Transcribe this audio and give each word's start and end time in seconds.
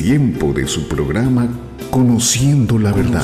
Tiempo 0.00 0.54
de 0.54 0.66
su 0.66 0.88
programa 0.88 1.46
Conociendo 1.90 2.78
la 2.78 2.90
verdad. 2.90 3.22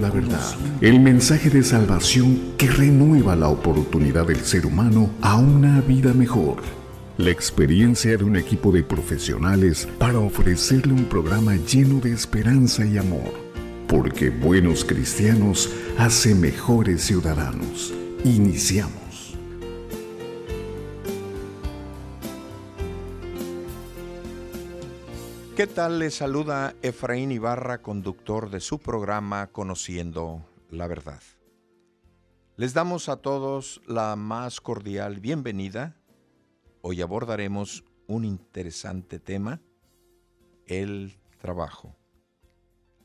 la 0.00 0.10
verdad. 0.10 0.40
El 0.80 0.98
mensaje 0.98 1.48
de 1.48 1.62
salvación 1.62 2.54
que 2.58 2.66
renueva 2.66 3.36
la 3.36 3.48
oportunidad 3.48 4.26
del 4.26 4.40
ser 4.40 4.66
humano 4.66 5.10
a 5.20 5.36
una 5.36 5.80
vida 5.80 6.12
mejor. 6.12 6.56
La 7.18 7.30
experiencia 7.30 8.16
de 8.16 8.24
un 8.24 8.34
equipo 8.34 8.72
de 8.72 8.82
profesionales 8.82 9.86
para 9.98 10.18
ofrecerle 10.18 10.92
un 10.92 11.04
programa 11.04 11.54
lleno 11.54 12.00
de 12.00 12.10
esperanza 12.10 12.84
y 12.84 12.98
amor. 12.98 13.32
Porque 13.86 14.30
buenos 14.30 14.84
cristianos 14.84 15.70
hacen 15.98 16.40
mejores 16.40 17.02
ciudadanos. 17.02 17.94
Iniciamos. 18.24 19.07
¿Qué 25.58 25.66
tal? 25.66 25.98
Les 25.98 26.14
saluda 26.14 26.76
Efraín 26.82 27.32
Ibarra, 27.32 27.82
conductor 27.82 28.48
de 28.48 28.60
su 28.60 28.78
programa 28.78 29.48
Conociendo 29.48 30.48
la 30.70 30.86
Verdad. 30.86 31.20
Les 32.56 32.74
damos 32.74 33.08
a 33.08 33.16
todos 33.16 33.82
la 33.84 34.14
más 34.14 34.60
cordial 34.60 35.18
bienvenida. 35.18 35.96
Hoy 36.80 37.02
abordaremos 37.02 37.82
un 38.06 38.24
interesante 38.24 39.18
tema, 39.18 39.60
el 40.66 41.18
trabajo. 41.40 41.96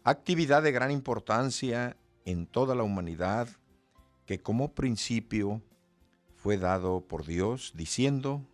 Actividad 0.03 0.61
de 0.61 0.73
gran 0.73 0.91
importancia 0.91 1.97
en 2.23 2.45
toda 2.45 2.75
la 2.75 2.83
humanidad 2.83 3.47
que 4.27 4.43
como 4.43 4.75
principio 4.75 5.63
fue 6.35 6.59
dado 6.59 7.01
por 7.07 7.25
Dios 7.25 7.73
diciendo, 7.75 8.45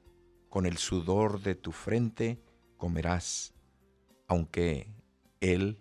con 0.50 0.66
el 0.66 0.78
sudor 0.78 1.42
de 1.42 1.56
tu 1.56 1.74
frente 1.74 2.42
comerás 2.78 3.59
aunque 4.30 4.88
Él 5.42 5.78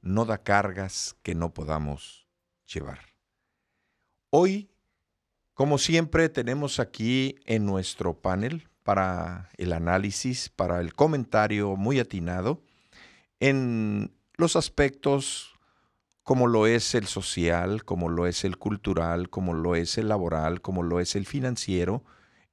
no 0.00 0.24
da 0.24 0.38
cargas 0.38 1.16
que 1.22 1.34
no 1.34 1.52
podamos 1.52 2.26
llevar. 2.72 3.00
Hoy, 4.30 4.70
como 5.52 5.76
siempre, 5.76 6.30
tenemos 6.30 6.80
aquí 6.80 7.36
en 7.44 7.66
nuestro 7.66 8.14
panel 8.20 8.68
para 8.82 9.50
el 9.58 9.74
análisis, 9.74 10.48
para 10.48 10.80
el 10.80 10.94
comentario 10.94 11.76
muy 11.76 11.98
atinado 11.98 12.62
en 13.40 14.14
los 14.36 14.56
aspectos 14.56 15.54
como 16.22 16.46
lo 16.46 16.66
es 16.66 16.94
el 16.94 17.06
social, 17.06 17.84
como 17.84 18.08
lo 18.08 18.26
es 18.26 18.44
el 18.44 18.58
cultural, 18.58 19.30
como 19.30 19.54
lo 19.54 19.74
es 19.74 19.96
el 19.98 20.08
laboral, 20.08 20.60
como 20.60 20.82
lo 20.82 21.00
es 21.00 21.16
el 21.16 21.24
financiero, 21.24 22.04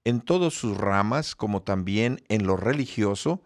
en 0.06 0.22
todas 0.22 0.54
sus 0.54 0.78
ramas, 0.78 1.36
como 1.36 1.62
también 1.62 2.22
en 2.30 2.48
lo 2.48 2.56
religioso, 2.56 3.44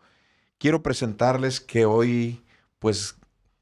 quiero 0.60 0.84
presentarles 0.84 1.60
que 1.60 1.86
hoy, 1.86 2.44
pues, 2.78 3.18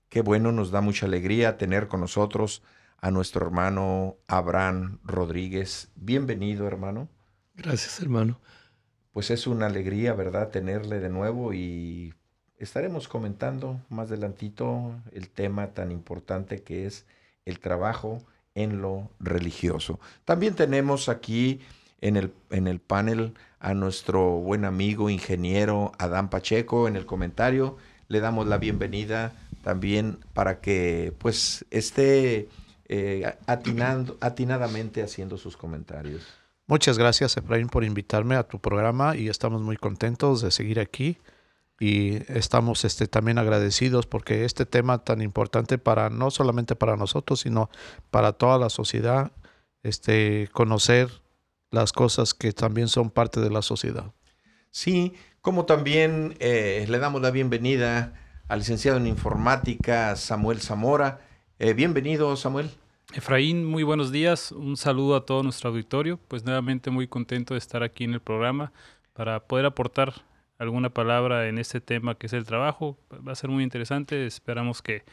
qué 0.10 0.22
bueno, 0.22 0.52
nos 0.52 0.72
da 0.72 0.82
mucha 0.82 1.06
alegría 1.06 1.58
tener 1.58 1.88
con 1.88 2.02
nosotros 2.02 2.64
a 3.00 3.12
nuestro 3.12 3.46
hermano 3.46 4.18
Abraham 4.28 5.00
Rodríguez. 5.04 5.90
Bienvenido, 5.96 6.68
hermano. 6.68 7.08
Gracias, 7.56 8.02
hermano. 8.02 8.42
Pues 9.14 9.32
es 9.32 9.48
una 9.48 9.68
alegría, 9.68 10.14
¿verdad?, 10.14 10.50
tenerle 10.50 11.00
de 11.00 11.10
nuevo 11.10 11.54
y 11.54 12.14
estaremos 12.58 13.08
comentando 13.08 13.80
más 13.90 14.10
adelantito 14.10 14.96
el 15.12 15.30
tema 15.30 15.68
tan 15.68 15.92
importante 15.92 16.64
que 16.64 16.86
es 16.88 17.06
el 17.46 17.60
trabajo 17.60 18.24
en 18.56 18.82
lo 18.82 19.12
religioso. 19.20 20.00
También 20.26 20.56
tenemos 20.56 21.10
aquí 21.10 21.62
en 22.02 22.18
el, 22.18 22.34
en 22.50 22.68
el 22.68 22.80
panel 22.80 23.34
a 23.60 23.74
nuestro 23.74 24.38
buen 24.38 24.66
amigo 24.66 25.10
ingeniero 25.10 25.92
Adán 25.98 26.30
Pacheco 26.30 26.88
en 26.88 26.96
el 26.96 27.06
comentario. 27.06 27.78
Le 28.08 28.20
damos 28.20 28.48
la 28.48 28.58
bienvenida 28.58 29.34
también 29.64 30.20
para 30.34 30.60
que 30.62 31.14
pues 31.18 31.66
esté 31.72 32.50
eh, 32.88 33.36
atinando, 33.48 34.18
atinadamente 34.22 35.04
haciendo 35.04 35.38
sus 35.38 35.58
comentarios. 35.58 36.26
Muchas 36.68 36.98
gracias 36.98 37.38
Efraín 37.38 37.70
por 37.70 37.84
invitarme 37.84 38.36
a 38.36 38.44
tu 38.44 38.60
programa 38.60 39.16
y 39.16 39.30
estamos 39.30 39.62
muy 39.62 39.78
contentos 39.78 40.42
de 40.42 40.52
seguir 40.52 40.80
aquí 40.80 41.18
y 41.80 42.16
estamos 42.32 42.86
este, 42.86 43.08
también 43.08 43.38
agradecidos 43.38 44.06
porque 44.06 44.46
este 44.46 44.66
tema 44.66 45.04
tan 45.04 45.22
importante 45.22 45.78
para 45.78 46.10
no 46.10 46.32
solamente 46.32 46.76
para 46.76 46.98
nosotros 46.98 47.42
sino 47.42 47.70
para 48.10 48.34
toda 48.34 48.58
la 48.58 48.70
sociedad 48.70 49.32
este 49.84 50.50
conocer 50.54 51.10
las 51.72 51.92
cosas 51.92 52.34
que 52.34 52.52
también 52.54 52.88
son 52.88 53.10
parte 53.10 53.40
de 53.40 53.50
la 53.50 53.62
sociedad. 53.62 54.14
Sí, 54.72 55.14
como 55.42 55.66
también 55.66 56.36
eh, 56.40 56.86
le 56.88 57.00
damos 57.00 57.22
la 57.22 57.32
bienvenida 57.32 58.14
al 58.48 58.60
licenciado 58.60 58.98
en 58.98 59.08
informática 59.08 60.16
Samuel 60.16 60.62
Zamora. 60.62 61.22
Eh, 61.60 61.74
bienvenido, 61.74 62.36
Samuel. 62.36 62.70
Efraín, 63.14 63.66
muy 63.66 63.84
buenos 63.84 64.12
días. 64.12 64.52
Un 64.52 64.78
saludo 64.78 65.16
a 65.16 65.26
todo 65.26 65.44
nuestro 65.44 65.70
auditorio. 65.70 66.20
Pues 66.28 66.44
nuevamente 66.46 66.90
muy 66.90 67.08
contento 67.08 67.54
de 67.54 67.60
estar 67.60 67.82
aquí 67.82 68.04
en 68.04 68.14
el 68.14 68.20
programa 68.20 68.72
para 69.14 69.40
poder 69.40 69.66
aportar 69.66 70.14
alguna 70.60 70.90
palabra 70.90 71.48
en 71.48 71.58
este 71.58 71.82
tema 71.82 72.16
que 72.16 72.28
es 72.28 72.34
el 72.34 72.46
trabajo. 72.46 72.98
Va 73.26 73.32
a 73.32 73.36
ser 73.36 73.50
muy 73.50 73.64
interesante. 73.64 74.26
Esperamos 74.26 74.82
que 74.82 75.04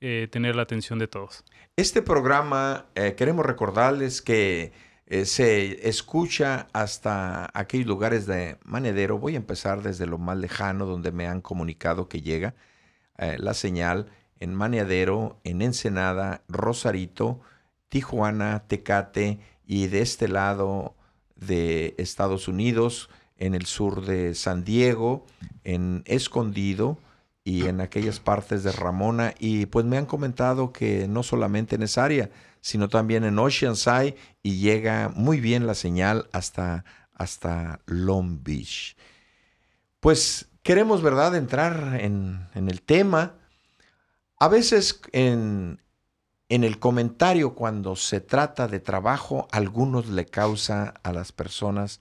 eh, 0.00 0.28
tener 0.30 0.56
la 0.56 0.62
atención 0.62 0.98
de 0.98 1.08
todos. 1.08 1.44
Este 1.76 2.00
programa, 2.00 2.86
queremos 3.16 3.44
recordarles 3.44 4.22
que 4.22 4.72
eh, 5.10 5.26
se 5.26 5.88
escucha 5.88 6.68
hasta 6.72 7.50
aquellos 7.52 7.88
lugares 7.88 8.26
de 8.26 8.58
manedero. 8.64 9.18
Voy 9.18 9.34
a 9.34 9.38
empezar 9.38 9.82
desde 9.82 10.06
lo 10.06 10.18
más 10.18 10.38
lejano, 10.38 10.86
donde 10.86 11.10
me 11.10 11.26
han 11.26 11.40
comunicado 11.40 12.08
que 12.08 12.22
llega 12.22 12.54
eh, 13.18 13.36
la 13.40 13.54
señal 13.54 14.06
en 14.38 14.54
Maneadero, 14.54 15.40
en 15.42 15.62
Ensenada, 15.62 16.44
Rosarito, 16.48 17.40
Tijuana, 17.88 18.68
Tecate 18.68 19.40
y 19.66 19.88
de 19.88 20.00
este 20.00 20.28
lado 20.28 20.94
de 21.34 21.96
Estados 21.98 22.46
Unidos, 22.46 23.10
en 23.36 23.56
el 23.56 23.66
sur 23.66 24.06
de 24.06 24.36
San 24.36 24.62
Diego, 24.62 25.26
en 25.64 26.04
Escondido 26.06 26.98
y 27.42 27.66
en 27.66 27.80
aquellas 27.80 28.20
partes 28.20 28.62
de 28.62 28.70
Ramona. 28.70 29.34
Y 29.40 29.66
pues 29.66 29.84
me 29.86 29.98
han 29.98 30.06
comentado 30.06 30.72
que 30.72 31.08
no 31.08 31.24
solamente 31.24 31.74
en 31.74 31.82
esa 31.82 32.04
área, 32.04 32.30
sino 32.60 32.88
también 32.88 33.24
en 33.24 33.38
Oceanside 33.38 34.16
y 34.42 34.58
llega 34.58 35.10
muy 35.14 35.40
bien 35.40 35.66
la 35.66 35.74
señal 35.74 36.28
hasta, 36.32 36.84
hasta 37.14 37.80
Long 37.86 38.42
Beach. 38.42 38.96
Pues 40.00 40.48
queremos, 40.62 41.02
¿verdad?, 41.02 41.34
entrar 41.34 41.98
en, 42.00 42.48
el 42.54 42.82
tema. 42.82 43.34
A 44.38 44.48
veces 44.48 45.00
en, 45.12 45.80
en 46.48 46.64
el 46.64 46.78
comentario, 46.78 47.54
cuando 47.54 47.96
se 47.96 48.20
trata 48.20 48.68
de 48.68 48.80
trabajo, 48.80 49.48
algunos 49.52 50.08
le 50.08 50.26
causa 50.26 50.94
a 51.02 51.12
las 51.12 51.32
personas 51.32 52.00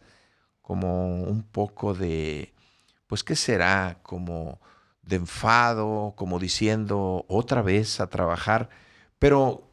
como 0.62 1.24
un 1.24 1.44
poco 1.44 1.94
de, 1.94 2.53
pues, 3.08 3.24
¿qué 3.24 3.36
será? 3.36 4.00
Como 4.03 4.62
de 5.02 5.16
enfado, 5.18 6.14
como 6.16 6.40
diciendo 6.40 7.25
otra 7.28 7.62
vez 7.62 8.00
a 8.00 8.08
trabajar. 8.08 8.69
Pero 9.18 9.69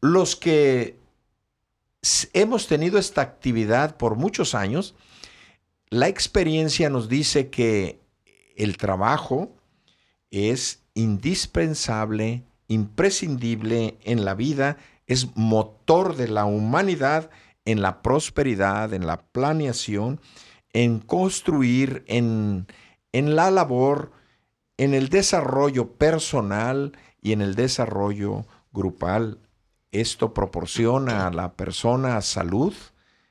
los 0.00 0.36
que 0.36 0.98
hemos 2.32 2.66
tenido 2.66 2.98
esta 2.98 3.20
actividad 3.22 3.96
por 3.96 4.16
muchos 4.16 4.54
años, 4.54 4.94
la 5.88 6.08
experiencia 6.08 6.88
nos 6.88 7.08
dice 7.08 7.50
que 7.50 8.00
el 8.56 8.76
trabajo 8.76 9.50
es 10.30 10.82
indispensable, 10.94 12.44
imprescindible 12.68 13.98
en 14.04 14.24
la 14.24 14.34
vida, 14.34 14.76
es 15.06 15.36
motor 15.36 16.16
de 16.16 16.28
la 16.28 16.44
humanidad 16.44 17.30
en 17.64 17.82
la 17.82 18.02
prosperidad, 18.02 18.94
en 18.94 19.06
la 19.06 19.22
planeación, 19.22 20.20
en 20.72 21.00
construir, 21.00 22.04
en, 22.06 22.66
en 23.12 23.36
la 23.36 23.50
labor, 23.50 24.12
en 24.76 24.94
el 24.94 25.08
desarrollo 25.08 25.92
personal 25.92 26.92
y 27.20 27.32
en 27.32 27.42
el 27.42 27.54
desarrollo 27.54 28.46
grupal. 28.72 29.38
Esto 29.92 30.32
proporciona 30.32 31.26
a 31.26 31.30
la 31.30 31.54
persona 31.54 32.20
salud, 32.20 32.74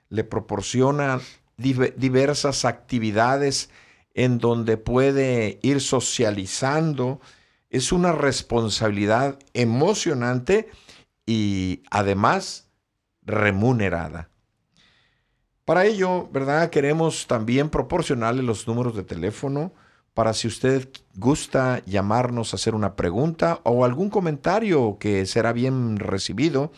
le 0.09 0.23
proporciona 0.23 1.21
diversas 1.57 2.65
actividades 2.65 3.69
en 4.13 4.39
donde 4.39 4.77
puede 4.77 5.59
ir 5.61 5.81
socializando. 5.81 7.21
Es 7.69 7.91
una 7.91 8.11
responsabilidad 8.11 9.39
emocionante 9.53 10.69
y 11.25 11.83
además 11.91 12.69
remunerada. 13.21 14.29
Para 15.63 15.85
ello, 15.85 16.27
¿verdad? 16.31 16.71
Queremos 16.71 17.27
también 17.27 17.69
proporcionarle 17.69 18.41
los 18.41 18.67
números 18.67 18.95
de 18.95 19.03
teléfono 19.03 19.71
para 20.19 20.33
si 20.33 20.49
usted 20.49 20.89
gusta 21.15 21.81
llamarnos 21.85 22.51
a 22.51 22.57
hacer 22.57 22.75
una 22.75 22.97
pregunta 22.97 23.61
o 23.63 23.85
algún 23.85 24.09
comentario 24.09 24.97
que 24.99 25.25
será 25.25 25.53
bien 25.53 25.95
recibido. 25.95 26.73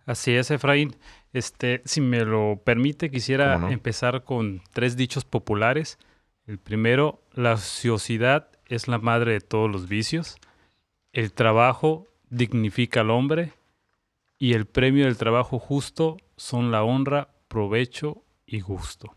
Así 0.06 0.32
es, 0.32 0.50
Efraín. 0.50 0.96
Este, 1.32 1.82
si 1.84 2.00
me 2.00 2.25
lo 2.25 2.61
permite, 2.64 3.11
quisiera 3.11 3.70
empezar 3.70 4.25
con 4.25 4.62
tres 4.72 4.96
dichos 4.96 5.25
populares. 5.25 5.99
El 6.46 6.58
primero, 6.58 7.22
la 7.32 7.55
ociosidad 7.55 8.49
es 8.67 8.88
la 8.88 8.99
madre 8.99 9.32
de 9.32 9.40
todos 9.40 9.70
los 9.70 9.88
vicios. 9.88 10.37
El 11.12 11.32
trabajo 11.32 12.06
dignifica 12.28 13.00
al 13.00 13.11
hombre. 13.11 13.52
Y 14.38 14.55
el 14.55 14.66
premio 14.66 15.05
del 15.05 15.19
trabajo 15.19 15.58
justo 15.58 16.16
son 16.37 16.70
la 16.70 16.82
honra, 16.82 17.28
provecho 17.49 18.23
y 18.46 18.61
gusto. 18.61 19.14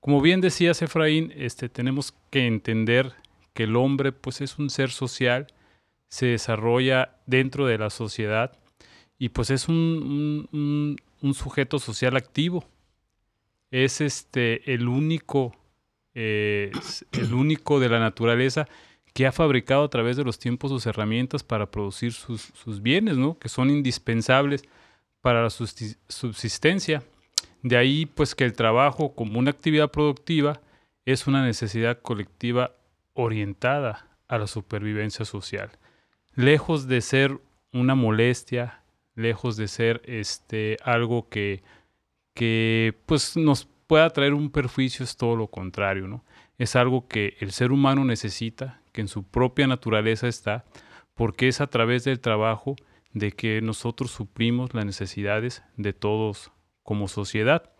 Como 0.00 0.20
bien 0.20 0.40
decías, 0.40 0.82
Efraín, 0.82 1.32
este, 1.34 1.68
tenemos 1.68 2.14
que 2.30 2.46
entender 2.46 3.14
que 3.52 3.64
el 3.64 3.76
hombre 3.76 4.12
pues, 4.12 4.40
es 4.40 4.58
un 4.58 4.70
ser 4.70 4.90
social, 4.90 5.46
se 6.08 6.26
desarrolla 6.26 7.16
dentro 7.26 7.66
de 7.66 7.78
la 7.78 7.90
sociedad 7.90 8.52
y 9.18 9.28
pues 9.28 9.50
es 9.50 9.68
un, 9.68 10.96
sujeto 11.34 11.78
social 11.78 12.16
activo. 12.16 12.64
Es 13.70 14.00
este 14.00 14.72
el 14.72 14.88
único, 14.88 15.54
eh, 16.14 16.72
el 17.12 17.34
único 17.34 17.78
de 17.78 17.90
la 17.90 18.00
naturaleza 18.00 18.66
que 19.12 19.26
ha 19.26 19.32
fabricado 19.32 19.84
a 19.84 19.90
través 19.90 20.16
de 20.16 20.24
los 20.24 20.38
tiempos 20.38 20.70
sus 20.70 20.86
herramientas 20.86 21.42
para 21.42 21.70
producir 21.70 22.12
sus, 22.12 22.80
bienes, 22.80 23.18
¿no? 23.18 23.38
que 23.38 23.50
son 23.50 23.68
indispensables 23.68 24.64
para 25.20 25.42
la 25.42 25.50
subsistencia. 25.50 27.02
De 27.62 27.76
ahí 27.76 28.06
pues 28.06 28.34
que 28.34 28.44
el 28.44 28.54
trabajo 28.54 29.14
como 29.14 29.38
una 29.38 29.50
actividad 29.50 29.90
productiva 29.90 30.62
es 31.04 31.26
una 31.26 31.44
necesidad 31.44 32.00
colectiva 32.00 32.74
orientada 33.14 34.08
a 34.28 34.38
la 34.38 34.46
supervivencia 34.46 35.24
social. 35.24 35.70
Lejos 36.34 36.86
de 36.86 37.00
ser 37.00 37.40
una 37.72 37.94
molestia, 37.94 38.82
lejos 39.14 39.56
de 39.56 39.68
ser 39.68 40.02
este, 40.04 40.76
algo 40.82 41.28
que, 41.28 41.62
que 42.34 42.94
pues, 43.06 43.36
nos 43.36 43.68
pueda 43.86 44.10
traer 44.10 44.34
un 44.34 44.50
perjuicio, 44.50 45.04
es 45.04 45.16
todo 45.16 45.36
lo 45.36 45.48
contrario, 45.48 46.06
¿no? 46.06 46.24
Es 46.58 46.76
algo 46.76 47.08
que 47.08 47.36
el 47.40 47.52
ser 47.52 47.72
humano 47.72 48.04
necesita, 48.04 48.80
que 48.92 49.00
en 49.00 49.08
su 49.08 49.24
propia 49.24 49.66
naturaleza 49.66 50.28
está, 50.28 50.64
porque 51.14 51.48
es 51.48 51.60
a 51.60 51.66
través 51.66 52.04
del 52.04 52.20
trabajo 52.20 52.76
de 53.12 53.32
que 53.32 53.60
nosotros 53.60 54.10
suprimos 54.10 54.74
las 54.74 54.84
necesidades 54.84 55.62
de 55.76 55.92
todos 55.92 56.52
como 56.82 57.08
sociedad. 57.08 57.72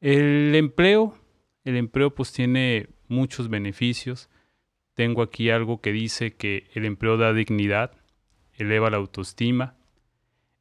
El 0.00 0.54
empleo, 0.54 1.14
el 1.64 1.76
empleo 1.76 2.14
pues 2.14 2.32
tiene 2.32 2.88
muchos 3.08 3.48
beneficios. 3.48 4.28
Tengo 4.96 5.20
aquí 5.20 5.50
algo 5.50 5.82
que 5.82 5.92
dice 5.92 6.36
que 6.36 6.70
el 6.72 6.86
empleo 6.86 7.18
da 7.18 7.34
dignidad, 7.34 7.92
eleva 8.54 8.88
la 8.88 8.96
autoestima, 8.96 9.74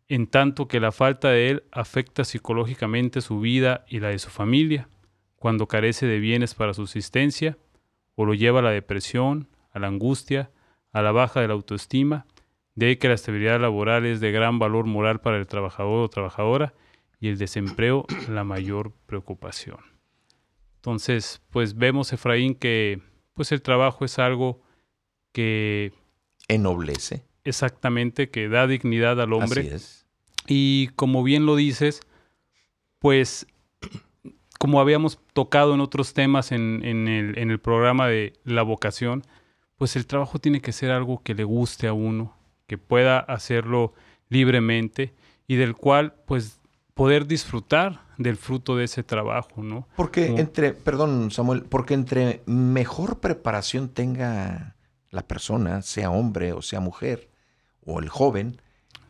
en 0.09 0.27
tanto 0.27 0.67
que 0.67 0.81
la 0.81 0.91
falta 0.91 1.29
de 1.29 1.49
él 1.51 1.63
afecta 1.71 2.25
psicológicamente 2.25 3.21
su 3.21 3.39
vida 3.39 3.85
y 3.87 4.01
la 4.01 4.09
de 4.09 4.19
su 4.19 4.29
familia, 4.29 4.89
cuando 5.37 5.67
carece 5.67 6.05
de 6.05 6.19
bienes 6.19 6.53
para 6.53 6.73
subsistencia, 6.73 7.57
o 8.15 8.25
lo 8.25 8.33
lleva 8.33 8.59
a 8.59 8.63
la 8.63 8.71
depresión, 8.71 9.47
a 9.71 9.79
la 9.79 9.87
angustia, 9.87 10.51
a 10.91 11.01
la 11.01 11.13
baja 11.13 11.39
de 11.39 11.47
la 11.47 11.53
autoestima, 11.53 12.25
de 12.75 12.97
que 12.97 13.07
la 13.07 13.13
estabilidad 13.13 13.61
laboral 13.61 14.05
es 14.05 14.19
de 14.19 14.33
gran 14.33 14.59
valor 14.59 14.85
moral 14.85 15.21
para 15.21 15.37
el 15.37 15.47
trabajador 15.47 16.03
o 16.03 16.09
trabajadora 16.09 16.73
y 17.21 17.29
el 17.29 17.37
desempleo 17.37 18.05
la 18.27 18.43
mayor 18.43 18.91
preocupación. 19.05 19.79
Entonces, 20.75 21.41
pues 21.51 21.75
vemos, 21.77 22.11
Efraín, 22.11 22.53
que 22.53 22.99
pues 23.35 23.51
el 23.51 23.61
trabajo 23.61 24.03
es 24.03 24.17
algo 24.17 24.63
que... 25.31 25.93
Ennoblece 26.47 27.23
exactamente 27.45 28.29
que 28.29 28.49
da 28.49 28.67
dignidad 28.67 29.21
al 29.21 29.31
hombre. 29.31 29.61
Así 29.61 29.69
es. 29.69 30.05
Y 30.47 30.87
como 30.95 31.23
bien 31.23 31.45
lo 31.45 31.55
dices, 31.55 32.01
pues 32.99 33.47
como 34.59 34.81
habíamos 34.81 35.19
tocado 35.31 35.73
en 35.73 35.79
otros 35.79 36.13
temas 36.13 36.51
en, 36.51 36.83
el, 36.83 37.37
en 37.37 37.51
el 37.51 37.59
programa 37.59 38.07
de 38.07 38.33
la 38.43 38.63
vocación, 38.63 39.23
pues 39.77 39.95
el 39.95 40.07
trabajo 40.07 40.39
tiene 40.39 40.61
que 40.61 40.73
ser 40.73 40.91
algo 40.91 41.21
que 41.23 41.35
le 41.35 41.43
guste 41.43 41.87
a 41.87 41.93
uno, 41.93 42.35
que 42.67 42.77
pueda 42.77 43.19
hacerlo 43.19 43.93
libremente 44.29 45.13
y 45.47 45.55
del 45.55 45.75
cual 45.75 46.15
pues 46.25 46.59
poder 46.95 47.27
disfrutar 47.27 48.01
del 48.17 48.37
fruto 48.37 48.75
de 48.75 48.85
ese 48.85 49.03
trabajo, 49.03 49.61
¿no? 49.61 49.87
Porque 49.95 50.25
entre, 50.37 50.73
perdón 50.73 51.29
Samuel, 51.29 51.63
porque 51.63 51.93
entre 51.93 52.41
mejor 52.47 53.19
preparación 53.19 53.89
tenga 53.89 54.75
la 55.11 55.27
persona, 55.27 55.81
sea 55.81 56.09
hombre 56.09 56.53
o 56.53 56.61
sea 56.61 56.79
mujer, 56.79 57.29
o 57.85 57.99
el 57.99 58.09
joven, 58.09 58.61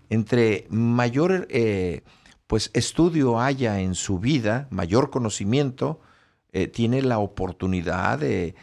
entre 0.09 0.67
mayor 0.69 1.47
eh, 1.49 2.03
pues 2.47 2.71
estudio 2.73 3.39
haya 3.39 3.79
en 3.79 3.95
su 3.95 4.19
vida, 4.19 4.67
mayor 4.69 5.09
conocimiento, 5.09 5.99
eh, 6.51 6.67
tiene 6.67 7.01
la 7.01 7.19
oportunidad 7.19 8.19
de, 8.19 8.55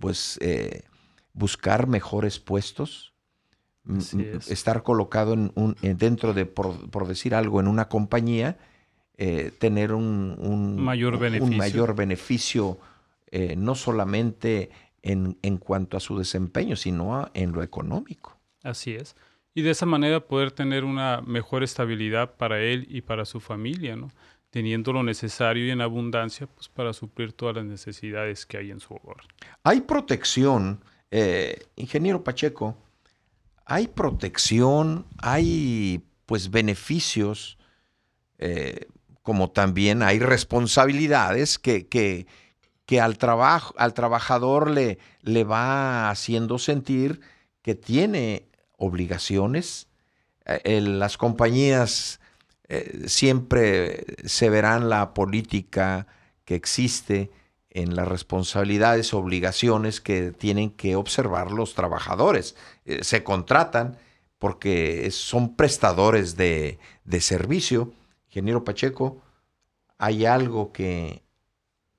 pues, 0.00 0.38
eh, 0.40 0.82
buscar 1.32 1.86
mejores 1.86 2.38
puestos, 2.38 3.13
estar 4.48 4.82
colocado 4.82 5.34
en 5.34 5.52
un, 5.54 5.76
dentro 5.82 6.32
de, 6.34 6.46
por, 6.46 7.06
decir 7.06 7.34
algo, 7.34 7.60
en 7.60 7.68
una 7.68 7.88
compañía, 7.88 8.58
tener 9.58 9.92
un, 9.92 10.76
mayor 10.80 11.18
beneficio, 11.18 11.52
un 11.52 11.56
mayor 11.56 11.94
beneficio 11.94 12.78
no 13.56 13.74
solamente 13.74 14.70
en, 15.02 15.38
en, 15.42 15.58
cuanto 15.58 15.96
a 15.96 16.00
su 16.00 16.18
desempeño, 16.18 16.76
sino 16.76 17.30
en 17.34 17.52
lo 17.52 17.62
económico. 17.62 18.38
Así 18.62 18.94
es. 18.94 19.14
Y 19.54 19.62
de 19.62 19.70
esa 19.70 19.86
manera 19.86 20.20
poder 20.20 20.50
tener 20.50 20.84
una 20.84 21.20
mejor 21.24 21.62
estabilidad 21.62 22.34
para 22.36 22.60
él 22.60 22.86
y 22.90 23.02
para 23.02 23.24
su 23.24 23.38
familia, 23.38 23.94
¿no? 23.94 24.10
Teniendo 24.50 24.92
lo 24.92 25.02
necesario 25.04 25.64
y 25.64 25.70
en 25.70 25.80
abundancia 25.80 26.48
pues, 26.48 26.68
para 26.68 26.92
suplir 26.92 27.32
todas 27.32 27.56
las 27.56 27.64
necesidades 27.64 28.46
que 28.46 28.56
hay 28.56 28.72
en 28.72 28.80
su 28.80 28.94
hogar. 28.94 29.24
Hay 29.62 29.82
protección, 29.82 30.80
eh, 31.10 31.66
ingeniero 31.76 32.24
Pacheco, 32.24 32.76
hay 33.64 33.88
protección, 33.88 35.06
hay 35.18 36.04
pues 36.26 36.50
beneficios 36.50 37.58
eh, 38.38 38.88
como 39.22 39.50
también 39.50 40.02
hay 40.02 40.18
responsabilidades 40.18 41.58
que, 41.58 41.86
que, 41.86 42.26
que 42.84 43.00
al, 43.00 43.16
trabajo, 43.16 43.74
al 43.78 43.94
trabajador 43.94 44.70
le, 44.70 44.98
le 45.22 45.44
va 45.44 46.10
haciendo 46.10 46.58
sentir 46.58 47.20
que 47.62 47.74
tiene 47.74 48.46
obligaciones. 48.76 49.88
Eh, 50.44 50.80
las 50.82 51.16
compañías 51.16 52.20
eh, 52.68 53.04
siempre 53.06 54.04
se 54.26 54.50
verán 54.50 54.90
la 54.90 55.14
política 55.14 56.06
que 56.44 56.54
existe 56.54 57.30
en 57.74 57.96
las 57.96 58.08
responsabilidades, 58.08 59.12
obligaciones 59.12 60.00
que 60.00 60.30
tienen 60.30 60.70
que 60.70 60.96
observar 60.96 61.50
los 61.50 61.74
trabajadores. 61.74 62.56
Eh, 62.86 63.04
se 63.04 63.22
contratan 63.24 63.98
porque 64.38 65.10
son 65.10 65.56
prestadores 65.56 66.36
de, 66.36 66.78
de 67.04 67.20
servicio. 67.20 67.92
Ingeniero 68.28 68.64
Pacheco, 68.64 69.20
hay 69.98 70.24
algo 70.24 70.72
que 70.72 71.22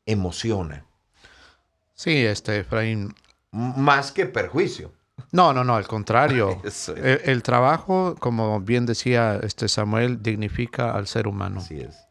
emociona. 0.05 0.85
Sí, 1.93 2.25
este, 2.25 2.59
Efraín. 2.59 3.13
Más 3.51 4.11
que 4.11 4.25
perjuicio. 4.25 4.91
No, 5.31 5.53
no, 5.53 5.63
no, 5.63 5.75
al 5.75 5.87
contrario. 5.87 6.61
el, 6.95 7.43
trabajo, 7.43 8.15
como 8.19 8.61
bien 8.61 8.85
decía 8.85 9.39
este 9.43 9.67
Samuel, 9.67 10.21
dignifica 10.21 10.91
al 10.91 11.07
ser 11.07 11.27
humano. 11.27 11.59
Así 11.59 11.79
es. 11.79 12.04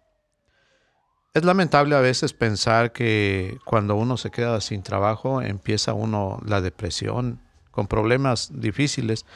Es 1.35 1.45
lamentable 1.45 1.97
a 1.97 2.01
veces 2.01 2.33
pensar 2.33 2.93
que 2.93 3.59
cuando 3.65 3.97
uno 3.97 4.17
se 4.17 4.31
queda 4.31 4.61
sin 4.61 4.85
trabajo 4.85 5.43
empieza 5.43 5.93
uno 5.93 6.41
la 6.47 6.61
depresión 6.61 7.41
con 7.73 7.89
problemas 7.89 8.51
difíciles, 8.55 9.27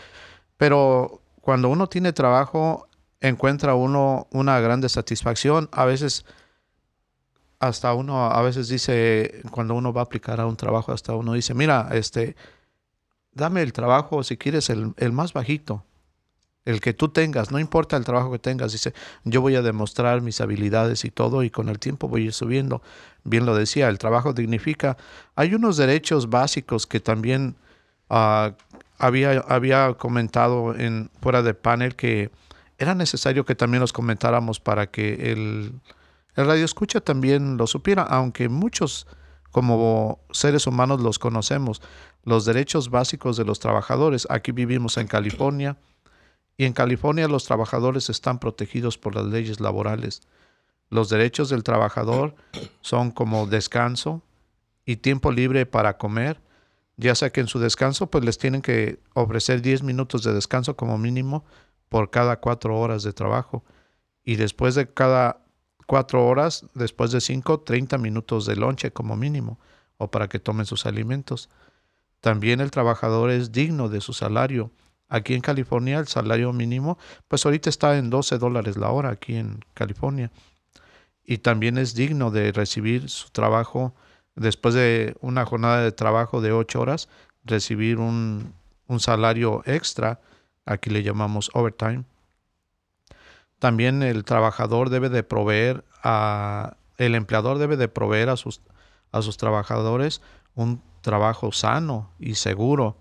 pero 0.56 1.20
cuando 1.40 1.68
uno 1.68 1.88
tiene 1.88 2.12
trabajo 2.12 2.86
encuentra 3.20 3.74
uno 3.74 4.28
una 4.30 4.60
grande 4.60 4.88
satisfacción. 4.88 5.68
A 5.72 5.86
veces 5.86 6.24
hasta 7.58 7.92
uno 7.94 8.26
a 8.26 8.42
veces 8.42 8.68
dice 8.68 9.42
cuando 9.50 9.74
uno 9.74 9.92
va 9.92 10.02
a 10.02 10.04
aplicar 10.04 10.40
a 10.40 10.46
un 10.46 10.56
trabajo 10.56 10.92
hasta 10.92 11.16
uno 11.16 11.32
dice, 11.32 11.52
"Mira, 11.52 11.88
este 11.90 12.36
dame 13.32 13.62
el 13.62 13.72
trabajo 13.72 14.22
si 14.22 14.36
quieres 14.36 14.70
el, 14.70 14.94
el 14.98 15.10
más 15.10 15.32
bajito." 15.32 15.84
El 16.68 16.82
que 16.82 16.92
tú 16.92 17.08
tengas, 17.08 17.50
no 17.50 17.58
importa 17.58 17.96
el 17.96 18.04
trabajo 18.04 18.30
que 18.30 18.38
tengas, 18.38 18.72
dice, 18.72 18.92
yo 19.24 19.40
voy 19.40 19.56
a 19.56 19.62
demostrar 19.62 20.20
mis 20.20 20.42
habilidades 20.42 21.06
y 21.06 21.10
todo 21.10 21.42
y 21.42 21.48
con 21.48 21.70
el 21.70 21.78
tiempo 21.78 22.08
voy 22.08 22.22
a 22.22 22.24
ir 22.26 22.32
subiendo. 22.34 22.82
Bien 23.24 23.46
lo 23.46 23.54
decía, 23.54 23.88
el 23.88 23.96
trabajo 23.96 24.34
dignifica. 24.34 24.98
Hay 25.34 25.54
unos 25.54 25.78
derechos 25.78 26.28
básicos 26.28 26.86
que 26.86 27.00
también 27.00 27.56
uh, 28.10 28.50
había, 28.98 29.40
había 29.48 29.94
comentado 29.94 30.74
en 30.74 31.10
fuera 31.22 31.42
de 31.42 31.54
panel 31.54 31.96
que 31.96 32.30
era 32.76 32.94
necesario 32.94 33.46
que 33.46 33.54
también 33.54 33.80
los 33.80 33.94
comentáramos 33.94 34.60
para 34.60 34.90
que 34.90 35.32
el, 35.32 35.72
el 36.36 36.46
radio 36.46 36.66
escucha 36.66 37.00
también 37.00 37.56
lo 37.56 37.66
supiera, 37.66 38.02
aunque 38.02 38.50
muchos 38.50 39.06
como 39.52 40.20
seres 40.32 40.66
humanos 40.66 41.00
los 41.00 41.18
conocemos, 41.18 41.80
los 42.24 42.44
derechos 42.44 42.90
básicos 42.90 43.38
de 43.38 43.46
los 43.46 43.58
trabajadores. 43.58 44.26
Aquí 44.28 44.52
vivimos 44.52 44.98
en 44.98 45.06
California, 45.06 45.78
y 46.58 46.64
en 46.64 46.72
California 46.72 47.28
los 47.28 47.44
trabajadores 47.44 48.10
están 48.10 48.40
protegidos 48.40 48.98
por 48.98 49.14
las 49.14 49.24
leyes 49.24 49.60
laborales. 49.60 50.22
Los 50.90 51.08
derechos 51.08 51.48
del 51.48 51.62
trabajador 51.62 52.34
son 52.80 53.12
como 53.12 53.46
descanso 53.46 54.22
y 54.84 54.96
tiempo 54.96 55.30
libre 55.30 55.66
para 55.66 55.98
comer, 55.98 56.40
ya 56.96 57.14
sea 57.14 57.30
que 57.30 57.40
en 57.40 57.46
su 57.46 57.60
descanso 57.60 58.10
pues 58.10 58.24
les 58.24 58.38
tienen 58.38 58.60
que 58.60 58.98
ofrecer 59.14 59.62
10 59.62 59.84
minutos 59.84 60.24
de 60.24 60.32
descanso 60.32 60.76
como 60.76 60.98
mínimo 60.98 61.44
por 61.88 62.10
cada 62.10 62.40
cuatro 62.40 62.76
horas 62.76 63.04
de 63.04 63.12
trabajo. 63.12 63.64
Y 64.24 64.34
después 64.34 64.74
de 64.74 64.92
cada 64.92 65.40
cuatro 65.86 66.26
horas, 66.26 66.66
después 66.74 67.12
de 67.12 67.20
cinco, 67.20 67.60
30 67.60 67.98
minutos 67.98 68.46
de 68.46 68.56
lonche 68.56 68.90
como 68.90 69.14
mínimo, 69.14 69.60
o 69.96 70.10
para 70.10 70.28
que 70.28 70.40
tomen 70.40 70.66
sus 70.66 70.86
alimentos. 70.86 71.50
También 72.20 72.60
el 72.60 72.72
trabajador 72.72 73.30
es 73.30 73.52
digno 73.52 73.88
de 73.88 74.00
su 74.00 74.12
salario 74.12 74.72
Aquí 75.08 75.34
en 75.34 75.40
California 75.40 75.98
el 75.98 76.06
salario 76.06 76.52
mínimo, 76.52 76.98
pues 77.28 77.44
ahorita 77.46 77.70
está 77.70 77.96
en 77.96 78.10
12 78.10 78.38
dólares 78.38 78.76
la 78.76 78.90
hora 78.90 79.10
aquí 79.10 79.36
en 79.36 79.64
California. 79.74 80.30
Y 81.24 81.38
también 81.38 81.78
es 81.78 81.94
digno 81.94 82.30
de 82.30 82.52
recibir 82.52 83.08
su 83.08 83.30
trabajo 83.30 83.94
después 84.34 84.74
de 84.74 85.16
una 85.20 85.44
jornada 85.44 85.82
de 85.82 85.92
trabajo 85.92 86.40
de 86.40 86.52
8 86.52 86.80
horas, 86.80 87.08
recibir 87.44 87.98
un, 87.98 88.54
un 88.86 89.00
salario 89.00 89.62
extra, 89.66 90.20
aquí 90.64 90.90
le 90.90 91.02
llamamos 91.02 91.50
overtime. 91.54 92.04
También 93.58 94.02
el 94.02 94.24
trabajador 94.24 94.90
debe 94.90 95.08
de 95.08 95.22
proveer 95.22 95.84
a, 96.02 96.76
el 96.96 97.14
empleador 97.14 97.58
debe 97.58 97.76
de 97.76 97.88
proveer 97.88 98.28
a 98.28 98.36
sus, 98.36 98.60
a 99.12 99.22
sus 99.22 99.36
trabajadores 99.36 100.20
un 100.54 100.82
trabajo 101.00 101.52
sano 101.52 102.10
y 102.18 102.34
seguro 102.34 102.96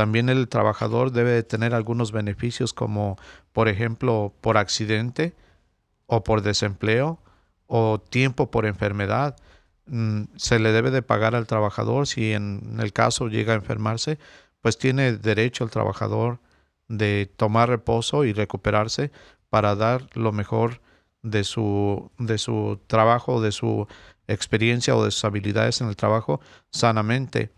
también 0.00 0.30
el 0.30 0.48
trabajador 0.48 1.12
debe 1.12 1.42
tener 1.42 1.74
algunos 1.74 2.10
beneficios 2.10 2.72
como, 2.72 3.18
por 3.52 3.68
ejemplo, 3.68 4.32
por 4.40 4.56
accidente 4.56 5.34
o 6.06 6.24
por 6.24 6.40
desempleo 6.40 7.18
o 7.66 8.00
tiempo 8.00 8.50
por 8.50 8.64
enfermedad. 8.64 9.36
Mm, 9.84 10.22
se 10.36 10.58
le 10.58 10.72
debe 10.72 10.90
de 10.90 11.02
pagar 11.02 11.34
al 11.34 11.46
trabajador 11.46 12.06
si 12.06 12.32
en 12.32 12.78
el 12.80 12.94
caso 12.94 13.28
llega 13.28 13.52
a 13.52 13.56
enfermarse, 13.56 14.18
pues 14.62 14.78
tiene 14.78 15.12
derecho 15.12 15.64
el 15.64 15.70
trabajador 15.70 16.40
de 16.88 17.30
tomar 17.36 17.68
reposo 17.68 18.24
y 18.24 18.32
recuperarse 18.32 19.12
para 19.50 19.74
dar 19.76 20.06
lo 20.14 20.32
mejor 20.32 20.80
de 21.20 21.44
su, 21.44 22.10
de 22.16 22.38
su 22.38 22.80
trabajo, 22.86 23.42
de 23.42 23.52
su 23.52 23.86
experiencia 24.28 24.96
o 24.96 25.04
de 25.04 25.10
sus 25.10 25.26
habilidades 25.26 25.82
en 25.82 25.88
el 25.88 25.96
trabajo 25.96 26.40
sanamente. 26.70 27.50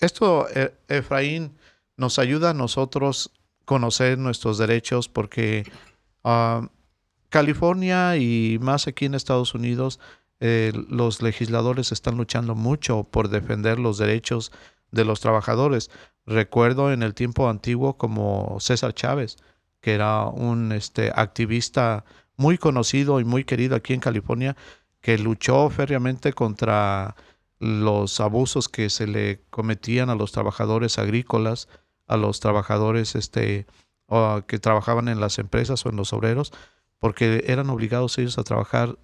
Esto, 0.00 0.48
e, 0.52 0.74
Efraín, 0.88 1.56
nos 1.96 2.18
ayuda 2.18 2.50
a 2.50 2.54
nosotros 2.54 3.32
conocer 3.64 4.18
nuestros 4.18 4.58
derechos 4.58 5.08
porque 5.08 5.64
ah, 6.22 6.68
California 7.28 8.16
y 8.16 8.58
más 8.60 8.86
aquí 8.86 9.06
en 9.06 9.14
Estados 9.14 9.54
Unidos 9.54 10.00
eh, 10.40 10.72
los 10.88 11.22
legisladores 11.22 11.92
están 11.92 12.16
luchando 12.16 12.54
mucho 12.54 13.04
por 13.04 13.28
defender 13.28 13.78
los 13.78 13.98
derechos 13.98 14.52
de 14.90 15.04
los 15.04 15.20
trabajadores. 15.20 15.90
Recuerdo 16.26 16.92
en 16.92 17.02
el 17.02 17.14
tiempo 17.14 17.48
antiguo 17.48 17.96
como 17.96 18.58
César 18.60 18.94
Chávez, 18.94 19.36
que 19.80 19.94
era 19.94 20.26
un 20.26 20.72
este, 20.72 21.12
activista 21.14 22.04
muy 22.36 22.58
conocido 22.58 23.20
y 23.20 23.24
muy 23.24 23.44
querido 23.44 23.76
aquí 23.76 23.94
en 23.94 24.00
California, 24.00 24.56
que 25.00 25.18
luchó 25.18 25.70
férreamente 25.70 26.32
contra 26.32 27.16
los 27.58 28.20
abusos 28.20 28.68
que 28.68 28.90
se 28.90 29.06
le 29.06 29.40
cometían 29.50 30.10
a 30.10 30.14
los 30.14 30.32
trabajadores 30.32 30.98
agrícolas 30.98 31.68
a 32.06 32.16
los 32.16 32.40
trabajadores 32.40 33.14
este, 33.14 33.66
que 34.46 34.58
trabajaban 34.58 35.08
en 35.08 35.20
las 35.20 35.38
empresas 35.38 35.84
o 35.84 35.90
en 35.90 35.96
los 35.96 36.12
obreros, 36.12 36.52
porque 36.98 37.44
eran 37.46 37.70
obligados 37.70 38.18
ellos 38.18 38.38
a 38.38 38.44
trabajar 38.44 38.98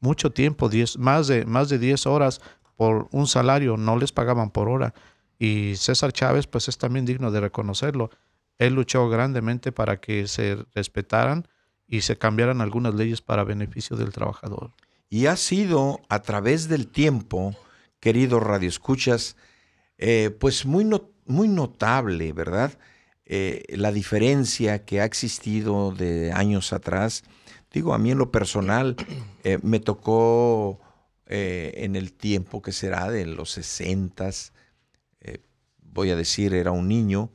mucho 0.00 0.30
tiempo, 0.32 0.68
diez, 0.68 0.98
más, 0.98 1.26
de, 1.28 1.44
más 1.44 1.68
de 1.68 1.78
10 1.78 2.06
horas 2.06 2.40
por 2.76 3.08
un 3.12 3.26
salario, 3.26 3.76
no 3.76 3.96
les 3.96 4.12
pagaban 4.12 4.50
por 4.50 4.68
hora. 4.68 4.94
Y 5.38 5.74
César 5.76 6.12
Chávez, 6.12 6.46
pues 6.46 6.68
es 6.68 6.78
también 6.78 7.04
digno 7.04 7.30
de 7.30 7.40
reconocerlo. 7.40 8.10
Él 8.58 8.74
luchó 8.74 9.08
grandemente 9.08 9.72
para 9.72 10.00
que 10.00 10.26
se 10.26 10.58
respetaran 10.74 11.48
y 11.86 12.02
se 12.02 12.16
cambiaran 12.16 12.60
algunas 12.60 12.94
leyes 12.94 13.20
para 13.20 13.44
beneficio 13.44 13.96
del 13.96 14.12
trabajador. 14.12 14.72
Y 15.08 15.26
ha 15.26 15.36
sido 15.36 16.00
a 16.08 16.22
través 16.22 16.68
del 16.68 16.86
tiempo, 16.86 17.56
queridos 17.98 18.42
radioescuchas, 18.42 19.36
eh, 19.98 20.30
pues 20.38 20.64
muy, 20.66 20.84
no, 20.84 21.10
muy 21.30 21.48
notable, 21.48 22.32
¿verdad? 22.32 22.78
Eh, 23.24 23.62
la 23.68 23.92
diferencia 23.92 24.84
que 24.84 25.00
ha 25.00 25.04
existido 25.04 25.92
de 25.92 26.32
años 26.32 26.72
atrás. 26.72 27.22
Digo, 27.72 27.94
a 27.94 27.98
mí 27.98 28.10
en 28.10 28.18
lo 28.18 28.32
personal 28.32 28.96
eh, 29.44 29.58
me 29.62 29.78
tocó 29.78 30.80
eh, 31.26 31.72
en 31.76 31.94
el 31.94 32.12
tiempo 32.12 32.60
que 32.60 32.72
será 32.72 33.08
de 33.08 33.26
los 33.26 33.52
sesentas, 33.52 34.52
voy 35.92 36.10
a 36.10 36.16
decir, 36.16 36.54
era 36.54 36.70
un 36.70 36.86
niño 36.86 37.32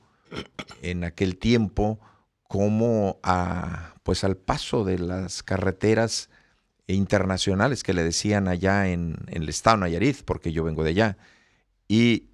en 0.81 1.03
aquel 1.03 1.37
tiempo, 1.37 1.99
como 2.47 3.19
a, 3.21 3.95
pues 4.03 4.23
al 4.23 4.37
paso 4.37 4.85
de 4.85 4.97
las 4.97 5.43
carreteras 5.43 6.29
internacionales 6.87 7.83
que 7.83 7.93
le 7.93 8.01
decían 8.01 8.47
allá 8.47 8.87
en, 8.87 9.17
en 9.27 9.43
el 9.43 9.49
estado 9.49 9.75
Nayarit, 9.75 10.23
porque 10.23 10.53
yo 10.53 10.63
vengo 10.63 10.85
de 10.85 10.91
allá, 10.91 11.17
y 11.89 12.29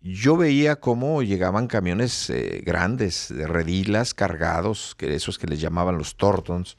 yo 0.00 0.36
veía 0.36 0.76
cómo 0.76 1.22
llegaban 1.22 1.66
camiones 1.66 2.30
eh, 2.30 2.62
grandes 2.64 3.28
de 3.28 3.46
redilas 3.46 4.14
cargados, 4.14 4.94
que 4.96 5.12
esos 5.14 5.38
que 5.38 5.46
les 5.46 5.60
llamaban 5.60 5.98
los 5.98 6.16
tortons, 6.16 6.76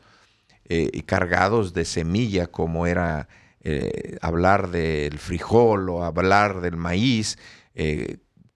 eh, 0.66 1.04
cargados 1.04 1.74
de 1.74 1.86
semilla, 1.86 2.48
como 2.48 2.88
era 2.88 3.28
eh, 3.62 4.18
hablar 4.22 4.72
del 4.72 5.18
frijol 5.20 5.90
o 5.90 6.04
hablar 6.04 6.62
del 6.62 6.78
maíz, 6.78 7.38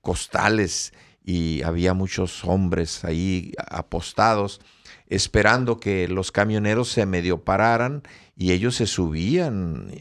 costales, 0.01 0.93
y 1.23 1.61
había 1.63 1.93
muchos 1.93 2.43
hombres 2.43 3.05
ahí 3.05 3.53
apostados, 3.69 4.59
esperando 5.07 5.79
que 5.79 6.09
los 6.09 6.33
camioneros 6.33 6.89
se 6.89 7.05
medio 7.05 7.45
pararan 7.45 8.03
y 8.35 8.51
ellos 8.51 8.75
se 8.75 8.85
subían 8.85 9.91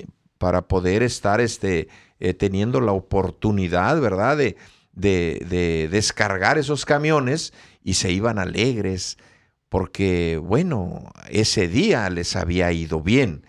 para 0.43 0.67
poder 0.67 1.05
estar 1.05 1.41
este, 1.41 1.87
eh, 2.19 2.35
teniendo 2.35 2.81
la 2.81 2.91
oportunidad, 2.91 4.01
¿verdad?, 4.01 4.37
de, 4.37 4.57
de, 4.93 5.89
descargar 5.89 6.59
esos 6.59 6.85
camiones 6.85 7.53
y 7.85 7.95
se 7.95 8.11
iban 8.11 8.41
alegres 8.41 9.19
porque, 9.69 10.41
bueno, 10.43 11.13
ese 11.31 11.69
día 11.69 12.11
les 12.11 12.35
había 12.35 12.73
ido 12.73 13.01
bien. 13.01 13.47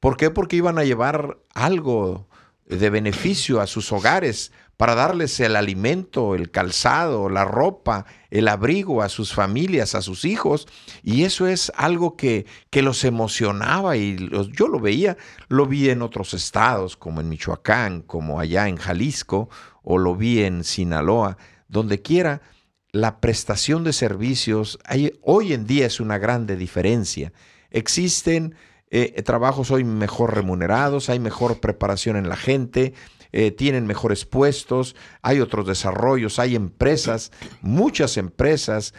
¿Por 0.00 0.16
qué? 0.16 0.30
Porque 0.30 0.56
iban 0.56 0.78
a 0.78 0.84
llevar 0.84 1.38
algo 1.54 2.26
de 2.66 2.90
beneficio 2.90 3.60
a 3.60 3.68
sus 3.68 3.92
hogares 3.92 4.50
para 4.82 4.96
darles 4.96 5.38
el 5.38 5.54
alimento, 5.54 6.34
el 6.34 6.50
calzado, 6.50 7.28
la 7.28 7.44
ropa, 7.44 8.04
el 8.30 8.48
abrigo 8.48 9.00
a 9.00 9.08
sus 9.08 9.32
familias, 9.32 9.94
a 9.94 10.02
sus 10.02 10.24
hijos. 10.24 10.66
Y 11.04 11.22
eso 11.22 11.46
es 11.46 11.70
algo 11.76 12.16
que, 12.16 12.46
que 12.68 12.82
los 12.82 13.04
emocionaba 13.04 13.96
y 13.96 14.16
yo 14.50 14.66
lo 14.66 14.80
veía, 14.80 15.16
lo 15.46 15.66
vi 15.66 15.88
en 15.88 16.02
otros 16.02 16.34
estados, 16.34 16.96
como 16.96 17.20
en 17.20 17.28
Michoacán, 17.28 18.02
como 18.02 18.40
allá 18.40 18.66
en 18.66 18.76
Jalisco, 18.76 19.48
o 19.84 19.98
lo 19.98 20.16
vi 20.16 20.42
en 20.42 20.64
Sinaloa, 20.64 21.38
donde 21.68 22.02
quiera. 22.02 22.42
La 22.90 23.20
prestación 23.20 23.84
de 23.84 23.92
servicios 23.92 24.80
hoy 25.22 25.52
en 25.52 25.64
día 25.64 25.86
es 25.86 26.00
una 26.00 26.18
grande 26.18 26.56
diferencia. 26.56 27.32
Existen 27.70 28.56
eh, 28.90 29.22
trabajos 29.22 29.70
hoy 29.70 29.84
mejor 29.84 30.34
remunerados, 30.34 31.08
hay 31.08 31.20
mejor 31.20 31.60
preparación 31.60 32.16
en 32.16 32.28
la 32.28 32.36
gente, 32.36 32.94
eh, 33.32 33.50
tienen 33.50 33.86
mejores 33.86 34.24
puestos, 34.24 34.94
hay 35.22 35.40
otros 35.40 35.66
desarrollos, 35.66 36.38
hay 36.38 36.54
empresas, 36.54 37.32
muchas 37.62 38.16
empresas, 38.16 38.94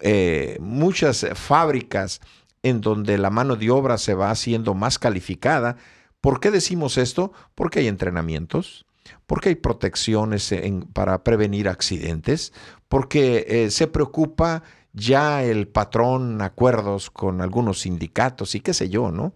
eh, 0.00 0.58
muchas 0.60 1.26
fábricas 1.34 2.20
en 2.62 2.80
donde 2.80 3.16
la 3.18 3.30
mano 3.30 3.56
de 3.56 3.70
obra 3.70 3.98
se 3.98 4.14
va 4.14 4.30
haciendo 4.30 4.74
más 4.74 4.98
calificada. 4.98 5.76
¿Por 6.20 6.40
qué 6.40 6.50
decimos 6.50 6.98
esto? 6.98 7.32
Porque 7.54 7.80
hay 7.80 7.88
entrenamientos, 7.88 8.84
porque 9.26 9.48
hay 9.50 9.54
protecciones 9.54 10.54
para 10.92 11.24
prevenir 11.24 11.68
accidentes, 11.68 12.52
porque 12.88 13.46
eh, 13.48 13.70
se 13.70 13.86
preocupa 13.86 14.62
ya 14.92 15.42
el 15.44 15.68
patrón 15.68 16.42
acuerdos 16.42 17.10
con 17.10 17.40
algunos 17.40 17.80
sindicatos 17.80 18.54
y 18.54 18.60
qué 18.60 18.74
sé 18.74 18.88
yo, 18.88 19.10
¿no? 19.10 19.34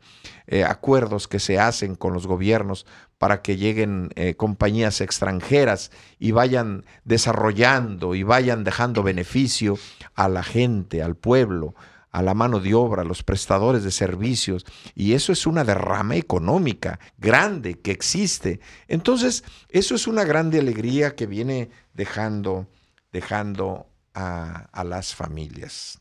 acuerdos 0.66 1.26
que 1.26 1.40
se 1.40 1.58
hacen 1.58 1.94
con 1.94 2.12
los 2.12 2.26
gobiernos 2.26 2.86
para 3.24 3.40
que 3.40 3.56
lleguen 3.56 4.10
eh, 4.16 4.34
compañías 4.34 5.00
extranjeras 5.00 5.90
y 6.18 6.32
vayan 6.32 6.84
desarrollando 7.04 8.14
y 8.14 8.22
vayan 8.22 8.64
dejando 8.64 9.02
beneficio 9.02 9.78
a 10.14 10.28
la 10.28 10.42
gente, 10.42 11.02
al 11.02 11.16
pueblo, 11.16 11.74
a 12.10 12.20
la 12.20 12.34
mano 12.34 12.60
de 12.60 12.74
obra, 12.74 13.00
a 13.00 13.06
los 13.06 13.22
prestadores 13.22 13.82
de 13.82 13.92
servicios. 13.92 14.66
Y 14.94 15.14
eso 15.14 15.32
es 15.32 15.46
una 15.46 15.64
derrama 15.64 16.16
económica 16.16 17.00
grande 17.16 17.80
que 17.80 17.92
existe. 17.92 18.60
Entonces, 18.88 19.42
eso 19.70 19.94
es 19.94 20.06
una 20.06 20.24
grande 20.24 20.58
alegría 20.58 21.14
que 21.16 21.26
viene 21.26 21.70
dejando, 21.94 22.66
dejando 23.10 23.86
a, 24.14 24.84
las 24.84 25.14
familias. 25.14 26.00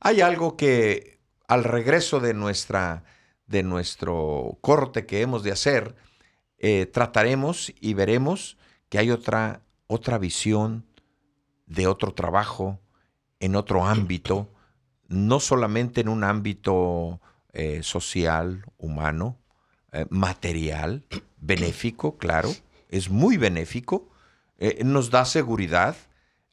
Hay 0.00 0.20
algo 0.20 0.56
que 0.56 1.20
al 1.46 1.64
regreso 1.64 2.20
de 2.20 2.34
nuestra 2.34 3.04
de 3.46 3.64
nuestro 3.64 4.58
corte 4.60 5.06
que 5.06 5.22
hemos 5.22 5.42
de 5.42 5.50
hacer, 5.50 5.96
eh, 6.58 6.86
trataremos 6.86 7.72
y 7.80 7.94
veremos 7.94 8.56
que 8.88 8.98
hay 8.98 9.10
otra, 9.10 9.62
otra 9.88 10.18
visión 10.18 10.86
de 11.66 11.88
otro 11.88 12.14
trabajo 12.14 12.80
en 13.40 13.56
otro 13.56 13.84
ámbito, 13.84 14.48
no 15.08 15.40
solamente 15.40 16.00
en 16.00 16.08
un 16.08 16.22
ámbito 16.22 17.20
eh, 17.52 17.82
social, 17.82 18.64
humano, 18.78 19.36
eh, 19.90 20.06
material, 20.10 21.04
benéfico, 21.38 22.18
claro, 22.18 22.50
es 22.88 23.10
muy 23.10 23.36
benéfico, 23.36 24.10
nos 24.84 25.10
da 25.10 25.24
seguridad. 25.24 25.96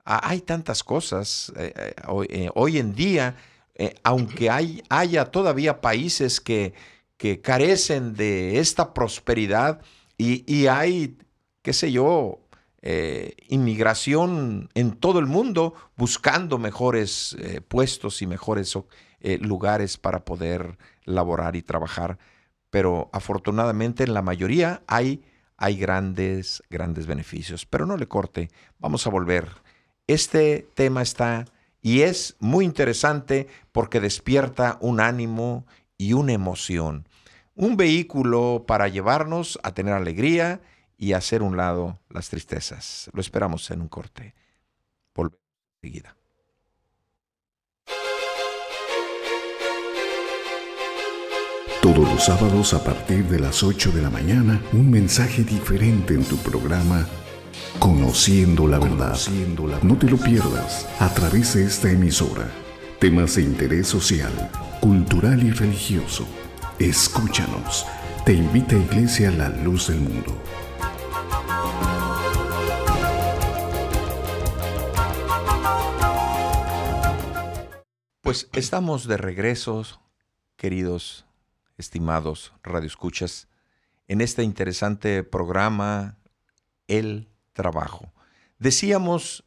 Ah, 0.10 0.22
hay 0.24 0.40
tantas 0.40 0.84
cosas. 0.84 1.52
hoy 2.08 2.78
en 2.78 2.96
día 2.96 3.36
eh, 3.80 3.94
aunque 4.04 4.50
hay, 4.50 4.82
haya 4.90 5.26
todavía 5.26 5.82
países 5.82 6.42
que, 6.42 6.74
carecen 7.44 8.14
de 8.14 8.60
esta 8.60 8.94
prosperidad 8.94 9.82
y, 10.18 10.68
hay, 10.68 11.18
qué 11.62 11.74
sé 11.74 11.92
yo, 11.92 12.40
eh, 12.82 13.36
inmigración 13.50 14.70
en 14.76 14.92
todo 14.92 15.20
el 15.20 15.26
mundo 15.26 15.74
buscando 15.96 16.58
mejores 16.60 17.36
eh, 17.40 17.62
puestos 17.62 18.22
y 18.22 18.28
mejores 18.28 18.78
lugares 19.42 19.98
para 19.98 20.26
poder 20.26 20.78
laborar 21.06 21.56
y 21.56 21.64
trabajar. 21.64 22.18
Pero 22.70 23.10
afortunadamente 23.14 24.04
en 24.04 24.14
la 24.14 24.22
mayoría 24.22 24.84
hay, 24.88 25.24
hay 25.56 25.78
grandes, 25.78 26.64
grandes 26.70 27.08
beneficios. 27.08 27.66
Pero 27.66 27.86
no 27.86 27.98
le 27.98 28.08
corte, 28.08 28.50
vamos 28.80 29.06
a 29.06 29.10
volver. 29.10 29.67
Este 30.08 30.66
tema 30.74 31.02
está 31.02 31.46
y 31.82 32.02
es 32.02 32.38
muy 32.40 32.64
interesante 32.64 33.48
porque 33.74 34.00
despierta 34.00 34.78
un 34.80 35.02
ánimo 35.02 35.66
y 35.98 36.14
una 36.14 36.32
emoción. 36.32 37.10
Un 37.56 37.76
vehículo 37.76 38.64
para 38.66 38.88
llevarnos 38.88 39.60
a 39.64 39.74
tener 39.74 39.94
alegría 39.94 40.62
y 40.98 41.12
hacer 41.12 41.44
un 41.44 41.58
lado 41.58 42.00
las 42.10 42.30
tristezas. 42.30 43.10
Lo 43.12 43.20
esperamos 43.20 43.70
en 43.70 43.82
un 43.82 43.90
corte. 43.90 44.34
Volvemos 45.14 45.42
enseguida. 45.82 46.16
Todos 51.82 52.10
los 52.10 52.24
sábados 52.24 52.74
a 52.74 52.84
partir 52.84 53.26
de 53.26 53.40
las 53.40 53.62
8 53.62 53.92
de 53.92 54.02
la 54.02 54.10
mañana, 54.10 54.62
un 54.72 54.90
mensaje 54.90 55.44
diferente 55.44 56.14
en 56.14 56.24
tu 56.24 56.38
programa 56.38 57.08
Conociendo 57.80 58.68
la 58.68 58.80
verdad. 58.80 59.18
No 59.84 59.98
te 59.98 60.08
lo 60.08 60.18
pierdas 60.18 60.88
a 61.00 61.14
través 61.14 61.54
de 61.54 61.66
esta 61.66 61.92
emisora. 61.92 62.52
Temas 63.00 63.36
de 63.36 63.44
interés 63.44 63.88
social, 63.88 64.32
cultural 64.82 65.44
y 65.44 65.52
religioso. 65.52 66.26
Escúchanos. 66.80 67.86
Te 68.26 68.34
invita 68.34 68.76
a 68.76 68.80
Iglesia 68.80 69.32
La 69.32 69.50
Luz 69.50 69.88
del 69.88 70.00
Mundo. 70.00 70.36
Pues 78.22 78.50
estamos 78.52 79.08
de 79.08 79.16
regreso, 79.16 79.86
queridos, 80.58 81.26
estimados 81.78 82.52
radioescuchas, 82.62 83.48
en 84.10 84.20
este 84.20 84.44
interesante 84.44 85.24
programa 85.24 86.18
El 86.88 87.30
trabajo. 87.58 88.14
Decíamos 88.60 89.44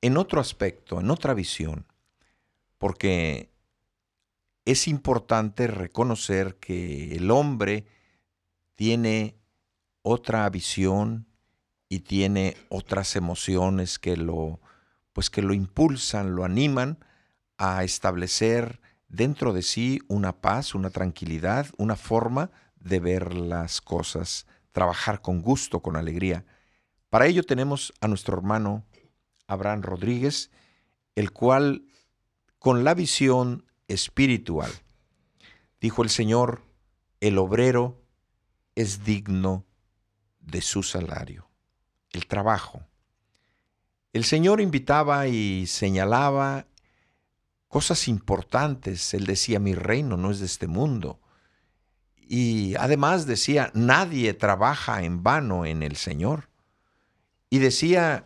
en 0.00 0.16
otro 0.16 0.40
aspecto, 0.40 1.00
en 1.00 1.10
otra 1.10 1.32
visión, 1.32 1.86
porque 2.76 3.52
es 4.64 4.88
importante 4.88 5.68
reconocer 5.68 6.56
que 6.56 7.14
el 7.14 7.30
hombre 7.30 7.86
tiene 8.74 9.36
otra 10.02 10.50
visión 10.50 11.26
y 11.88 12.00
tiene 12.00 12.56
otras 12.68 13.14
emociones 13.14 13.98
que 13.98 14.16
lo 14.16 14.60
pues 15.12 15.30
que 15.30 15.42
lo 15.42 15.52
impulsan, 15.52 16.34
lo 16.34 16.44
animan 16.44 16.98
a 17.58 17.84
establecer 17.84 18.80
dentro 19.08 19.52
de 19.52 19.62
sí 19.62 20.00
una 20.08 20.40
paz, 20.40 20.74
una 20.74 20.90
tranquilidad, 20.90 21.66
una 21.76 21.96
forma 21.96 22.50
de 22.80 22.98
ver 22.98 23.34
las 23.34 23.80
cosas, 23.80 24.46
trabajar 24.72 25.20
con 25.20 25.42
gusto, 25.42 25.80
con 25.80 25.96
alegría. 25.96 26.46
Para 27.12 27.26
ello 27.26 27.42
tenemos 27.42 27.92
a 28.00 28.08
nuestro 28.08 28.38
hermano 28.38 28.86
Abraham 29.46 29.82
Rodríguez, 29.82 30.50
el 31.14 31.30
cual 31.30 31.84
con 32.58 32.84
la 32.84 32.94
visión 32.94 33.66
espiritual, 33.86 34.72
dijo 35.78 36.02
el 36.02 36.08
Señor, 36.08 36.62
el 37.20 37.36
obrero 37.36 38.00
es 38.76 39.04
digno 39.04 39.66
de 40.40 40.62
su 40.62 40.82
salario, 40.82 41.50
el 42.12 42.26
trabajo. 42.26 42.80
El 44.14 44.24
Señor 44.24 44.62
invitaba 44.62 45.28
y 45.28 45.66
señalaba 45.66 46.66
cosas 47.68 48.08
importantes. 48.08 49.12
Él 49.12 49.26
decía, 49.26 49.58
mi 49.58 49.74
reino 49.74 50.16
no 50.16 50.30
es 50.30 50.40
de 50.40 50.46
este 50.46 50.66
mundo. 50.66 51.20
Y 52.16 52.74
además 52.76 53.26
decía, 53.26 53.70
nadie 53.74 54.32
trabaja 54.32 55.02
en 55.02 55.22
vano 55.22 55.66
en 55.66 55.82
el 55.82 55.96
Señor 55.96 56.51
y 57.52 57.58
decía 57.58 58.24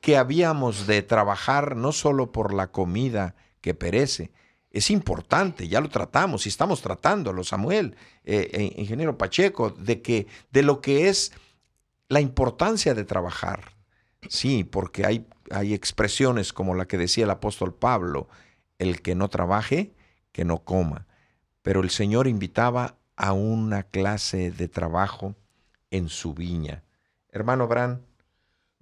que 0.00 0.16
habíamos 0.16 0.86
de 0.86 1.02
trabajar 1.02 1.74
no 1.74 1.90
solo 1.90 2.30
por 2.30 2.54
la 2.54 2.68
comida 2.68 3.34
que 3.60 3.74
perece, 3.74 4.30
es 4.70 4.92
importante, 4.92 5.66
ya 5.66 5.80
lo 5.80 5.88
tratamos 5.88 6.46
y 6.46 6.50
estamos 6.50 6.80
tratándolo, 6.80 7.42
Samuel, 7.42 7.96
eh, 8.22 8.48
eh, 8.52 8.72
ingeniero 8.76 9.18
Pacheco, 9.18 9.70
de, 9.70 10.00
que, 10.00 10.28
de 10.52 10.62
lo 10.62 10.80
que 10.80 11.08
es 11.08 11.32
la 12.06 12.20
importancia 12.20 12.94
de 12.94 13.02
trabajar. 13.02 13.72
Sí, 14.28 14.62
porque 14.62 15.04
hay, 15.04 15.26
hay 15.50 15.74
expresiones 15.74 16.52
como 16.52 16.76
la 16.76 16.86
que 16.86 16.98
decía 16.98 17.24
el 17.24 17.30
apóstol 17.30 17.74
Pablo, 17.74 18.28
el 18.78 19.02
que 19.02 19.16
no 19.16 19.28
trabaje, 19.28 19.92
que 20.30 20.44
no 20.44 20.62
coma. 20.62 21.08
pero 21.62 21.80
el 21.80 21.90
Señor 21.90 22.28
invitaba 22.28 22.94
a 23.16 23.32
una 23.32 23.82
clase 23.82 24.52
de 24.52 24.68
trabajo 24.68 25.34
en 25.90 26.08
su 26.08 26.32
viña. 26.32 26.84
Hermano 27.32 27.66
Bran, 27.66 28.05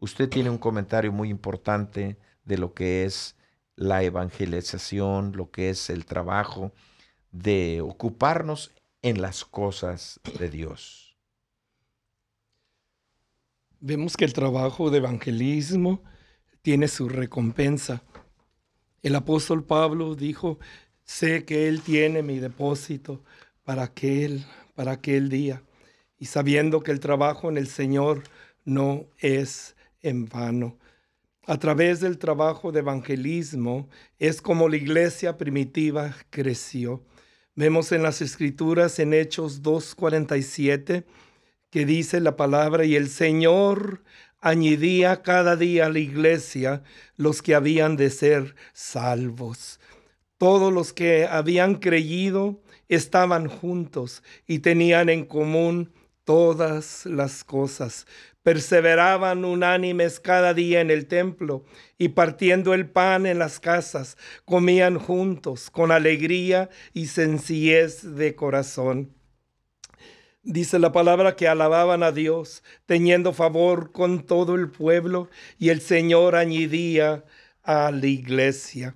usted 0.04 0.28
tiene 0.28 0.50
un 0.50 0.58
comentario 0.58 1.12
muy 1.12 1.30
importante 1.30 2.18
de 2.44 2.58
lo 2.58 2.74
que 2.74 3.04
es 3.04 3.36
la 3.74 4.02
evangelización, 4.02 5.32
lo 5.34 5.50
que 5.50 5.70
es 5.70 5.88
el 5.88 6.04
trabajo 6.04 6.72
de 7.32 7.80
ocuparnos 7.80 8.70
en 9.00 9.22
las 9.22 9.46
cosas 9.46 10.20
de 10.38 10.50
Dios. 10.50 11.16
Vemos 13.80 14.16
que 14.16 14.26
el 14.26 14.34
trabajo 14.34 14.90
de 14.90 14.98
evangelismo 14.98 16.02
tiene 16.60 16.88
su 16.88 17.08
recompensa. 17.08 18.02
El 19.02 19.14
apóstol 19.14 19.64
Pablo 19.64 20.14
dijo, 20.14 20.58
sé 21.02 21.46
que 21.46 21.66
Él 21.66 21.80
tiene 21.80 22.22
mi 22.22 22.40
depósito 22.40 23.22
para 23.64 23.84
aquel, 23.84 24.44
para 24.74 24.92
aquel 24.92 25.30
día. 25.30 25.62
Y 26.18 26.26
sabiendo 26.26 26.82
que 26.82 26.92
el 26.92 27.00
trabajo 27.00 27.48
en 27.48 27.56
el 27.56 27.68
Señor 27.68 28.22
no 28.64 29.06
es 29.18 29.73
en 30.04 30.26
vano. 30.26 30.78
A 31.46 31.58
través 31.58 32.00
del 32.00 32.18
trabajo 32.18 32.70
de 32.70 32.78
evangelismo 32.78 33.88
es 34.18 34.40
como 34.40 34.68
la 34.68 34.76
iglesia 34.76 35.36
primitiva 35.36 36.14
creció. 36.30 37.02
Vemos 37.56 37.92
en 37.92 38.02
las 38.02 38.22
escrituras 38.22 38.98
en 38.98 39.12
Hechos 39.12 39.62
2.47 39.62 41.04
que 41.74 41.84
dice 41.84 42.20
la 42.20 42.36
palabra, 42.36 42.84
y 42.84 42.94
el 42.94 43.08
Señor 43.08 44.04
añadía 44.40 45.22
cada 45.22 45.56
día 45.56 45.86
a 45.86 45.88
la 45.88 45.98
iglesia 45.98 46.84
los 47.16 47.42
que 47.42 47.56
habían 47.56 47.96
de 47.96 48.10
ser 48.10 48.54
salvos. 48.72 49.80
Todos 50.38 50.72
los 50.72 50.92
que 50.92 51.26
habían 51.26 51.74
creído 51.74 52.62
estaban 52.88 53.48
juntos 53.48 54.22
y 54.46 54.60
tenían 54.60 55.08
en 55.08 55.24
común 55.24 55.92
todas 56.24 57.06
las 57.06 57.44
cosas. 57.44 58.06
Perseveraban 58.42 59.44
unánimes 59.44 60.20
cada 60.20 60.52
día 60.52 60.80
en 60.80 60.90
el 60.90 61.06
templo 61.06 61.64
y 61.96 62.08
partiendo 62.08 62.74
el 62.74 62.88
pan 62.88 63.26
en 63.26 63.38
las 63.38 63.60
casas, 63.60 64.16
comían 64.44 64.98
juntos 64.98 65.70
con 65.70 65.90
alegría 65.90 66.68
y 66.92 67.06
sencillez 67.06 68.16
de 68.16 68.34
corazón. 68.34 69.14
Dice 70.42 70.78
la 70.78 70.92
palabra 70.92 71.36
que 71.36 71.48
alababan 71.48 72.02
a 72.02 72.12
Dios, 72.12 72.62
teniendo 72.84 73.32
favor 73.32 73.92
con 73.92 74.26
todo 74.26 74.56
el 74.56 74.70
pueblo, 74.70 75.30
y 75.58 75.70
el 75.70 75.80
Señor 75.80 76.36
añadía 76.36 77.24
a 77.62 77.90
la 77.90 78.06
iglesia. 78.06 78.94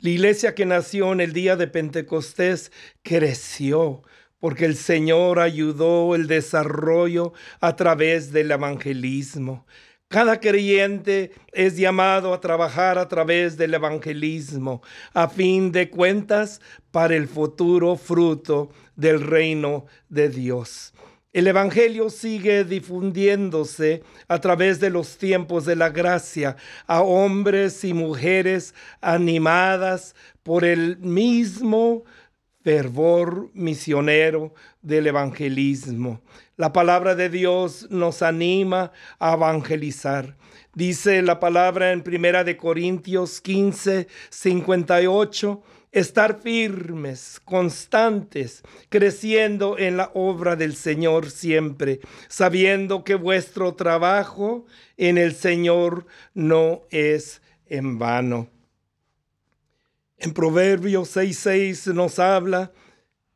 La 0.00 0.10
iglesia 0.10 0.54
que 0.54 0.66
nació 0.66 1.12
en 1.12 1.22
el 1.22 1.32
día 1.32 1.56
de 1.56 1.68
Pentecostés 1.68 2.70
creció 3.02 4.02
porque 4.42 4.64
el 4.64 4.74
Señor 4.74 5.38
ayudó 5.38 6.16
el 6.16 6.26
desarrollo 6.26 7.32
a 7.60 7.76
través 7.76 8.32
del 8.32 8.50
evangelismo. 8.50 9.64
Cada 10.08 10.40
creyente 10.40 11.30
es 11.52 11.76
llamado 11.76 12.34
a 12.34 12.40
trabajar 12.40 12.98
a 12.98 13.06
través 13.06 13.56
del 13.56 13.72
evangelismo, 13.74 14.82
a 15.14 15.28
fin 15.28 15.70
de 15.70 15.90
cuentas, 15.90 16.60
para 16.90 17.14
el 17.14 17.28
futuro 17.28 17.94
fruto 17.94 18.72
del 18.96 19.20
reino 19.20 19.86
de 20.08 20.28
Dios. 20.28 20.92
El 21.32 21.46
Evangelio 21.46 22.10
sigue 22.10 22.64
difundiéndose 22.64 24.02
a 24.26 24.40
través 24.40 24.80
de 24.80 24.90
los 24.90 25.18
tiempos 25.18 25.64
de 25.64 25.76
la 25.76 25.90
gracia 25.90 26.56
a 26.88 27.00
hombres 27.00 27.84
y 27.84 27.94
mujeres 27.94 28.74
animadas 29.00 30.16
por 30.42 30.64
el 30.64 30.98
mismo 30.98 32.04
fervor 32.62 33.50
misionero 33.54 34.54
del 34.80 35.06
evangelismo. 35.08 36.20
La 36.56 36.72
palabra 36.72 37.14
de 37.14 37.28
Dios 37.28 37.88
nos 37.90 38.22
anima 38.22 38.92
a 39.18 39.34
evangelizar. 39.34 40.36
Dice 40.74 41.22
la 41.22 41.40
palabra 41.40 41.92
en 41.92 42.02
Primera 42.02 42.44
de 42.44 42.56
Corintios 42.56 43.40
15, 43.40 44.06
58, 44.30 45.62
estar 45.90 46.40
firmes, 46.40 47.40
constantes, 47.44 48.62
creciendo 48.88 49.78
en 49.78 49.96
la 49.96 50.10
obra 50.14 50.56
del 50.56 50.74
Señor 50.74 51.30
siempre, 51.30 52.00
sabiendo 52.28 53.04
que 53.04 53.14
vuestro 53.14 53.74
trabajo 53.74 54.64
en 54.96 55.18
el 55.18 55.34
Señor 55.34 56.06
no 56.32 56.82
es 56.90 57.42
en 57.66 57.98
vano. 57.98 58.51
En 60.22 60.34
Proverbios 60.34 61.16
6:6 61.16 61.92
nos 61.94 62.20
habla 62.20 62.70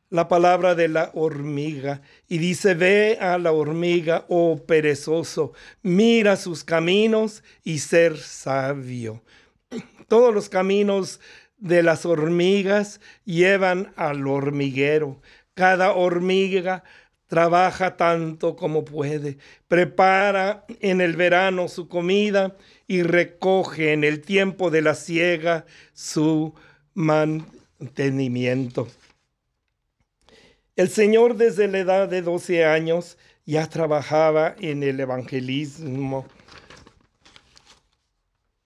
la 0.09 0.29
palabra 0.29 0.73
de 0.73 0.87
la 0.87 1.11
hormiga 1.15 2.01
y 2.29 2.37
dice, 2.37 2.75
ve 2.75 3.17
a 3.19 3.37
la 3.37 3.51
hormiga, 3.51 4.23
oh 4.29 4.63
perezoso, 4.65 5.51
mira 5.81 6.37
sus 6.37 6.63
caminos 6.63 7.43
y 7.65 7.79
ser 7.79 8.15
sabio. 8.17 9.21
Todos 10.07 10.33
los 10.33 10.47
caminos 10.47 11.19
de 11.57 11.83
las 11.83 12.05
hormigas 12.05 13.01
llevan 13.25 13.91
al 13.97 14.25
hormiguero. 14.25 15.19
Cada 15.55 15.91
hormiga 15.91 16.85
trabaja 17.27 17.97
tanto 17.97 18.55
como 18.55 18.85
puede, 18.85 19.39
prepara 19.67 20.65
en 20.79 21.01
el 21.01 21.17
verano 21.17 21.67
su 21.67 21.89
comida 21.89 22.55
y 22.87 23.03
recoge 23.03 23.91
en 23.91 24.05
el 24.05 24.21
tiempo 24.21 24.71
de 24.71 24.81
la 24.81 24.95
siega 24.95 25.65
su 25.91 26.53
mantenimiento. 26.97 28.87
El 30.75 30.89
Señor 30.89 31.35
desde 31.35 31.67
la 31.67 31.77
edad 31.77 32.07
de 32.09 32.23
12 32.23 32.65
años 32.65 33.19
ya 33.45 33.69
trabajaba 33.69 34.55
en 34.59 34.81
el 34.81 34.99
evangelismo. 34.99 36.25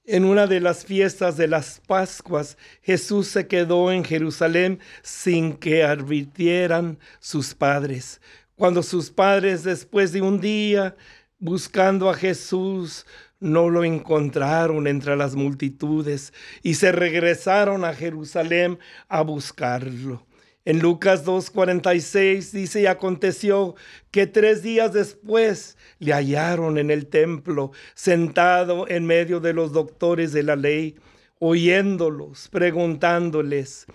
En 0.06 0.24
una 0.24 0.48
de 0.48 0.62
las 0.62 0.86
fiestas 0.86 1.36
de 1.36 1.50
las 1.50 1.82
Pascuas, 1.86 2.58
Jesús 2.82 3.28
se 3.28 3.48
quedó 3.48 3.92
en 3.92 4.06
Jerusalén 4.06 4.80
sin 5.02 5.54
que 5.58 5.84
advirtieran 5.84 7.00
sus 7.20 7.54
padres. 7.54 8.22
Cuando 8.56 8.82
sus 8.82 9.10
padres, 9.10 9.64
después 9.64 10.14
de 10.14 10.22
un 10.22 10.40
día 10.40 10.96
buscando 11.38 12.10
a 12.10 12.14
Jesús, 12.14 13.06
no 13.42 13.70
lo 13.70 13.84
encontraron 13.84 14.88
entre 14.88 15.18
las 15.18 15.36
multitudes 15.36 16.32
y 16.64 16.76
se 16.76 16.94
regresaron 16.94 17.84
a 17.84 17.94
Jerusalén 17.94 18.80
a 19.10 19.22
buscarlo. 19.22 20.26
En 20.64 20.80
Lucas 20.80 21.26
2.46 21.26 22.52
dice, 22.52 22.82
y 22.82 22.86
aconteció 22.86 23.76
que 24.12 24.28
tres 24.28 24.62
días 24.62 24.94
después 24.94 25.76
le 25.98 26.14
hallaron 26.14 26.78
en 26.78 26.92
el 26.92 27.08
templo, 27.08 27.72
sentado 27.96 28.88
en 28.88 29.08
medio 29.08 29.40
de 29.40 29.54
los 29.54 29.74
doctores 29.74 30.34
de 30.34 30.44
la 30.44 30.56
ley, 30.56 30.96
oyéndolos, 31.40 32.48
preguntándoles. 32.50 33.88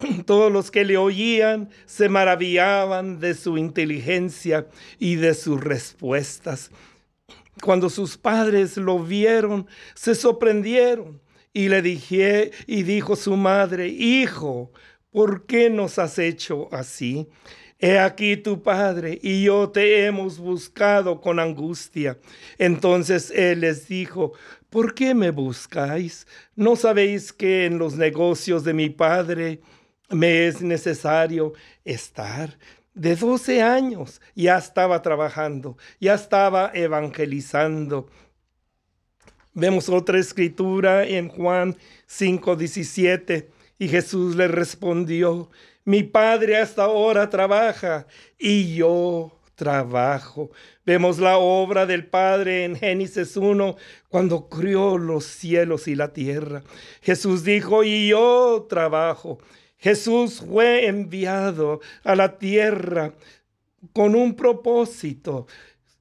Todos 0.26 0.50
los 0.50 0.72
que 0.72 0.84
le 0.84 0.96
oían 0.96 1.70
se 1.86 2.08
maravillaban 2.08 3.20
de 3.20 3.34
su 3.34 3.56
inteligencia 3.56 4.66
y 4.98 5.14
de 5.14 5.34
sus 5.34 5.62
respuestas. 5.62 6.72
Cuando 7.62 7.90
sus 7.90 8.16
padres 8.16 8.76
lo 8.76 8.98
vieron, 8.98 9.66
se 9.94 10.14
sorprendieron 10.14 11.20
y 11.52 11.68
le 11.68 11.82
dije 11.82 12.52
y 12.66 12.82
dijo 12.82 13.16
su 13.16 13.36
madre, 13.36 13.88
"Hijo, 13.88 14.72
¿por 15.10 15.46
qué 15.46 15.70
nos 15.70 15.98
has 15.98 16.18
hecho 16.18 16.68
así? 16.72 17.28
He 17.80 17.98
aquí 17.98 18.36
tu 18.36 18.62
padre 18.62 19.18
y 19.22 19.44
yo 19.44 19.70
te 19.70 20.04
hemos 20.04 20.38
buscado 20.38 21.20
con 21.20 21.38
angustia." 21.38 22.18
Entonces 22.58 23.30
él 23.34 23.60
les 23.60 23.88
dijo, 23.88 24.32
¿por 24.70 24.94
qué 24.94 25.14
me 25.14 25.30
buscáis? 25.30 26.26
¿No 26.54 26.76
sabéis 26.76 27.32
que 27.32 27.66
en 27.66 27.78
los 27.78 27.94
negocios 27.96 28.64
de 28.64 28.74
mi 28.74 28.90
padre 28.90 29.60
me 30.10 30.46
es 30.46 30.62
necesario 30.62 31.52
estar? 31.84 32.58
De 32.98 33.14
12 33.14 33.62
años 33.62 34.20
ya 34.34 34.58
estaba 34.58 35.00
trabajando, 35.02 35.76
ya 36.00 36.14
estaba 36.14 36.70
evangelizando. 36.74 38.08
Vemos 39.54 39.88
otra 39.88 40.18
escritura 40.18 41.04
en 41.06 41.28
Juan 41.28 41.76
5:17 42.08 43.48
y 43.78 43.88
Jesús 43.88 44.34
le 44.34 44.48
respondió, 44.48 45.48
mi 45.84 46.02
Padre 46.02 46.58
hasta 46.58 46.84
ahora 46.84 47.30
trabaja 47.30 48.06
y 48.36 48.74
yo 48.74 49.32
trabajo. 49.54 50.50
Vemos 50.84 51.18
la 51.18 51.38
obra 51.38 51.86
del 51.86 52.06
Padre 52.06 52.64
en 52.64 52.76
Génesis 52.76 53.36
1 53.36 53.76
cuando 54.08 54.48
crió 54.48 54.98
los 54.98 55.24
cielos 55.24 55.86
y 55.88 55.94
la 55.94 56.12
tierra. 56.12 56.62
Jesús 57.00 57.44
dijo, 57.44 57.84
y 57.84 58.08
yo 58.08 58.66
trabajo. 58.68 59.38
Jesús 59.78 60.42
fue 60.46 60.86
enviado 60.86 61.80
a 62.04 62.14
la 62.14 62.38
tierra 62.38 63.14
con 63.92 64.14
un 64.14 64.34
propósito. 64.34 65.46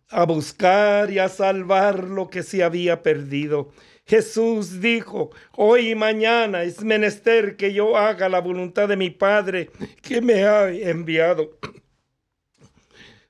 a 0.09 0.23
buscar 0.23 1.11
y 1.11 1.19
a 1.19 1.27
salvar 1.27 2.05
lo 2.05 2.29
que 2.29 2.41
se 2.41 2.63
había 2.63 3.03
perdido. 3.03 3.71
Jesús 4.05 4.79
dijo, 4.79 5.31
hoy 5.51 5.91
y 5.91 5.95
mañana 5.95 6.63
es 6.63 6.81
menester 6.81 7.57
que 7.57 7.73
yo 7.73 7.97
haga 7.97 8.29
la 8.29 8.39
voluntad 8.39 8.87
de 8.87 8.95
mi 8.95 9.09
Padre 9.09 9.69
que 10.01 10.21
me 10.21 10.45
ha 10.45 10.69
enviado. 10.69 11.57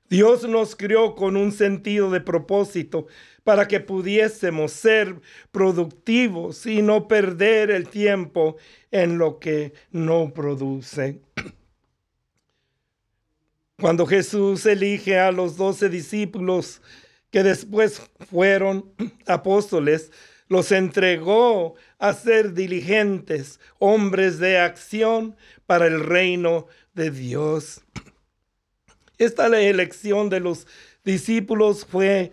Dios 0.08 0.48
nos 0.48 0.76
crió 0.76 1.16
con 1.16 1.36
un 1.36 1.50
sentido 1.50 2.12
de 2.12 2.20
propósito 2.20 3.08
para 3.48 3.66
que 3.66 3.80
pudiésemos 3.80 4.72
ser 4.72 5.22
productivos 5.50 6.66
y 6.66 6.82
no 6.82 7.08
perder 7.08 7.70
el 7.70 7.88
tiempo 7.88 8.58
en 8.90 9.16
lo 9.16 9.38
que 9.38 9.72
no 9.90 10.34
produce. 10.34 11.22
Cuando 13.80 14.04
Jesús 14.04 14.66
elige 14.66 15.18
a 15.18 15.32
los 15.32 15.56
doce 15.56 15.88
discípulos 15.88 16.82
que 17.30 17.42
después 17.42 18.02
fueron 18.30 18.92
apóstoles, 19.26 20.12
los 20.48 20.70
entregó 20.70 21.74
a 21.98 22.12
ser 22.12 22.52
diligentes, 22.52 23.60
hombres 23.78 24.38
de 24.38 24.58
acción 24.58 25.36
para 25.64 25.86
el 25.86 26.04
reino 26.04 26.66
de 26.92 27.10
Dios. 27.10 27.80
Esta 29.16 29.46
elección 29.46 30.28
de 30.28 30.40
los 30.40 30.66
discípulos 31.02 31.86
fue 31.86 32.30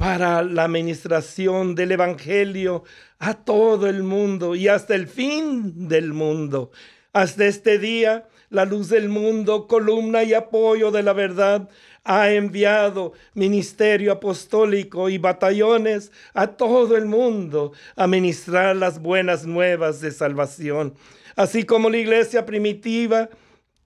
para 0.00 0.42
la 0.42 0.64
administración 0.64 1.74
del 1.74 1.92
Evangelio 1.92 2.84
a 3.18 3.34
todo 3.34 3.86
el 3.86 4.02
mundo 4.02 4.54
y 4.54 4.66
hasta 4.66 4.94
el 4.94 5.06
fin 5.06 5.88
del 5.88 6.14
mundo. 6.14 6.70
Hasta 7.12 7.44
este 7.44 7.78
día, 7.78 8.26
la 8.48 8.64
luz 8.64 8.88
del 8.88 9.10
mundo, 9.10 9.66
columna 9.66 10.22
y 10.24 10.32
apoyo 10.32 10.90
de 10.90 11.02
la 11.02 11.12
verdad, 11.12 11.68
ha 12.02 12.30
enviado 12.30 13.12
ministerio 13.34 14.12
apostólico 14.12 15.10
y 15.10 15.18
batallones 15.18 16.12
a 16.32 16.46
todo 16.46 16.96
el 16.96 17.04
mundo 17.04 17.72
a 17.94 18.06
ministrar 18.06 18.76
las 18.76 19.02
buenas 19.02 19.44
nuevas 19.44 20.00
de 20.00 20.12
salvación. 20.12 20.94
Así 21.36 21.64
como 21.64 21.90
la 21.90 21.98
iglesia 21.98 22.46
primitiva 22.46 23.28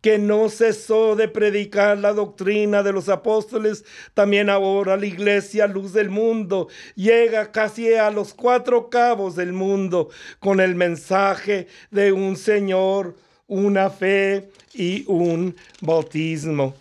que 0.04 0.18
no 0.18 0.50
cesó 0.50 1.16
de 1.16 1.28
predicar 1.28 1.96
la 1.96 2.12
doctrina 2.12 2.82
de 2.82 2.92
los 2.92 3.08
apóstoles, 3.08 3.86
también 4.12 4.50
ahora 4.50 4.98
la 4.98 5.06
iglesia 5.06 5.66
luz 5.66 5.94
del 5.94 6.10
mundo 6.10 6.68
llega 6.94 7.50
casi 7.50 7.94
a 7.94 8.10
los 8.10 8.34
cuatro 8.34 8.90
cabos 8.90 9.34
del 9.34 9.54
mundo 9.54 10.10
con 10.40 10.60
el 10.60 10.74
mensaje 10.74 11.68
de 11.90 12.12
un 12.12 12.36
Señor, 12.36 13.16
una 13.46 13.88
fe 13.88 14.50
y 14.74 15.06
un 15.06 15.56
bautismo. 15.80 16.74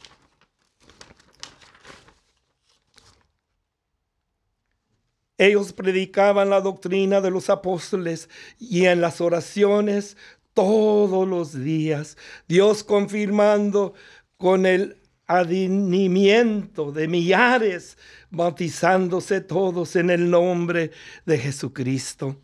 Ellos 5.37 5.71
predicaban 5.71 6.49
la 6.49 6.59
doctrina 6.59 7.21
de 7.21 7.31
los 7.31 7.49
apóstoles 7.49 8.29
y 8.59 8.85
en 8.87 8.99
las 8.99 9.21
oraciones 9.21 10.17
todos 10.53 11.27
los 11.27 11.53
días, 11.63 12.17
Dios 12.47 12.83
confirmando 12.83 13.93
con 14.37 14.65
el 14.65 14.97
adinimiento 15.25 16.91
de 16.91 17.07
millares, 17.07 17.97
bautizándose 18.29 19.41
todos 19.41 19.95
en 19.95 20.09
el 20.09 20.29
nombre 20.29 20.91
de 21.25 21.37
Jesucristo. 21.37 22.37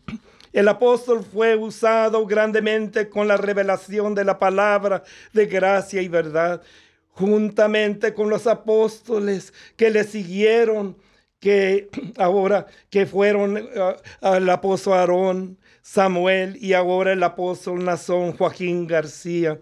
El 0.52 0.66
apóstol 0.66 1.24
fue 1.24 1.54
usado 1.54 2.26
grandemente 2.26 3.08
con 3.08 3.28
la 3.28 3.36
revelación 3.36 4.14
de 4.14 4.24
la 4.24 4.38
palabra 4.38 5.04
de 5.32 5.46
gracia 5.46 6.02
y 6.02 6.08
verdad, 6.08 6.62
juntamente 7.10 8.14
con 8.14 8.30
los 8.30 8.46
apóstoles 8.46 9.52
que 9.76 9.90
le 9.90 10.02
siguieron 10.04 10.96
que 11.38 11.88
ahora 12.18 12.66
que 12.90 13.06
fueron 13.06 13.56
uh, 13.56 14.34
el 14.34 14.50
apóstol 14.50 14.94
Aarón, 14.94 15.58
Samuel 15.82 16.56
y 16.60 16.72
ahora 16.72 17.12
el 17.12 17.22
apóstol 17.22 17.84
Nazón 17.84 18.36
Joaquín 18.36 18.86
García. 18.86 19.60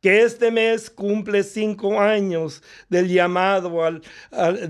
Que 0.00 0.22
este 0.22 0.50
mes 0.50 0.90
cumple 0.90 1.44
cinco 1.44 2.00
años 2.00 2.62
del 2.88 3.08
llamado 3.08 3.84
al, 3.84 4.02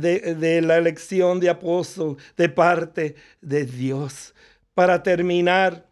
de, 0.00 0.34
de 0.34 0.60
la 0.60 0.76
elección 0.76 1.40
de 1.40 1.48
apóstol 1.48 2.18
de 2.36 2.48
parte 2.50 3.14
de 3.40 3.64
Dios. 3.64 4.34
Para 4.74 5.02
terminar, 5.02 5.86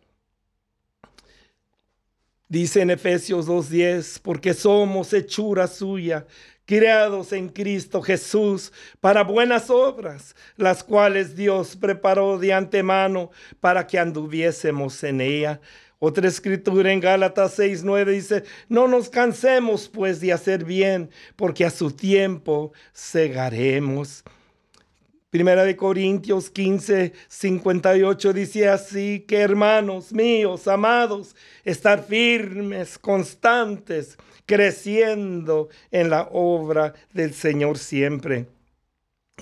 dice 2.49 2.83
en 2.83 2.91
Efesios 2.91 3.47
2.10, 3.47 4.21
porque 4.21 4.53
somos 4.53 5.13
hechura 5.15 5.67
suya, 5.67 6.27
creados 6.71 7.33
en 7.33 7.49
Cristo 7.49 8.01
Jesús 8.01 8.73
para 9.01 9.25
buenas 9.25 9.71
obras, 9.71 10.37
las 10.57 10.85
cuales 10.85 11.35
Dios 11.35 11.75
preparó 11.75 12.39
de 12.39 12.53
antemano 12.53 13.33
para 13.59 13.89
que 13.89 13.99
anduviésemos 13.99 15.03
en 15.03 15.21
ella. 15.21 15.61
Otra 15.99 16.29
escritura 16.29 16.93
en 16.93 17.01
Gálatas 17.01 17.59
6:9 17.59 18.13
dice, 18.13 18.45
no 18.69 18.87
nos 18.87 19.09
cansemos 19.09 19.89
pues 19.89 20.21
de 20.21 20.33
hacer 20.33 20.65
bien, 20.65 21.11
porque 21.35 21.65
a 21.65 21.71
su 21.71 21.91
tiempo 21.91 22.73
segaremos. 22.93 24.23
Primera 25.29 25.65
de 25.65 25.75
Corintios 25.75 26.51
15, 26.51 27.13
58 27.27 28.33
dice 28.33 28.69
así 28.69 29.25
que 29.27 29.39
hermanos 29.39 30.13
míos, 30.13 30.69
amados, 30.69 31.35
estar 31.65 32.05
firmes, 32.05 32.97
constantes, 32.97 34.17
creciendo 34.51 35.69
en 35.93 36.11
la 36.11 36.29
obra 36.33 36.93
del 37.13 37.35
Señor 37.35 37.79
siempre. 37.79 38.47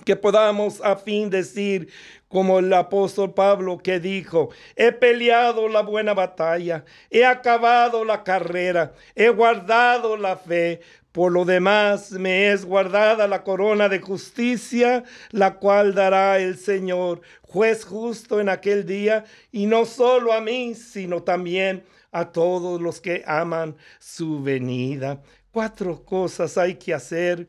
Que 0.04 0.16
podamos 0.16 0.82
a 0.82 0.96
fin 0.96 1.30
decir, 1.30 1.88
como 2.28 2.58
el 2.58 2.70
apóstol 2.74 3.32
Pablo 3.32 3.78
que 3.78 4.00
dijo, 4.00 4.50
he 4.76 4.92
peleado 4.92 5.66
la 5.70 5.80
buena 5.80 6.12
batalla, 6.12 6.84
he 7.08 7.24
acabado 7.24 8.04
la 8.04 8.22
carrera, 8.22 8.92
he 9.14 9.30
guardado 9.30 10.18
la 10.18 10.36
fe, 10.36 10.82
por 11.10 11.32
lo 11.32 11.46
demás 11.46 12.12
me 12.12 12.52
es 12.52 12.66
guardada 12.66 13.26
la 13.26 13.44
corona 13.44 13.88
de 13.88 14.00
justicia, 14.00 15.04
la 15.30 15.54
cual 15.54 15.94
dará 15.94 16.38
el 16.38 16.58
Señor, 16.58 17.22
juez 17.40 17.82
justo 17.82 18.40
en 18.40 18.50
aquel 18.50 18.84
día, 18.84 19.24
y 19.52 19.64
no 19.64 19.86
solo 19.86 20.34
a 20.34 20.42
mí, 20.42 20.74
sino 20.74 21.22
también 21.22 21.78
a 21.78 21.97
todos 22.32 22.80
los 22.80 23.00
que 23.00 23.22
aman 23.26 23.76
su 23.98 24.42
venida. 24.42 25.22
Cuatro 25.50 26.04
cosas 26.04 26.58
hay 26.58 26.74
que 26.74 26.94
hacer. 26.94 27.46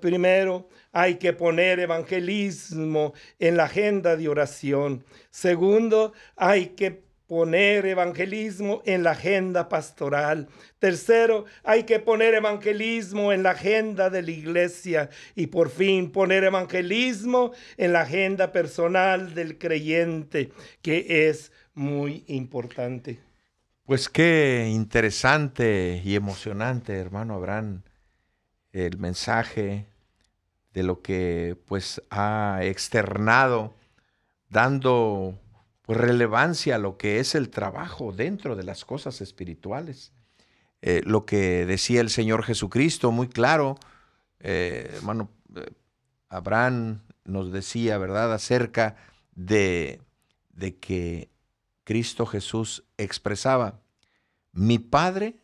Primero, 0.00 0.68
hay 0.92 1.14
que 1.14 1.32
poner 1.32 1.80
evangelismo 1.80 3.14
en 3.38 3.56
la 3.56 3.64
agenda 3.64 4.16
de 4.16 4.28
oración. 4.28 5.04
Segundo, 5.30 6.12
hay 6.36 6.66
que 6.68 7.02
poner 7.32 7.86
evangelismo 7.86 8.82
en 8.84 9.04
la 9.04 9.12
agenda 9.12 9.70
pastoral. 9.70 10.48
Tercero, 10.78 11.46
hay 11.64 11.84
que 11.84 11.98
poner 11.98 12.34
evangelismo 12.34 13.32
en 13.32 13.42
la 13.42 13.52
agenda 13.52 14.10
de 14.10 14.20
la 14.20 14.30
iglesia. 14.32 15.08
Y 15.34 15.46
por 15.46 15.70
fin, 15.70 16.12
poner 16.12 16.44
evangelismo 16.44 17.52
en 17.78 17.94
la 17.94 18.02
agenda 18.02 18.52
personal 18.52 19.34
del 19.34 19.56
creyente, 19.56 20.50
que 20.82 21.26
es 21.30 21.52
muy 21.72 22.22
importante. 22.26 23.31
Pues 23.84 24.08
qué 24.08 24.68
interesante 24.72 26.00
y 26.04 26.14
emocionante, 26.14 26.96
hermano 26.98 27.34
Abraham, 27.34 27.82
el 28.70 28.96
mensaje 28.98 29.86
de 30.72 30.82
lo 30.84 31.02
que 31.02 31.58
pues 31.66 32.00
ha 32.08 32.60
externado, 32.62 33.74
dando 34.48 35.36
pues, 35.82 35.98
relevancia 35.98 36.76
a 36.76 36.78
lo 36.78 36.96
que 36.96 37.18
es 37.18 37.34
el 37.34 37.50
trabajo 37.50 38.12
dentro 38.12 38.54
de 38.54 38.62
las 38.62 38.84
cosas 38.84 39.20
espirituales. 39.20 40.12
Eh, 40.80 41.02
lo 41.04 41.26
que 41.26 41.66
decía 41.66 42.00
el 42.00 42.10
Señor 42.10 42.44
Jesucristo, 42.44 43.10
muy 43.10 43.28
claro, 43.28 43.78
eh, 44.38 44.92
hermano 44.94 45.28
eh, 45.56 45.66
Abraham 46.28 47.00
nos 47.24 47.50
decía, 47.50 47.98
¿verdad?, 47.98 48.32
acerca 48.32 48.94
de, 49.34 50.00
de 50.50 50.76
que 50.76 51.31
Cristo 51.84 52.26
Jesús 52.26 52.84
expresaba, 52.96 53.80
mi 54.52 54.78
Padre 54.78 55.36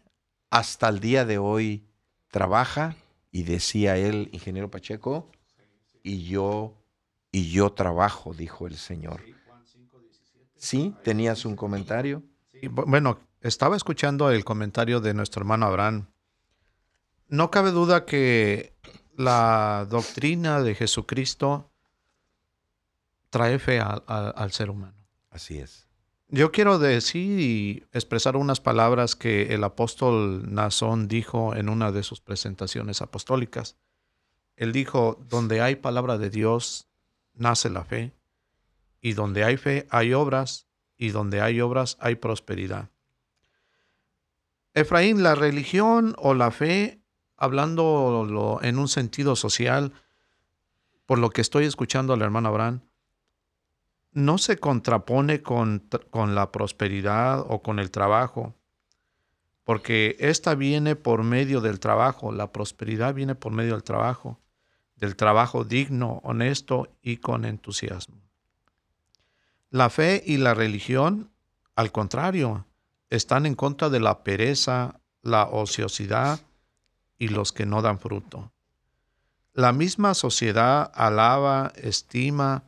hasta 0.50 0.88
el 0.88 1.00
día 1.00 1.24
de 1.24 1.38
hoy 1.38 1.86
trabaja 2.28 2.96
y 3.30 3.42
decía 3.42 3.96
él, 3.96 4.28
ingeniero 4.32 4.70
Pacheco, 4.70 5.30
y 6.02 6.24
yo 6.24 6.74
y 7.30 7.50
yo 7.50 7.72
trabajo, 7.72 8.32
dijo 8.32 8.66
el 8.66 8.76
Señor. 8.76 9.22
Sí, 10.56 10.94
tenías 11.04 11.44
un 11.44 11.56
comentario. 11.56 12.22
bueno, 12.70 13.20
estaba 13.40 13.76
escuchando 13.76 14.30
el 14.30 14.44
comentario 14.44 15.00
de 15.00 15.14
nuestro 15.14 15.40
hermano 15.42 15.66
Abraham. 15.66 16.08
No 17.28 17.50
cabe 17.50 17.70
duda 17.70 18.06
que 18.06 18.74
la 19.16 19.86
doctrina 19.88 20.62
de 20.62 20.74
Jesucristo 20.74 21.70
trae 23.30 23.58
fe 23.58 23.80
al 23.80 24.52
ser 24.52 24.70
humano. 24.70 25.06
Así 25.30 25.58
es. 25.58 25.87
Yo 26.30 26.52
quiero 26.52 26.78
decir 26.78 27.40
y 27.40 27.86
expresar 27.92 28.36
unas 28.36 28.60
palabras 28.60 29.16
que 29.16 29.54
el 29.54 29.64
apóstol 29.64 30.52
Nazón 30.52 31.08
dijo 31.08 31.54
en 31.54 31.70
una 31.70 31.90
de 31.90 32.02
sus 32.02 32.20
presentaciones 32.20 33.00
apostólicas. 33.00 33.76
Él 34.54 34.72
dijo, 34.72 35.18
donde 35.30 35.62
hay 35.62 35.76
palabra 35.76 36.18
de 36.18 36.28
Dios, 36.28 36.86
nace 37.32 37.70
la 37.70 37.84
fe, 37.84 38.12
y 39.00 39.14
donde 39.14 39.42
hay 39.42 39.56
fe 39.56 39.86
hay 39.88 40.12
obras, 40.12 40.66
y 40.98 41.10
donde 41.10 41.40
hay 41.40 41.62
obras 41.62 41.96
hay 41.98 42.16
prosperidad. 42.16 42.90
Efraín, 44.74 45.22
la 45.22 45.34
religión 45.34 46.14
o 46.18 46.34
la 46.34 46.50
fe, 46.50 47.00
hablando 47.38 48.60
en 48.62 48.78
un 48.78 48.88
sentido 48.88 49.34
social, 49.34 49.94
por 51.06 51.18
lo 51.18 51.30
que 51.30 51.40
estoy 51.40 51.64
escuchando 51.64 52.12
al 52.12 52.20
hermano 52.20 52.48
Abraham, 52.48 52.82
no 54.12 54.38
se 54.38 54.58
contrapone 54.58 55.42
con, 55.42 55.88
con 56.10 56.34
la 56.34 56.50
prosperidad 56.50 57.44
o 57.48 57.62
con 57.62 57.78
el 57.78 57.90
trabajo, 57.90 58.54
porque 59.64 60.16
esta 60.18 60.54
viene 60.54 60.96
por 60.96 61.22
medio 61.22 61.60
del 61.60 61.78
trabajo, 61.78 62.32
la 62.32 62.52
prosperidad 62.52 63.14
viene 63.14 63.34
por 63.34 63.52
medio 63.52 63.74
del 63.74 63.82
trabajo, 63.82 64.40
del 64.96 65.14
trabajo 65.14 65.64
digno, 65.64 66.20
honesto 66.24 66.88
y 67.02 67.18
con 67.18 67.44
entusiasmo. 67.44 68.16
La 69.70 69.90
fe 69.90 70.22
y 70.24 70.38
la 70.38 70.54
religión, 70.54 71.30
al 71.76 71.92
contrario, 71.92 72.64
están 73.10 73.44
en 73.44 73.54
contra 73.54 73.90
de 73.90 74.00
la 74.00 74.24
pereza, 74.24 75.00
la 75.22 75.44
ociosidad 75.44 76.40
y 77.18 77.28
los 77.28 77.52
que 77.52 77.66
no 77.66 77.82
dan 77.82 77.98
fruto. 77.98 78.50
La 79.52 79.72
misma 79.72 80.14
sociedad 80.14 80.90
alaba, 80.94 81.72
estima 81.76 82.64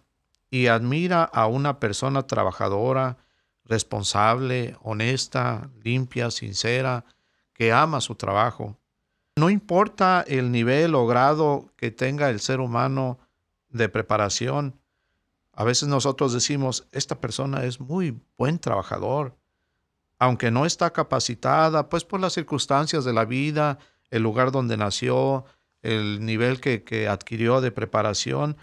y 0.51 0.67
admira 0.67 1.25
a 1.25 1.47
una 1.47 1.79
persona 1.79 2.27
trabajadora, 2.27 3.19
responsable, 3.65 4.77
honesta, 4.83 5.71
limpia, 5.83 6.31
sincera, 6.31 7.05
que 7.55 7.73
ama 7.73 8.01
su 8.01 8.17
trabajo. 8.17 8.77
No 9.37 9.49
importa 9.49 10.25
el 10.27 10.51
nivel 10.51 10.95
o 10.95 11.07
grado 11.07 11.73
que 11.77 11.91
tenga 11.91 12.31
el 12.31 12.41
ser 12.41 12.61
humano 12.61 13.19
de 13.69 13.89
preparación, 13.89 14.81
a 15.53 15.65
veces 15.65 15.89
nosotros 15.89 16.33
decimos, 16.33 16.89
esta 16.91 17.21
persona 17.21 17.65
es 17.65 17.81
muy 17.81 18.19
buen 18.39 18.59
trabajador, 18.59 19.37
aunque 20.19 20.51
no 20.51 20.65
está 20.65 20.91
capacitada, 20.91 21.89
pues 21.89 22.05
por 22.05 22.21
las 22.21 22.33
circunstancias 22.33 23.05
de 23.05 23.13
la 23.13 23.25
vida, 23.25 23.79
el 24.11 24.23
lugar 24.23 24.53
donde 24.53 24.77
nació, 24.77 25.45
el 25.83 26.25
nivel 26.25 26.61
que, 26.61 26.83
que 26.83 27.09
adquirió 27.09 27.61
de 27.61 27.73
preparación, 27.73 28.57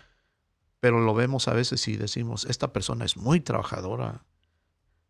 pero 0.79 0.99
lo 0.99 1.13
vemos 1.13 1.47
a 1.47 1.53
veces 1.53 1.87
y 1.87 1.97
decimos, 1.97 2.45
esta 2.45 2.71
persona 2.73 3.05
es 3.05 3.17
muy 3.17 3.39
trabajadora, 3.39 4.23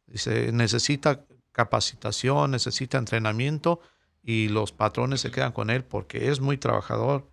Dice, 0.08 0.53
necesita 0.53 1.25
capacitación, 1.51 2.51
necesita 2.51 2.97
entrenamiento 2.97 3.82
y 4.23 4.47
los 4.47 4.71
patrones 4.71 5.21
se 5.21 5.32
quedan 5.32 5.51
con 5.51 5.69
él 5.69 5.84
porque 5.84 6.30
es 6.30 6.39
muy 6.39 6.58
trabajador 6.58 7.30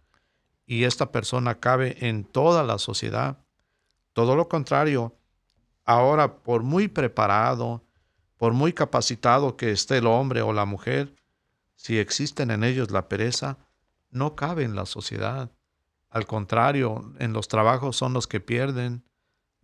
y 0.67 0.85
esta 0.85 1.13
persona 1.13 1.61
cabe 1.61 2.09
en 2.09 2.25
toda 2.25 2.65
la 2.65 2.79
sociedad. 2.79 3.39
Todo 4.13 4.35
lo 4.35 4.49
contrario, 4.49 5.17
ahora 5.85 6.43
por 6.43 6.63
muy 6.63 6.89
preparado, 6.89 7.85
por 8.37 8.53
muy 8.53 8.73
capacitado 8.73 9.57
que 9.57 9.71
esté 9.71 9.99
el 9.99 10.07
hombre 10.07 10.43
o 10.43 10.53
la 10.53 10.65
mujer, 10.65 11.15
si 11.77 11.99
existen 11.99 12.51
en 12.51 12.65
ellos 12.65 12.91
la 12.91 13.09
pereza, 13.09 13.59
no 14.11 14.35
cabe 14.35 14.65
en 14.65 14.75
la 14.75 14.87
sociedad. 14.87 15.51
Al 16.15 16.27
contrario, 16.27 17.13
en 17.19 17.33
los 17.33 17.49
trabajos 17.49 17.97
son 17.97 18.13
los 18.13 18.27
que 18.27 18.41
pierden, 18.41 19.05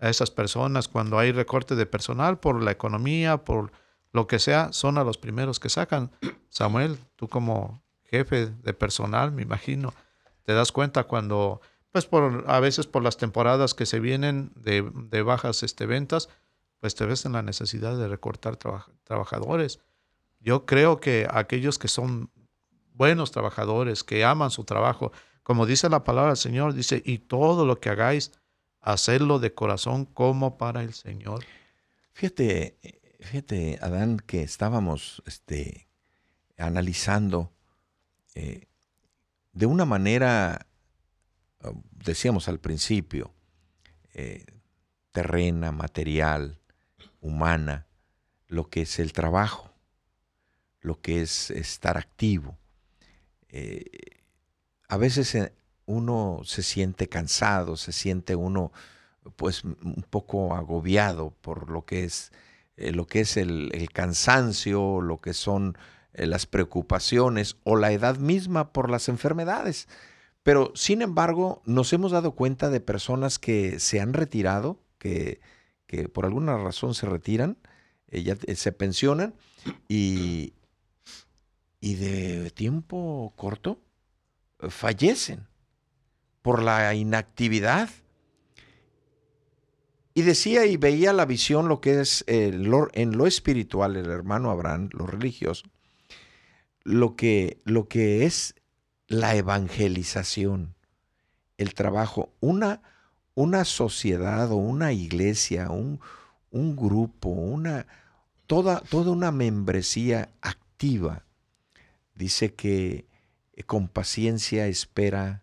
a 0.01 0.09
esas 0.09 0.31
personas 0.31 0.89
cuando 0.89 1.19
hay 1.19 1.31
recorte 1.31 1.77
de 1.77 1.87
personal 1.87 2.41
por 2.41 2.61
la 2.61 2.73
economía, 2.73 3.45
por 3.45 3.71
lo 4.13 4.27
que 4.27 4.41
sea, 4.41 4.73
son 4.73 4.99
a 4.99 5.05
los 5.05 5.17
primeros 5.17 5.61
que 5.61 5.69
sacan. 5.69 6.11
Samuel, 6.49 6.99
tú 7.15 7.29
como 7.29 7.85
jefe 8.05 8.47
de 8.47 8.75
personal, 8.75 9.31
me 9.31 9.43
imagino, 9.43 9.95
te 10.43 10.53
das 10.53 10.73
cuenta 10.73 11.05
cuando, 11.05 11.61
pues 11.93 12.07
por, 12.07 12.45
a 12.49 12.59
veces 12.59 12.89
por 12.89 13.05
las 13.05 13.17
temporadas 13.17 13.75
que 13.75 13.87
se 13.87 14.01
vienen 14.01 14.51
de, 14.57 15.23
bajas 15.23 15.63
este, 15.63 15.87
ventas, 15.87 16.29
pues 16.81 16.97
te 16.97 17.07
ves 17.07 17.27
en 17.27 17.33
la 17.33 17.43
necesidad 17.43 17.97
de 17.97 18.09
recortar 18.09 18.57
trabajadores. 19.05 19.79
Yo 20.41 20.67
creo 20.67 20.99
que 20.99 21.29
aquellos 21.31 21.79
que 21.79 21.87
son 21.87 22.33
buenos 22.95 23.31
trabajadores, 23.31 24.03
que 24.03 24.25
aman 24.25 24.51
su 24.51 24.65
trabajo, 24.65 25.13
como 25.43 25.67
dice 25.67 25.89
la 25.89 26.05
palabra 26.05 26.31
del 26.31 26.37
Señor, 26.37 26.75
dice, 26.75 27.03
y 27.05 27.19
todo 27.19 27.67
lo 27.67 27.81
que 27.81 27.91
hagáis, 27.91 28.33
hacerlo 28.81 29.39
de 29.39 29.55
corazón 29.55 30.07
como 30.07 30.57
para 30.59 30.83
el 30.83 30.95
Señor. 30.95 31.45
Fíjate, 32.13 32.77
fíjate, 33.21 33.79
Adán, 33.83 34.19
que 34.19 34.43
estábamos 34.43 35.23
este, 35.27 35.89
analizando 36.57 37.53
eh, 38.35 38.67
de 39.53 39.67
una 39.67 39.85
manera, 39.85 40.67
um, 41.65 41.83
decíamos 41.93 42.49
al 42.49 42.61
principio, 42.61 43.35
eh, 44.15 44.45
terrena, 45.13 45.73
material, 45.73 46.61
humana, 47.21 47.87
lo 48.47 48.69
que 48.69 48.83
es 48.83 48.99
el 48.99 49.13
trabajo, 49.13 49.73
lo 50.81 51.01
que 51.01 51.23
es 51.23 51.51
estar 51.51 51.97
activo. 51.97 52.57
Eh, 53.49 53.85
a 54.91 54.97
veces 54.97 55.37
uno 55.87 56.41
se 56.45 56.65
siente 56.65 57.09
cansado, 57.09 57.77
se 57.77 57.93
siente 57.93 58.35
uno 58.35 58.73
pues 59.37 59.63
un 59.63 60.05
poco 60.11 60.55
agobiado 60.55 61.31
por 61.43 61.71
lo 61.71 61.85
que 61.85 62.03
es, 62.03 62.33
eh, 62.77 62.91
lo 62.91 63.07
que 63.07 63.21
es 63.21 63.37
el, 63.37 63.89
cansancio, 63.93 65.01
lo 65.01 65.21
que 65.21 65.33
son 65.33 65.79
eh, 66.13 66.27
las 66.27 66.47
preocupaciones 66.47 67.57
o 67.63 67.77
la 67.77 67.93
edad 67.93 68.19
misma 68.19 68.73
por 68.73 68.91
las 68.91 69.09
enfermedades. 69.09 69.87
Pero 70.43 70.73
sin 70.75 71.03
embargo, 71.03 71.63
nos 71.67 71.93
hemos 71.93 72.11
dado 72.11 72.33
cuenta 72.33 72.69
de 72.69 72.81
personas 72.81 73.39
que 73.39 73.79
se 73.79 74.01
han 74.01 74.13
retirado, 74.13 74.81
que, 74.99 75.41
que 75.87 76.09
por 76.09 76.25
alguna 76.25 76.59
razón 76.59 76.95
se 76.95 77.07
retiran, 77.07 77.59
eh, 78.09 78.57
se 78.57 78.73
pensionan 78.73 79.35
y, 79.87 80.55
y 81.81 81.95
de 81.95 82.51
tiempo 82.51 83.33
corto 83.37 83.79
fallecen 84.69 85.47
por 86.43 86.63
la 86.63 86.95
inactividad. 86.95 87.89
Y 90.15 90.23
decía 90.23 90.67
y 90.67 90.77
veía 90.77 91.13
la 91.13 91.25
visión 91.25 91.69
lo 91.69 91.81
que 91.81 92.01
es 92.01 92.25
en 92.27 92.69
lo 92.69 93.27
espiritual, 93.27 93.97
el 93.97 94.11
hermano 94.11 94.51
Abraham, 94.51 94.91
lo 94.93 95.07
religioso, 95.07 95.65
lo 96.83 97.17
que, 97.17 97.59
lo 97.65 97.89
que 97.89 98.27
es 98.27 98.55
la 99.07 99.37
evangelización, 99.37 100.75
el 101.59 101.75
trabajo, 101.75 102.33
una, 102.41 102.83
una 103.35 103.65
sociedad 103.65 104.51
o 104.51 104.57
una 104.57 104.93
iglesia, 104.93 105.71
un, 105.71 106.01
un 106.51 106.77
grupo, 106.77 107.29
una, 107.29 107.87
toda, 108.47 108.81
toda 108.81 109.13
una 109.13 109.31
membresía 109.31 110.31
activa. 110.41 111.25
Dice 112.15 112.55
que 112.55 113.10
con 113.67 113.89
paciencia 113.89 114.67
espera 114.67 115.43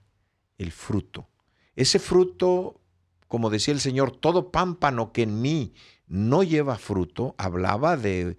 el 0.58 0.72
fruto. 0.72 1.28
Ese 1.76 2.00
fruto, 2.00 2.82
como 3.28 3.50
decía 3.50 3.74
el 3.74 3.80
Señor, 3.80 4.12
todo 4.12 4.52
pámpano 4.52 5.12
que 5.12 5.24
en 5.24 5.42
mí 5.42 5.74
no 6.08 6.44
lleva 6.44 6.78
fruto, 6.78 7.36
hablaba 7.38 7.98
de, 7.98 8.38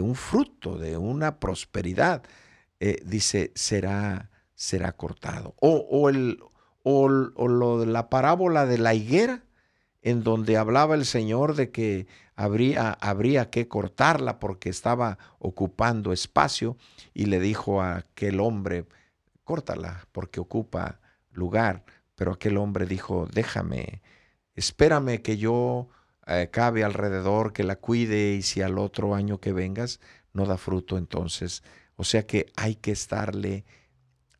un 0.00 0.14
fruto, 0.14 0.78
de 0.78 0.96
una 0.96 1.38
prosperidad. 1.38 2.22
Eh, 2.80 3.00
dice, 3.04 3.52
será, 3.54 4.30
será 4.54 4.92
cortado. 4.92 5.54
O, 5.60 6.08
el, 6.08 6.42
o, 6.82 7.08
lo 7.08 7.80
de 7.80 7.86
la 7.86 8.08
parábola 8.08 8.66
de 8.66 8.78
la 8.78 8.94
higuera, 8.94 9.44
en 10.02 10.22
donde 10.24 10.56
hablaba 10.56 10.94
el 10.94 11.04
Señor 11.04 11.54
de 11.54 11.70
que 11.70 12.06
habría, 12.34 12.92
habría 12.92 13.50
que 13.50 13.68
cortarla 13.68 14.40
porque 14.40 14.70
estaba 14.70 15.18
ocupando 15.38 16.12
espacio 16.12 16.78
y 17.12 17.26
le 17.26 17.38
dijo 17.38 17.82
a 17.82 17.98
aquel 17.98 18.40
hombre, 18.40 18.86
córtala 19.50 20.06
porque 20.12 20.38
ocupa 20.38 21.00
lugar, 21.32 21.84
pero 22.14 22.34
aquel 22.34 22.56
hombre 22.56 22.86
dijo, 22.86 23.26
déjame, 23.32 24.00
espérame 24.54 25.20
que 25.22 25.38
yo 25.38 25.88
eh, 26.28 26.50
cabe 26.52 26.84
alrededor, 26.84 27.52
que 27.52 27.64
la 27.64 27.74
cuide 27.74 28.34
y 28.34 28.42
si 28.42 28.62
al 28.62 28.78
otro 28.78 29.12
año 29.12 29.40
que 29.40 29.52
vengas 29.52 29.98
no 30.32 30.46
da 30.46 30.56
fruto, 30.56 30.96
entonces, 30.96 31.64
o 31.96 32.04
sea 32.04 32.28
que 32.28 32.46
hay 32.54 32.76
que 32.76 32.92
estarle, 32.92 33.64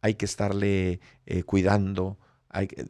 hay 0.00 0.14
que 0.14 0.26
estarle 0.26 1.00
eh, 1.26 1.42
cuidando. 1.42 2.16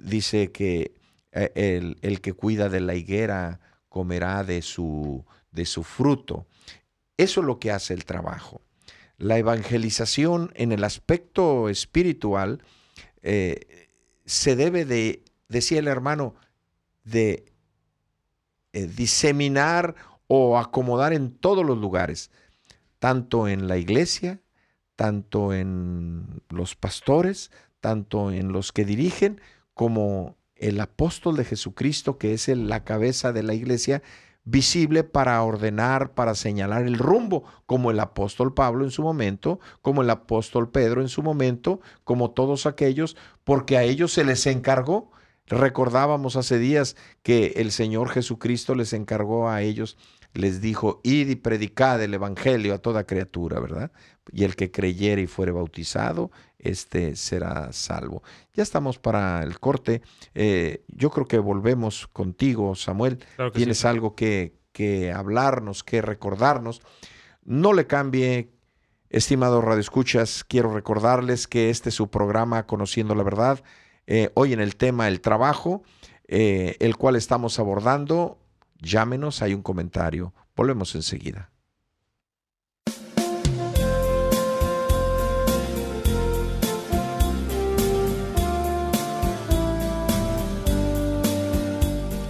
dice 0.00 0.52
que 0.52 0.92
eh, 1.32 1.52
el, 1.54 1.96
el, 2.02 2.20
que 2.20 2.34
cuida 2.34 2.68
de 2.68 2.80
la 2.80 2.96
higuera 2.96 3.60
comerá 3.88 4.44
de 4.44 4.60
su, 4.60 5.24
de 5.52 5.64
su 5.64 5.84
fruto. 5.84 6.46
Eso 7.16 7.40
es 7.40 7.46
lo 7.46 7.58
que 7.58 7.70
hace 7.70 7.94
el 7.94 8.04
trabajo. 8.04 8.60
La 9.20 9.38
evangelización 9.38 10.50
en 10.56 10.72
el 10.72 10.82
aspecto 10.82 11.68
espiritual 11.68 12.62
se 14.24 14.56
debe 14.56 14.84
de, 14.84 15.24
decía 15.48 15.78
el 15.78 15.88
hermano, 15.88 16.34
de 17.04 17.52
eh, 18.72 18.86
diseminar 18.86 19.96
o 20.28 20.58
acomodar 20.58 21.12
en 21.12 21.32
todos 21.32 21.66
los 21.66 21.76
lugares, 21.76 22.30
tanto 23.00 23.48
en 23.48 23.66
la 23.66 23.76
iglesia, 23.78 24.40
tanto 24.94 25.52
en 25.52 26.42
los 26.48 26.76
pastores, 26.76 27.50
tanto 27.80 28.30
en 28.30 28.52
los 28.52 28.70
que 28.70 28.84
dirigen 28.84 29.40
como 29.74 30.36
el 30.54 30.80
apóstol 30.80 31.36
de 31.36 31.44
Jesucristo, 31.44 32.16
que 32.18 32.34
es 32.34 32.46
la 32.46 32.84
cabeza 32.84 33.32
de 33.32 33.42
la 33.42 33.54
iglesia, 33.54 34.02
visible 34.50 35.04
para 35.04 35.42
ordenar, 35.42 36.12
para 36.12 36.34
señalar 36.34 36.82
el 36.82 36.98
rumbo, 36.98 37.44
como 37.66 37.90
el 37.90 38.00
apóstol 38.00 38.52
Pablo 38.52 38.84
en 38.84 38.90
su 38.90 39.02
momento, 39.02 39.60
como 39.80 40.02
el 40.02 40.10
apóstol 40.10 40.70
Pedro 40.70 41.00
en 41.00 41.08
su 41.08 41.22
momento, 41.22 41.80
como 42.04 42.32
todos 42.32 42.66
aquellos, 42.66 43.16
porque 43.44 43.76
a 43.76 43.84
ellos 43.84 44.12
se 44.12 44.24
les 44.24 44.46
encargó. 44.46 45.12
Recordábamos 45.46 46.36
hace 46.36 46.58
días 46.58 46.96
que 47.22 47.54
el 47.56 47.72
Señor 47.72 48.08
Jesucristo 48.10 48.74
les 48.74 48.92
encargó 48.92 49.48
a 49.48 49.62
ellos, 49.62 49.96
les 50.32 50.60
dijo, 50.60 51.00
id 51.02 51.28
y 51.28 51.36
predicad 51.36 52.02
el 52.02 52.14
Evangelio 52.14 52.74
a 52.74 52.78
toda 52.78 53.04
criatura, 53.04 53.58
¿verdad? 53.58 53.90
Y 54.32 54.44
el 54.44 54.54
que 54.54 54.70
creyere 54.70 55.22
y 55.22 55.26
fuere 55.26 55.50
bautizado, 55.50 56.30
este 56.62 57.16
será 57.16 57.72
salvo. 57.72 58.22
Ya 58.54 58.62
estamos 58.62 58.98
para 58.98 59.42
el 59.42 59.58
corte. 59.58 60.02
Eh, 60.34 60.84
yo 60.88 61.10
creo 61.10 61.26
que 61.26 61.38
volvemos 61.38 62.06
contigo, 62.08 62.74
Samuel. 62.74 63.18
Tienes 63.52 63.84
algo 63.84 64.14
que, 64.14 64.54
que, 64.72 65.12
hablarnos, 65.12 65.84
que 65.84 66.02
recordarnos. 66.02 66.82
No 67.44 67.72
le 67.72 67.86
cambie, 67.86 68.50
estimado 69.08 69.60
Radio 69.60 69.80
Escuchas. 69.80 70.44
Quiero 70.44 70.72
recordarles 70.72 71.46
que 71.46 71.70
este 71.70 71.88
es 71.88 71.94
su 71.94 72.10
programa 72.10 72.66
Conociendo 72.66 73.14
la 73.14 73.22
Verdad. 73.22 73.62
Eh, 74.06 74.30
hoy 74.34 74.52
en 74.52 74.60
el 74.60 74.76
tema 74.76 75.08
el 75.08 75.20
trabajo, 75.20 75.82
eh, 76.26 76.76
el 76.80 76.96
cual 76.96 77.16
estamos 77.16 77.58
abordando. 77.58 78.38
Llámenos, 78.78 79.42
hay 79.42 79.54
un 79.54 79.62
comentario. 79.62 80.32
Volvemos 80.56 80.94
enseguida. 80.94 81.50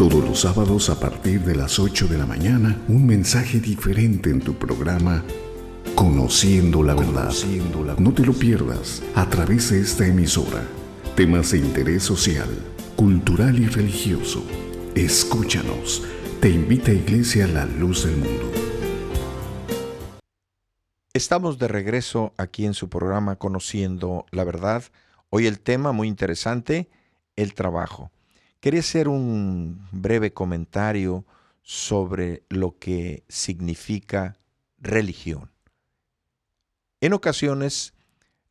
Todos 0.01 0.25
los 0.27 0.41
sábados 0.41 0.89
a 0.89 0.99
partir 0.99 1.43
de 1.43 1.55
las 1.55 1.79
8 1.79 2.09
de 2.09 2.17
la 2.17 2.25
mañana, 2.25 2.83
un 2.89 3.05
mensaje 3.05 3.61
diferente 3.61 4.31
en 4.31 4.41
tu 4.41 4.55
programa 4.55 5.23
Conociendo 5.95 6.83
la 6.83 6.95
verdad. 6.95 7.35
No 7.99 8.15
te 8.15 8.25
lo 8.25 8.33
pierdas 8.33 9.03
a 9.15 9.29
través 9.29 9.71
de 9.71 9.83
esta 9.83 10.07
emisora. 10.07 10.63
Temas 11.17 11.51
de 11.51 11.59
interés 11.59 12.03
social, 12.03 12.49
cultural 12.97 13.59
y 13.61 13.67
religioso. 13.67 14.43
Escúchanos. 14.95 16.03
Te 16.41 16.49
invita 16.49 16.93
a 16.93 16.95
Iglesia 16.95 17.47
La 17.47 17.67
Luz 17.67 18.07
del 18.07 18.17
Mundo. 18.17 18.51
Estamos 21.13 21.59
de 21.59 21.69
regreso 21.69 22.33
aquí 22.39 22.65
en 22.65 22.73
su 22.73 22.89
programa 22.89 23.37
Conociendo 23.37 24.25
la 24.31 24.45
verdad. 24.45 24.83
Hoy 25.29 25.47
el 25.47 25.61
tema 25.61 25.93
muy 25.93 26.09
interesante, 26.09 26.89
el 27.37 27.53
trabajo. 27.53 28.11
Quería 28.61 28.81
hacer 28.81 29.09
un 29.09 29.89
breve 29.91 30.35
comentario 30.35 31.25
sobre 31.63 32.43
lo 32.51 32.79
que 32.79 33.25
significa 33.27 34.37
religión. 34.79 35.51
En 37.01 37.15
ocasiones 37.15 37.95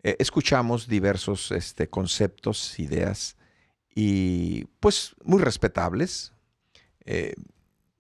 eh, 0.01 0.15
escuchamos 0.17 0.87
diversos 0.87 1.51
este, 1.51 1.89
conceptos, 1.89 2.79
ideas, 2.79 3.37
y 3.93 4.65
pues 4.79 5.15
muy 5.23 5.43
respetables, 5.43 6.33
eh, 7.05 7.35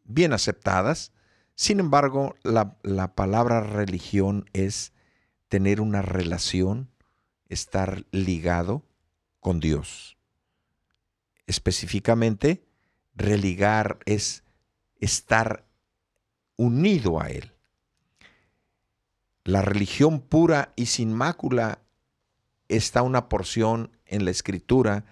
bien 0.03 0.33
aceptadas. 0.33 1.11
Sin 1.53 1.79
embargo, 1.79 2.35
la, 2.41 2.77
la 2.81 3.13
palabra 3.13 3.61
religión 3.61 4.49
es 4.53 4.93
tener 5.47 5.79
una 5.79 6.01
relación, 6.01 6.89
estar 7.49 8.05
ligado 8.11 8.83
con 9.39 9.59
Dios 9.59 10.18
específicamente, 11.49 12.63
religar 13.15 13.97
es 14.05 14.43
estar 14.99 15.65
unido 16.55 17.19
a 17.19 17.29
Él. 17.29 17.53
La 19.43 19.63
religión 19.63 20.21
pura 20.21 20.73
y 20.75 20.85
sin 20.85 21.11
mácula 21.11 21.81
está 22.67 23.01
una 23.01 23.29
porción 23.29 23.97
en 24.05 24.25
la 24.25 24.31
escritura. 24.31 25.05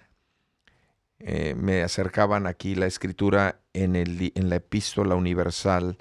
Eh, 1.18 1.56
me 1.56 1.82
acercaban 1.82 2.46
aquí 2.46 2.76
la 2.76 2.86
escritura 2.86 3.60
en, 3.72 3.96
el, 3.96 4.32
en 4.36 4.48
la 4.48 4.56
epístola 4.56 5.16
universal 5.16 5.98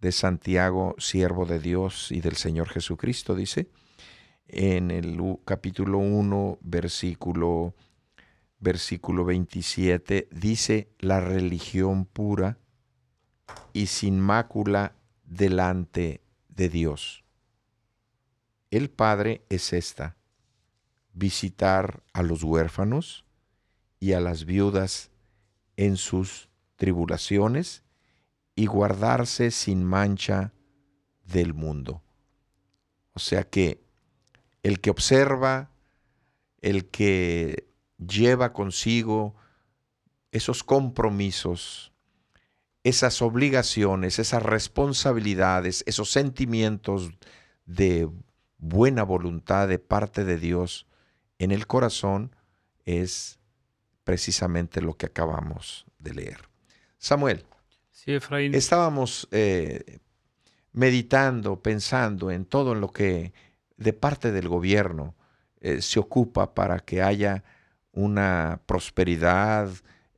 de 0.00 0.10
Santiago, 0.10 0.96
siervo 0.98 1.46
de 1.46 1.60
Dios 1.60 2.10
y 2.10 2.20
del 2.20 2.34
Señor 2.34 2.68
Jesucristo, 2.68 3.36
dice, 3.36 3.68
en 4.48 4.90
el 4.90 5.20
capítulo 5.44 5.98
1, 5.98 6.58
versículo 6.62 7.74
versículo 8.60 9.24
27, 9.24 10.28
dice 10.30 10.88
la 10.98 11.20
religión 11.20 12.04
pura 12.04 12.58
y 13.72 13.86
sin 13.86 14.20
mácula 14.20 14.94
delante 15.24 16.22
de 16.48 16.68
Dios. 16.68 17.24
El 18.70 18.90
Padre 18.90 19.42
es 19.48 19.72
esta, 19.72 20.16
visitar 21.14 22.02
a 22.12 22.22
los 22.22 22.42
huérfanos 22.42 23.24
y 24.00 24.12
a 24.12 24.20
las 24.20 24.44
viudas 24.44 25.10
en 25.76 25.96
sus 25.96 26.48
tribulaciones 26.76 27.82
y 28.54 28.66
guardarse 28.66 29.50
sin 29.50 29.84
mancha 29.84 30.52
del 31.24 31.54
mundo. 31.54 32.02
O 33.14 33.20
sea 33.20 33.44
que 33.44 33.80
el 34.62 34.80
que 34.80 34.90
observa, 34.90 35.70
el 36.60 36.86
que 36.86 37.67
lleva 37.98 38.52
consigo 38.52 39.34
esos 40.32 40.62
compromisos, 40.62 41.92
esas 42.84 43.22
obligaciones, 43.22 44.18
esas 44.18 44.42
responsabilidades, 44.42 45.84
esos 45.86 46.10
sentimientos 46.10 47.10
de 47.66 48.08
buena 48.58 49.02
voluntad 49.02 49.68
de 49.68 49.78
parte 49.78 50.24
de 50.24 50.38
Dios 50.38 50.86
en 51.38 51.50
el 51.50 51.66
corazón 51.66 52.34
es 52.84 53.38
precisamente 54.04 54.80
lo 54.80 54.96
que 54.96 55.06
acabamos 55.06 55.86
de 55.98 56.14
leer. 56.14 56.48
Samuel, 56.98 57.44
estábamos 58.54 59.28
eh, 59.30 59.98
meditando, 60.72 61.60
pensando 61.62 62.30
en 62.30 62.44
todo 62.44 62.74
lo 62.74 62.90
que 62.90 63.32
de 63.76 63.92
parte 63.92 64.32
del 64.32 64.48
gobierno 64.48 65.14
eh, 65.60 65.82
se 65.82 66.00
ocupa 66.00 66.54
para 66.54 66.80
que 66.80 67.02
haya 67.02 67.44
una 67.98 68.60
prosperidad, 68.66 69.68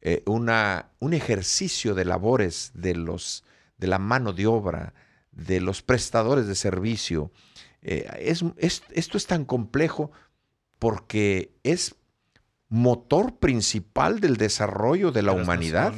eh, 0.02 0.22
una, 0.26 0.90
un 0.98 1.14
ejercicio 1.14 1.94
de 1.94 2.04
labores 2.04 2.72
de, 2.74 2.94
los, 2.94 3.42
de 3.78 3.86
la 3.86 3.98
mano 3.98 4.34
de 4.34 4.46
obra, 4.46 4.92
de 5.32 5.62
los 5.62 5.80
prestadores 5.80 6.46
de 6.46 6.56
servicio. 6.56 7.32
Eh, 7.80 8.06
es, 8.18 8.44
esto 8.58 9.16
es 9.16 9.26
tan 9.26 9.46
complejo 9.46 10.12
porque 10.78 11.54
es 11.62 11.96
motor 12.68 13.38
principal 13.38 14.20
del 14.20 14.36
desarrollo 14.36 15.10
de 15.10 15.22
la 15.22 15.32
humanidad. 15.32 15.94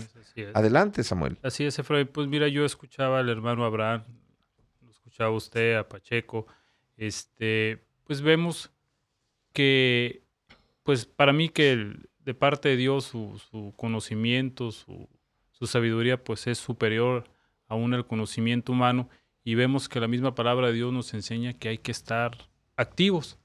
Adelante, 0.55 1.03
Samuel. 1.03 1.37
Así 1.43 1.65
es, 1.65 1.81
Efraín. 1.81 2.07
Pues 2.07 2.29
mira, 2.29 2.47
yo 2.47 2.65
escuchaba 2.65 3.19
al 3.19 3.29
hermano 3.29 3.65
Abraham, 3.65 4.05
lo 4.83 4.91
escuchaba 4.93 5.31
usted, 5.31 5.75
a 5.75 5.89
Pacheco. 5.89 6.47
Este, 6.97 7.85
pues 8.05 8.23
vemos 8.23 8.71
que 9.53 10.22
pues 10.83 11.07
para 11.07 11.33
mí 11.33 11.49
que 11.49 11.95
de 12.25 12.35
parte 12.35 12.71
de 12.71 12.77
Dios 12.77 13.05
su, 13.05 13.73
conocimiento, 13.77 14.71
su, 14.73 15.09
sabiduría, 15.65 16.23
pues 16.23 16.49
es 16.49 16.59
superior 16.59 17.25
aún 17.69 17.95
al 17.95 18.05
conocimiento 18.07 18.73
humano 18.73 19.09
y 19.45 19.55
vemos 19.55 19.89
que 19.89 20.01
la 20.01 20.09
misma 20.09 20.35
palabra 20.35 20.67
de 20.67 20.73
Dios 20.73 20.93
nos 20.93 21.15
enseña 21.15 21.53
que 21.53 21.69
hay 21.69 21.79
que 21.79 21.93
estar 21.93 22.37
activos. 22.77 23.39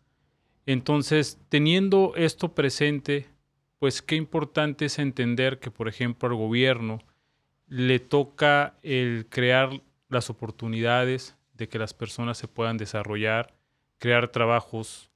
Entonces, 0.65 1.39
teniendo 1.49 2.13
esto 2.15 2.55
presente, 2.55 3.27
pues 3.77 4.01
qué 4.01 4.15
importante 4.15 4.85
es 4.85 4.97
entender 4.97 5.59
que, 5.59 5.69
por 5.69 5.87
ejemplo, 5.87 6.27
al 6.27 6.35
gobierno 6.35 6.99
le 7.67 7.99
toca 7.99 8.77
el 8.81 9.27
crear 9.29 9.81
las 10.09 10.31
oportunidades 10.31 11.35
de 11.53 11.69
que 11.69 11.77
las 11.77 11.93
personas 11.93 12.37
se 12.37 12.47
puedan 12.47 12.77
desarrollar, 12.77 13.53
crear 13.99 14.29
trabajos 14.29 15.11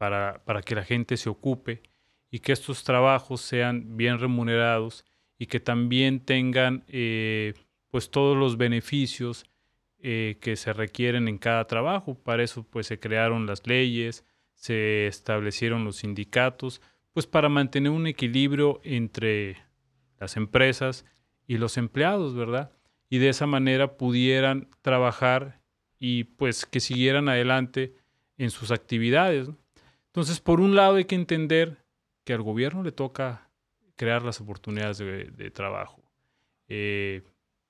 para, 0.00 0.62
que 0.64 0.74
la 0.74 0.82
gente 0.82 1.18
se 1.18 1.28
ocupe 1.28 1.82
y 2.30 2.38
que 2.38 2.52
estos 2.52 2.84
trabajos 2.84 3.42
sean 3.42 3.98
bien 3.98 4.18
remunerados 4.18 5.04
y 5.38 5.44
que 5.44 5.60
también 5.60 6.20
tengan 6.20 6.84
eh, 6.88 7.52
pues 7.90 8.10
todos 8.10 8.34
los 8.34 8.56
beneficios 8.56 9.44
eh, 9.98 10.38
que 10.40 10.56
se 10.56 10.72
requieren 10.72 11.28
en 11.28 11.36
cada 11.36 11.66
trabajo. 11.66 12.14
Para 12.14 12.42
eso 12.42 12.62
pues 12.62 12.86
se 12.86 12.98
crearon 12.98 13.44
las 13.44 13.66
leyes, 13.66 14.24
se 14.54 15.06
establecieron 15.06 15.84
los 15.84 15.96
sindicatos, 15.96 16.80
pues 17.12 17.26
para 17.26 17.50
mantener 17.50 17.92
un 17.92 18.06
equilibrio 18.06 18.80
entre 18.84 19.58
las 20.18 20.38
empresas 20.38 21.04
y 21.46 21.58
los 21.58 21.76
empleados, 21.76 22.34
¿verdad? 22.34 22.72
Y 23.10 23.18
de 23.18 23.28
esa 23.28 23.44
manera 23.44 23.98
pudieran 23.98 24.70
trabajar 24.80 25.60
y 25.98 26.24
pues 26.24 26.64
que 26.64 26.80
siguieran 26.80 27.28
adelante 27.28 27.96
en 28.38 28.50
sus 28.50 28.70
actividades. 28.70 29.50
Entonces, 30.10 30.40
por 30.40 30.60
un 30.60 30.74
lado 30.74 30.96
hay 30.96 31.04
que 31.04 31.14
entender 31.14 31.84
que 32.24 32.32
al 32.32 32.42
gobierno 32.42 32.82
le 32.82 32.90
toca 32.92 33.48
crear 33.94 34.22
las 34.22 34.40
oportunidades 34.40 34.98
de, 34.98 35.50
trabajo, 35.50 36.02
eh, 36.68 37.22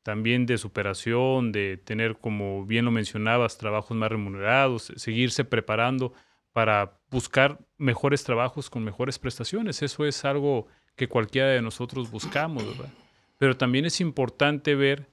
también 0.02 0.46
de 0.46 0.56
superación, 0.56 1.52
de 1.52 1.76
tener, 1.76 2.16
como 2.16 2.64
bien 2.64 2.86
lo 2.86 2.90
mencionabas, 2.90 3.58
trabajos 3.58 3.96
más 3.96 4.10
remunerados, 4.10 4.92
seguirse 4.96 5.44
preparando 5.44 6.14
para 6.52 6.98
buscar 7.10 7.58
mejores 7.76 8.24
trabajos 8.24 8.70
con 8.70 8.84
mejores 8.84 9.18
prestaciones. 9.18 9.82
Eso 9.82 10.06
es 10.06 10.24
algo 10.24 10.66
que 10.96 11.08
cualquiera 11.08 11.48
de 11.48 11.60
nosotros 11.60 12.10
buscamos, 12.10 12.64
¿verdad? 12.66 12.92
Pero 13.36 13.56
también 13.56 13.84
es 13.84 14.00
importante 14.00 14.74
ver 14.74 15.10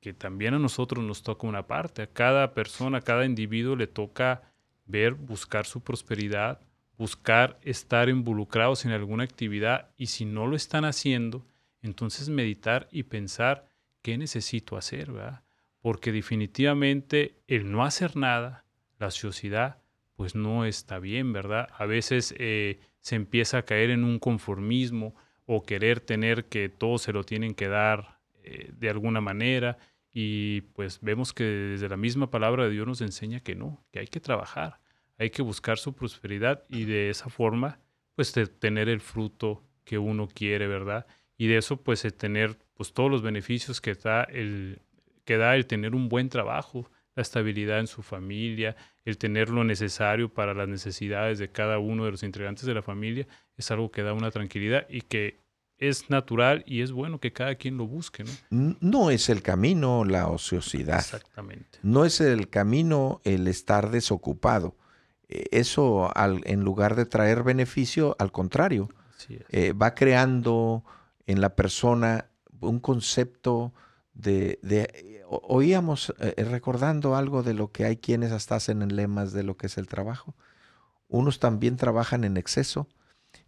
que 0.00 0.12
también 0.14 0.54
a 0.54 0.58
nosotros 0.58 1.04
nos 1.04 1.22
toca 1.22 1.46
una 1.46 1.66
parte, 1.66 2.02
a 2.02 2.06
cada 2.06 2.54
persona, 2.54 2.98
a 2.98 3.02
cada 3.02 3.24
individuo 3.24 3.76
le 3.76 3.86
toca 3.86 4.49
ver, 4.90 5.14
buscar 5.14 5.66
su 5.66 5.80
prosperidad, 5.80 6.60
buscar 6.98 7.58
estar 7.62 8.08
involucrados 8.08 8.84
en 8.84 8.92
alguna 8.92 9.24
actividad 9.24 9.90
y 9.96 10.06
si 10.06 10.24
no 10.24 10.46
lo 10.46 10.56
están 10.56 10.84
haciendo, 10.84 11.46
entonces 11.82 12.28
meditar 12.28 12.88
y 12.90 13.04
pensar 13.04 13.66
qué 14.02 14.18
necesito 14.18 14.76
hacer, 14.76 15.12
¿verdad? 15.12 15.42
Porque 15.80 16.12
definitivamente 16.12 17.36
el 17.46 17.70
no 17.70 17.84
hacer 17.84 18.16
nada, 18.16 18.64
la 18.98 19.06
ociosidad, 19.06 19.78
pues 20.14 20.34
no 20.34 20.66
está 20.66 20.98
bien, 20.98 21.32
¿verdad? 21.32 21.68
A 21.78 21.86
veces 21.86 22.34
eh, 22.38 22.80
se 23.00 23.16
empieza 23.16 23.58
a 23.58 23.62
caer 23.62 23.90
en 23.90 24.04
un 24.04 24.18
conformismo 24.18 25.14
o 25.46 25.62
querer 25.62 26.00
tener 26.00 26.44
que 26.44 26.68
todo 26.68 26.98
se 26.98 27.12
lo 27.12 27.24
tienen 27.24 27.54
que 27.54 27.68
dar 27.68 28.18
eh, 28.44 28.70
de 28.76 28.90
alguna 28.90 29.20
manera 29.20 29.78
y 30.12 30.62
pues 30.74 30.98
vemos 31.00 31.32
que 31.32 31.44
desde 31.44 31.88
la 31.88 31.96
misma 31.96 32.30
palabra 32.30 32.64
de 32.64 32.70
Dios 32.70 32.86
nos 32.86 33.00
enseña 33.00 33.40
que 33.40 33.54
no, 33.54 33.82
que 33.90 34.00
hay 34.00 34.06
que 34.06 34.20
trabajar, 34.20 34.79
hay 35.20 35.28
que 35.28 35.42
buscar 35.42 35.78
su 35.78 35.92
prosperidad 35.92 36.64
y 36.68 36.86
de 36.86 37.10
esa 37.10 37.28
forma 37.28 37.78
pues 38.16 38.32
tener 38.58 38.88
el 38.88 39.00
fruto 39.00 39.62
que 39.84 39.98
uno 39.98 40.26
quiere, 40.26 40.66
¿verdad? 40.66 41.06
Y 41.36 41.46
de 41.46 41.58
eso 41.58 41.76
pues 41.76 42.02
tener 42.16 42.56
pues 42.74 42.94
todos 42.94 43.10
los 43.10 43.20
beneficios 43.20 43.82
que 43.82 43.94
da 43.94 44.24
el 44.24 44.80
que 45.24 45.36
da 45.36 45.54
el 45.56 45.66
tener 45.66 45.94
un 45.94 46.08
buen 46.08 46.30
trabajo, 46.30 46.90
la 47.14 47.22
estabilidad 47.22 47.80
en 47.80 47.86
su 47.86 48.02
familia, 48.02 48.76
el 49.04 49.18
tener 49.18 49.50
lo 49.50 49.62
necesario 49.62 50.32
para 50.32 50.54
las 50.54 50.68
necesidades 50.68 51.38
de 51.38 51.52
cada 51.52 51.78
uno 51.78 52.06
de 52.06 52.12
los 52.12 52.22
integrantes 52.22 52.64
de 52.64 52.74
la 52.74 52.82
familia, 52.82 53.28
es 53.58 53.70
algo 53.70 53.90
que 53.90 54.02
da 54.02 54.14
una 54.14 54.30
tranquilidad 54.30 54.86
y 54.88 55.02
que 55.02 55.38
es 55.76 56.08
natural 56.08 56.64
y 56.66 56.80
es 56.80 56.92
bueno 56.92 57.20
que 57.20 57.32
cada 57.32 57.54
quien 57.56 57.76
lo 57.76 57.86
busque, 57.86 58.24
¿no? 58.24 58.76
No 58.80 59.10
es 59.10 59.28
el 59.28 59.42
camino 59.42 60.04
la 60.04 60.28
ociosidad. 60.28 60.98
Exactamente. 60.98 61.78
No 61.82 62.06
es 62.06 62.20
el 62.22 62.48
camino 62.48 63.20
el 63.24 63.48
estar 63.48 63.90
desocupado. 63.90 64.76
E, 65.30 65.48
eso, 65.52 66.10
al, 66.14 66.42
en 66.44 66.60
lugar 66.60 66.96
de 66.96 67.06
traer 67.06 67.42
beneficio, 67.42 68.16
al 68.18 68.32
contrario, 68.32 68.88
eh, 69.50 69.72
va 69.72 69.94
creando 69.94 70.84
en 71.26 71.40
la 71.40 71.54
persona 71.54 72.26
un 72.60 72.80
concepto 72.80 73.72
de... 74.12 74.58
de 74.62 75.22
oíamos, 75.28 76.12
eh, 76.18 76.34
recordando 76.44 77.14
algo 77.14 77.44
de 77.44 77.54
lo 77.54 77.70
que 77.70 77.84
hay 77.84 77.96
quienes 77.98 78.32
hasta 78.32 78.56
hacen 78.56 78.82
en 78.82 78.96
lemas 78.96 79.32
de 79.32 79.44
lo 79.44 79.56
que 79.56 79.68
es 79.68 79.78
el 79.78 79.86
trabajo. 79.86 80.34
Unos 81.06 81.38
también 81.38 81.76
trabajan 81.76 82.24
en 82.24 82.36
exceso. 82.36 82.88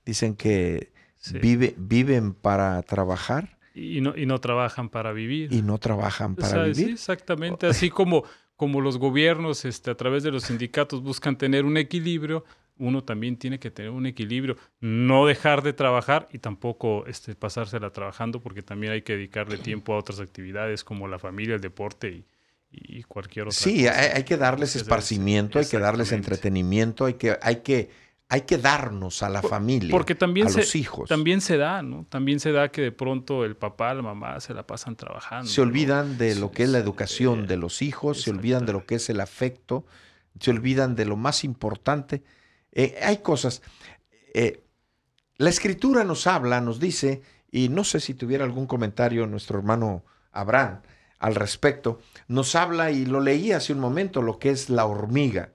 Dicen 0.05 0.37
que 0.37 0.93
Vive, 1.31 1.75
viven 1.79 2.35
para 2.35 2.83
trabajar. 2.83 3.59
Y 3.75 4.01
no, 4.01 4.17
y 4.17 4.27
no 4.27 4.41
trabajan 4.41 4.89
para 4.89 5.13
vivir. 5.13 5.53
Y 5.53 5.63
no 5.63 5.79
trabajan 5.79 6.35
para 6.35 6.65
vivir. 6.65 6.87
Sí, 6.87 6.93
exactamente. 6.93 7.67
Así 7.67 7.91
como, 7.91 8.25
como 8.63 8.81
los 8.81 8.99
gobiernos 8.99 9.65
este, 9.65 9.91
a 9.91 9.97
través 9.97 10.23
de 10.23 10.31
los 10.31 10.45
sindicatos 10.45 11.03
buscan 11.03 11.37
tener 11.37 11.65
un 11.65 11.77
equilibrio, 11.77 12.45
uno 12.79 13.03
también 13.03 13.37
tiene 13.37 13.59
que 13.59 13.73
tener 13.73 13.91
un 13.91 14.07
equilibrio. 14.07 14.57
No 14.79 15.27
dejar 15.27 15.63
de 15.63 15.73
trabajar 15.73 16.29
y 16.31 16.39
tampoco 16.39 17.05
este, 17.09 17.35
pasársela 17.35 17.91
trabajando 17.91 18.41
porque 18.41 18.63
también 18.63 18.93
hay 18.93 19.03
que 19.03 19.15
dedicarle 19.15 19.59
tiempo 19.59 19.95
a 19.95 19.99
otras 19.99 20.21
actividades 20.21 20.85
como 20.85 21.09
la 21.09 21.19
familia, 21.19 21.57
el 21.57 21.61
deporte 21.61 22.11
y, 22.11 22.25
y 22.71 23.03
cualquier 23.03 23.49
otra 23.49 23.59
sí, 23.59 23.83
cosa. 23.83 23.99
Hay, 23.99 24.11
hay, 24.15 24.23
que 24.23 24.37
darles 24.37 24.77
esparcimiento, 24.77 25.59
hay 25.59 25.67
que 25.67 25.81
darles 25.81 26.13
entretenimiento, 26.13 27.07
hay 27.07 27.15
que, 27.15 27.37
hay 27.43 27.57
que 27.63 27.91
hay 28.33 28.41
que 28.43 28.57
darnos 28.57 29.23
a 29.23 29.29
la 29.29 29.43
familia, 29.43 29.91
porque 29.91 30.15
también 30.15 30.47
a 30.47 30.51
se, 30.51 30.61
los 30.61 30.75
hijos. 30.75 31.07
También 31.07 31.43
se 31.43 31.59
da, 31.59 31.83
¿no? 31.83 32.07
También 32.09 32.41
se 32.41 32.51
da 32.51 32.71
que 32.71 32.81
de 32.81 32.91
pronto 32.91 33.45
el 33.45 33.57
papá, 33.57 33.93
la 33.93 34.01
mamá 34.01 34.41
se 34.41 34.55
la 34.55 34.67
pasan 34.67 34.97
trabajando. 34.97 35.51
Se 35.51 35.61
olvidan 35.61 36.17
de 36.17 36.35
lo 36.37 36.51
que 36.51 36.63
es 36.63 36.71
la 36.71 36.79
educación 36.79 37.47
de 37.47 37.59
los 37.59 37.83
hijos, 37.83 38.23
se 38.23 38.31
olvidan 38.31 38.65
de 38.65 38.73
lo 38.73 38.87
que 38.87 38.95
es 38.95 39.11
el 39.11 39.21
afecto, 39.21 39.85
se 40.41 40.51
olvidan 40.51 40.97
de 40.97 41.05
lo 41.05 41.19
más 41.19 41.45
importante. 41.45 42.23
Eh, 42.73 42.99
hay 43.03 43.19
cosas. 43.19 43.61
Eh, 44.33 44.65
la 45.37 45.51
escritura 45.51 46.03
nos 46.03 46.27
habla, 46.27 46.63
nos 46.63 46.81
dice, 46.81 47.21
y 47.51 47.69
no 47.69 47.85
sé 47.85 48.01
si 48.01 48.15
tuviera 48.15 48.47
algún 48.47 48.65
comentario 48.65 49.27
nuestro 49.27 49.59
hermano 49.59 50.07
Abraham 50.31 50.81
al 51.19 51.35
respecto, 51.35 52.01
nos 52.29 52.55
habla, 52.55 52.93
y 52.93 53.05
lo 53.05 53.21
leí 53.21 53.53
hace 53.53 53.75
un 53.75 53.81
momento, 53.81 54.23
lo 54.23 54.39
que 54.39 54.49
es 54.49 54.71
la 54.71 54.87
hormiga 54.87 55.53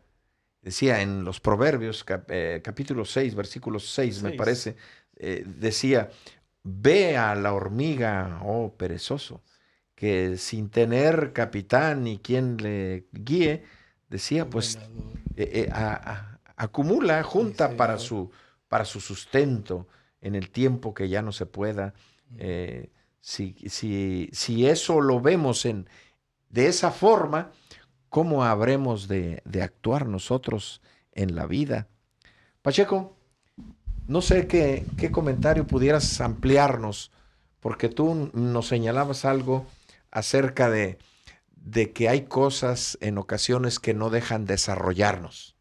decía 0.68 1.02
en 1.02 1.24
los 1.24 1.40
Proverbios, 1.40 2.06
eh, 2.28 2.60
capítulo 2.62 3.06
6, 3.06 3.36
versículo 3.36 3.80
6, 3.80 4.22
me 4.22 4.32
parece, 4.34 4.76
eh, 5.16 5.46
decía, 5.46 6.10
ve 6.62 7.16
a 7.16 7.36
la 7.36 7.54
hormiga, 7.54 8.42
oh 8.44 8.74
perezoso, 8.76 9.42
que 9.96 10.36
sin 10.36 10.70
tener 10.70 11.32
capitán 11.32 12.04
ni 12.04 12.20
quien 12.20 12.58
le 12.58 13.08
guíe, 13.14 13.64
decía, 14.10 14.50
pues 14.50 14.78
eh, 15.38 15.72
acumula, 16.58 17.24
junta 17.24 17.78
para 17.78 17.98
su, 17.98 18.30
para 18.68 18.84
su 18.84 19.00
sustento 19.00 19.88
en 20.20 20.36
el 20.36 20.50
tiempo 20.50 20.94
que 20.94 21.08
ya 21.08 21.22
no 21.22 21.32
se 21.32 21.46
pueda. 21.46 21.94
si, 23.22 23.56
si, 23.70 24.30
si 24.34 24.68
eso 24.68 25.00
lo 25.00 25.22
vemos 25.22 25.66
en, 25.66 25.88
de 26.50 26.68
esa 26.68 26.92
forma, 26.92 27.54
¿cómo 28.10 28.44
habremos 28.44 29.08
de, 29.08 29.42
actuar 29.62 30.08
nosotros 30.08 30.82
en 31.12 31.36
la 31.36 31.46
vida? 31.46 31.88
Pacheco, 32.62 33.16
no 34.08 34.22
sé 34.22 34.48
qué, 34.48 34.86
qué 34.98 35.12
comentario 35.12 35.68
pudieras 35.68 36.22
ampliarnos, 36.22 37.12
porque 37.60 37.90
tú 37.90 38.30
nos 38.34 38.68
señalabas 38.68 39.26
algo 39.26 39.66
acerca 40.12 40.70
de, 40.70 40.98
de 41.56 41.92
que 41.92 42.10
hay 42.10 42.24
cosas 42.24 42.98
en 43.02 43.18
ocasiones 43.18 43.80
que 43.80 43.94
no 43.94 44.10
dejan 44.10 44.46
desarrollarnos, 44.46 45.56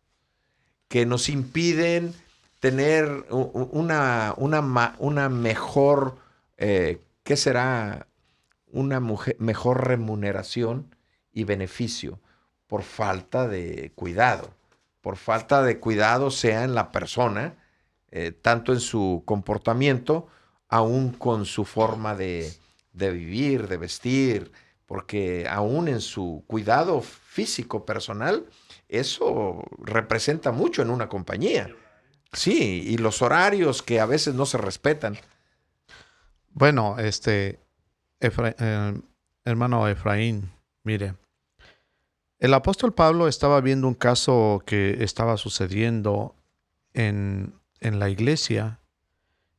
que 0.88 1.04
nos 1.06 1.28
impiden 1.28 2.14
tener 2.60 3.26
una, 3.30 4.34
una, 4.36 4.94
una 4.98 5.28
mejor, 5.28 6.18
eh, 6.56 7.00
¿qué 7.22 7.36
será? 7.36 8.06
Una 8.72 9.00
mejor 9.00 9.86
remuneración 9.86 10.94
y 11.32 11.44
beneficio 11.44 12.20
por 12.66 12.82
falta 12.82 13.46
de 13.46 13.92
cuidado, 13.94 14.50
por 15.00 15.16
falta 15.16 15.62
de 15.62 15.78
cuidado 15.78 16.30
sea 16.30 16.64
en 16.64 16.74
la 16.74 16.90
persona, 16.90 17.54
eh, 18.10 18.32
tanto 18.32 18.72
en 18.72 18.80
su 18.80 19.22
comportamiento, 19.24 20.28
aún 20.68 21.12
con 21.12 21.44
su 21.46 21.64
forma 21.64 22.14
de, 22.14 22.52
vivir, 22.92 23.68
de 23.68 23.76
vestir, 23.76 24.52
porque 24.86 25.46
aún 25.48 25.88
en 25.88 26.00
su 26.00 26.44
cuidado 26.46 27.00
físico 27.02 27.84
personal, 27.84 28.46
eso 28.88 29.64
representa 29.78 30.52
mucho 30.52 30.82
en 30.82 30.90
una 30.90 31.08
compañía. 31.08 31.74
Sí, 32.32 32.82
y 32.86 32.98
los 32.98 33.22
horarios 33.22 33.82
que 33.82 34.00
a 34.00 34.06
veces 34.06 34.34
no 34.34 34.46
se 34.46 34.58
respetan. 34.58 35.16
Bueno, 36.50 36.98
este, 36.98 37.60
eh, 38.20 39.00
hermano 39.44 39.88
Efraín, 39.88 40.50
mire, 40.82 41.14
el 42.38 42.54
apóstol 42.54 42.92
Pablo 42.92 43.28
estaba 43.28 43.60
viendo 43.60 43.88
un 43.88 43.94
caso 43.94 44.62
que 44.66 45.02
estaba 45.02 45.36
sucediendo 45.36 46.34
en, 46.92 47.54
en 47.80 47.98
la 47.98 48.10
iglesia 48.10 48.80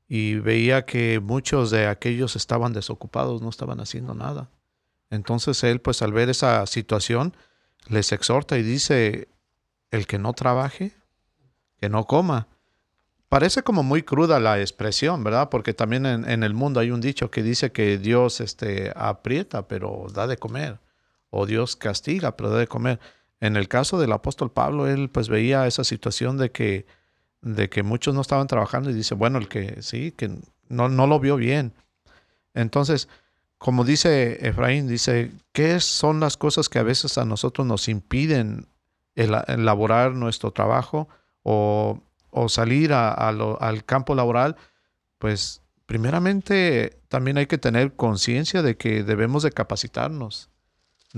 y 0.08 0.36
veía 0.36 0.86
que 0.86 1.20
muchos 1.20 1.72
de 1.72 1.88
aquellos 1.88 2.36
estaban 2.36 2.74
desocupados, 2.74 3.42
no 3.42 3.50
estaban 3.50 3.80
haciendo 3.80 4.14
nada. 4.14 4.50
Entonces 5.10 5.64
él, 5.64 5.82
pues 5.82 6.02
al 6.02 6.14
ver 6.14 6.30
esa 6.30 6.66
situación, 6.68 7.36
les 7.88 8.12
exhorta 8.12 8.58
y 8.58 8.64
dice, 8.64 9.28
el 9.92 10.06
que 10.06 10.20
no 10.20 10.34
trabaje, 10.34 10.94
que 11.80 11.90
no 11.90 12.06
coma. 12.06 12.48
Parece 13.28 13.64
como 13.64 13.84
muy 13.84 14.04
cruda 14.04 14.40
la 14.40 14.60
expresión, 14.60 15.24
¿verdad? 15.24 15.50
Porque 15.50 15.74
también 15.74 16.06
en, 16.06 16.30
en 16.30 16.44
el 16.44 16.54
mundo 16.54 16.80
hay 16.80 16.92
un 16.92 17.02
dicho 17.02 17.32
que 17.32 17.44
dice 17.44 17.72
que 17.72 17.98
Dios 17.98 18.40
este, 18.40 18.94
aprieta, 18.96 19.68
pero 19.68 20.08
da 20.14 20.28
de 20.28 20.38
comer 20.38 20.80
o 21.30 21.46
Dios 21.46 21.76
castiga, 21.76 22.36
pero 22.36 22.50
debe 22.52 22.68
comer. 22.68 23.00
En 23.40 23.56
el 23.56 23.68
caso 23.68 24.00
del 24.00 24.12
apóstol 24.12 24.52
Pablo, 24.52 24.88
él 24.88 25.10
pues 25.10 25.30
veía 25.30 25.68
esa 25.68 25.84
situación 25.84 26.38
de 26.38 26.52
que, 26.52 26.86
de 27.42 27.70
que 27.70 27.84
muchos 27.84 28.16
no 28.16 28.22
estaban 28.22 28.48
trabajando 28.48 28.90
y 28.90 28.94
dice, 28.94 29.16
bueno, 29.16 29.38
el 29.38 29.48
que 29.48 29.82
sí, 29.82 30.12
que 30.12 30.32
no, 30.70 30.90
no 30.90 31.08
lo 31.08 31.20
vio 31.20 31.36
bien. 31.36 31.74
Entonces, 32.54 33.08
como 33.58 33.84
dice 33.84 34.48
Efraín, 34.48 34.88
dice, 34.88 35.32
¿qué 35.52 35.80
son 35.80 36.20
las 36.20 36.38
cosas 36.38 36.70
que 36.70 36.80
a 36.80 36.84
veces 36.84 37.18
a 37.18 37.26
nosotros 37.26 37.68
nos 37.68 37.88
impiden 37.88 38.68
elaborar 39.16 40.14
nuestro 40.14 40.52
trabajo 40.52 41.08
o, 41.42 42.00
o 42.30 42.50
salir 42.50 42.94
al 42.94 43.84
campo 43.86 44.16
laboral, 44.16 44.56
pues 45.18 45.62
primeramente 45.86 47.00
también 47.08 47.38
hay 47.38 47.48
que 47.48 47.58
tener 47.58 47.96
conciencia 47.96 48.62
de 48.62 48.78
que 48.78 49.04
debemos 49.04 49.44
de 49.44 49.52
capacitarnos, 49.52 50.50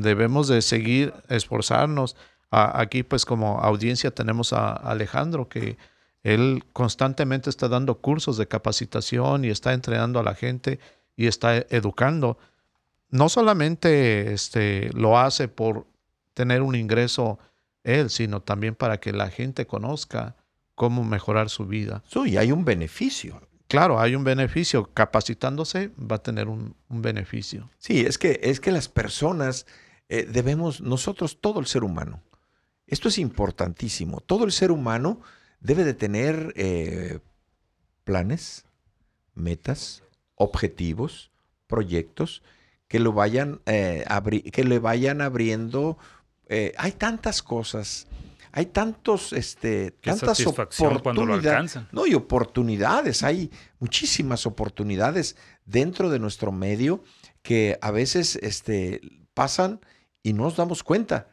debemos 0.01 0.47
de 0.47 0.61
seguir 0.61 1.13
esforzarnos. 1.29 2.15
aquí 2.51 3.03
pues 3.03 3.25
como 3.25 3.59
audiencia 3.59 4.11
tenemos 4.11 4.53
a 4.53 4.73
Alejandro 4.73 5.49
que 5.49 5.77
él 6.23 6.63
constantemente 6.73 7.49
está 7.49 7.67
dando 7.67 7.99
cursos 7.99 8.37
de 8.37 8.47
capacitación 8.47 9.45
y 9.45 9.49
está 9.49 9.73
entrenando 9.73 10.19
a 10.19 10.23
la 10.23 10.35
gente 10.35 10.79
y 11.15 11.27
está 11.27 11.57
educando. 11.69 12.37
No 13.09 13.29
solamente 13.29 14.33
este, 14.33 14.91
lo 14.93 15.17
hace 15.17 15.47
por 15.47 15.85
tener 16.33 16.61
un 16.61 16.75
ingreso 16.75 17.39
él, 17.83 18.09
sino 18.09 18.41
también 18.41 18.75
para 18.75 18.99
que 18.99 19.13
la 19.13 19.29
gente 19.29 19.65
conozca 19.65 20.35
cómo 20.75 21.03
mejorar 21.03 21.49
su 21.49 21.65
vida. 21.65 22.03
Sí, 22.11 22.37
hay 22.37 22.51
un 22.51 22.65
beneficio. 22.65 23.41
Claro, 23.67 23.99
hay 23.99 24.15
un 24.15 24.23
beneficio. 24.23 24.89
Capacitándose 24.93 25.91
va 25.99 26.17
a 26.17 26.23
tener 26.23 26.47
un, 26.47 26.75
beneficio. 26.89 27.69
Sí, 27.77 28.01
es 28.01 28.17
que, 28.17 28.39
es 28.43 28.59
que 28.59 28.71
las 28.71 28.89
personas 28.89 29.65
eh, 30.09 30.27
debemos, 30.29 30.81
nosotros, 30.81 31.39
todo 31.39 31.59
el 31.59 31.65
ser 31.65 31.83
humano, 31.83 32.21
esto 32.87 33.07
es 33.07 33.17
importantísimo, 33.17 34.19
todo 34.19 34.45
el 34.45 34.51
ser 34.51 34.71
humano 34.71 35.21
debe 35.59 35.83
de 35.83 35.93
tener 35.93 36.53
eh, 36.55 37.19
planes, 38.03 38.65
metas, 39.35 40.03
objetivos, 40.35 41.31
proyectos 41.67 42.41
que 42.87 42.99
lo 42.99 43.13
vayan 43.13 43.61
eh, 43.67 44.03
que 44.51 44.63
le 44.63 44.79
vayan 44.79 45.21
abriendo. 45.21 45.97
hay 46.49 46.91
tantas 46.93 47.43
cosas 47.43 48.07
hay 48.51 48.67
tantos, 48.67 49.33
este, 49.33 49.91
tantas 49.91 50.45
oportunidades. 50.45 51.77
No, 51.91 52.07
y 52.07 52.15
oportunidades, 52.15 53.23
hay 53.23 53.51
muchísimas 53.79 54.45
oportunidades 54.45 55.35
dentro 55.65 56.09
de 56.09 56.19
nuestro 56.19 56.51
medio 56.51 57.03
que 57.43 57.77
a 57.81 57.91
veces 57.91 58.37
este, 58.41 59.01
pasan 59.33 59.79
y 60.23 60.33
no 60.33 60.43
nos 60.43 60.57
damos 60.57 60.83
cuenta. 60.83 61.29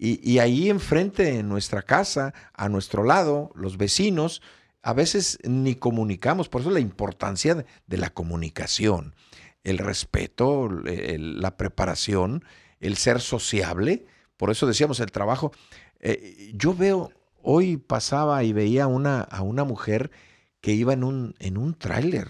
Y, 0.00 0.38
ahí 0.38 0.70
enfrente, 0.70 1.40
en 1.40 1.48
nuestra 1.48 1.82
casa, 1.82 2.32
a 2.54 2.68
nuestro 2.68 3.02
lado, 3.02 3.50
los 3.56 3.76
vecinos, 3.78 4.42
a 4.80 4.92
veces 4.92 5.38
ni 5.42 5.74
comunicamos. 5.74 6.48
Por 6.48 6.60
eso 6.60 6.70
la 6.70 6.78
importancia 6.78 7.66
de, 7.86 7.96
la 7.96 8.10
comunicación, 8.10 9.16
el 9.64 9.78
respeto, 9.78 10.68
la 10.70 11.56
preparación, 11.56 12.44
el 12.78 12.96
ser 12.96 13.20
sociable. 13.20 14.06
Por 14.36 14.52
eso 14.52 14.68
decíamos 14.68 15.00
el 15.00 15.10
trabajo. 15.10 15.50
Eh, 15.98 16.52
yo 16.54 16.74
veo, 16.74 17.10
hoy 17.42 17.76
pasaba 17.76 18.44
y 18.44 18.52
veía 18.52 18.86
una, 18.86 19.22
a 19.22 19.42
una 19.42 19.64
mujer 19.64 20.12
que 20.60 20.72
iba 20.72 20.92
en 20.92 21.02
un, 21.02 21.34
en 21.40 21.56
un 21.56 21.74
tráiler 21.74 22.28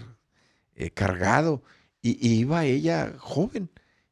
eh, 0.75 0.91
cargado 0.91 1.61
y, 2.01 2.39
iba 2.39 2.65
ella 2.65 3.13
joven, 3.17 3.69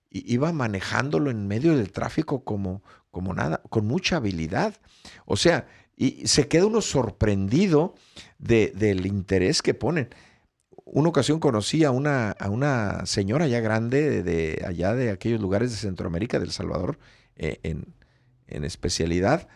iba 0.09 0.51
manejándolo 0.53 1.29
en 1.31 1.47
medio 1.47 1.75
del 1.77 1.91
tráfico 1.91 2.43
como, 2.43 2.83
como 3.11 3.33
nada, 3.33 3.61
con 3.69 3.87
mucha 3.87 4.17
habilidad. 4.17 4.75
O 5.25 5.37
sea, 5.37 5.67
y 5.95 6.27
se 6.27 6.47
queda 6.47 6.67
uno 6.67 6.81
sorprendido 6.81 7.95
de, 8.37 8.71
del 8.75 9.05
interés 9.05 9.61
que 9.61 9.73
ponen. 9.73 10.09
Una 10.85 11.09
ocasión 11.09 11.39
conocí 11.39 11.83
a 11.83 11.91
una, 11.91 12.31
a 12.31 12.49
una 12.49 13.05
señora 13.05 13.47
ya 13.47 13.59
grande 13.59 14.23
de, 14.23 14.63
allá 14.65 14.93
de 14.93 15.11
aquellos 15.11 15.41
lugares 15.41 15.71
de 15.71 15.77
Centroamérica, 15.77 16.39
del 16.39 16.51
Salvador, 16.51 16.97
eh, 17.35 17.59
en, 17.63 17.93
en 18.47 18.63
especialidad, 18.63 19.47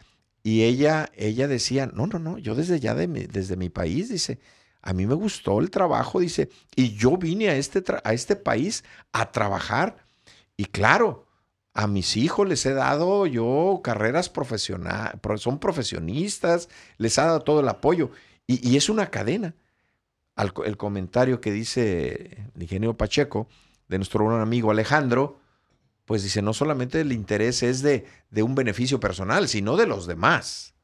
y 0.43 0.64
ella, 0.64 1.10
ella 1.16 1.47
decía, 1.47 1.88
no, 1.93 2.08
no, 2.08 2.20
no, 2.20 2.38
yo 2.38 2.56
desde 2.56 2.80
ya, 2.80 2.95
de 2.95 3.08
mi, 3.08 3.26
desde 3.26 3.56
mi 3.56 3.70
país, 3.70 4.10
dice, 4.10 4.39
a 4.82 4.93
mí 4.93 5.06
me 5.06 5.14
gustó 5.14 5.60
el 5.60 5.70
trabajo, 5.70 6.20
dice, 6.20 6.49
y 6.76 6.95
yo 6.95 7.18
vine 7.18 7.49
a 7.49 7.56
este, 7.56 7.84
a 8.04 8.14
este 8.14 8.36
país 8.36 8.84
a 9.12 9.32
trabajar, 9.32 10.01
y 10.62 10.66
claro, 10.66 11.26
a 11.74 11.88
mis 11.88 12.18
hijos 12.18 12.47
les 12.47 12.64
he 12.68 12.74
dado 12.76 13.26
yo 13.26 13.82
carreras 13.84 14.30
profesionales, 14.30 15.20
son 15.38 15.57
profesionistas, 15.57 16.70
les 16.99 17.18
ha 17.18 17.26
dado 17.26 17.39
todo 17.39 17.62
el 17.62 17.68
apoyo, 17.68 18.12
y, 18.45 18.78
es 18.78 18.88
una 18.88 19.09
cadena. 19.09 19.55
el 20.38 20.78
comentario 20.78 21.41
que 21.41 21.51
dice 21.51 22.51
el 22.53 22.62
ingeniero 22.62 22.95
Pacheco, 22.95 23.47
de 23.88 23.97
nuestro 23.97 24.24
buen 24.24 24.39
amigo 24.39 24.70
Alejandro, 24.70 25.39
pues 26.05 26.22
dice, 26.22 26.43
no 26.43 26.53
solamente 26.53 27.01
el 27.01 27.12
interés 27.12 27.64
es 27.64 27.82
de, 27.82 28.05
de 28.30 28.43
un 28.43 28.53
beneficio 28.53 28.99
personal, 28.99 29.47
sino 29.47 29.78
de 29.78 29.88
los 29.88 30.05
demás. 30.05 30.76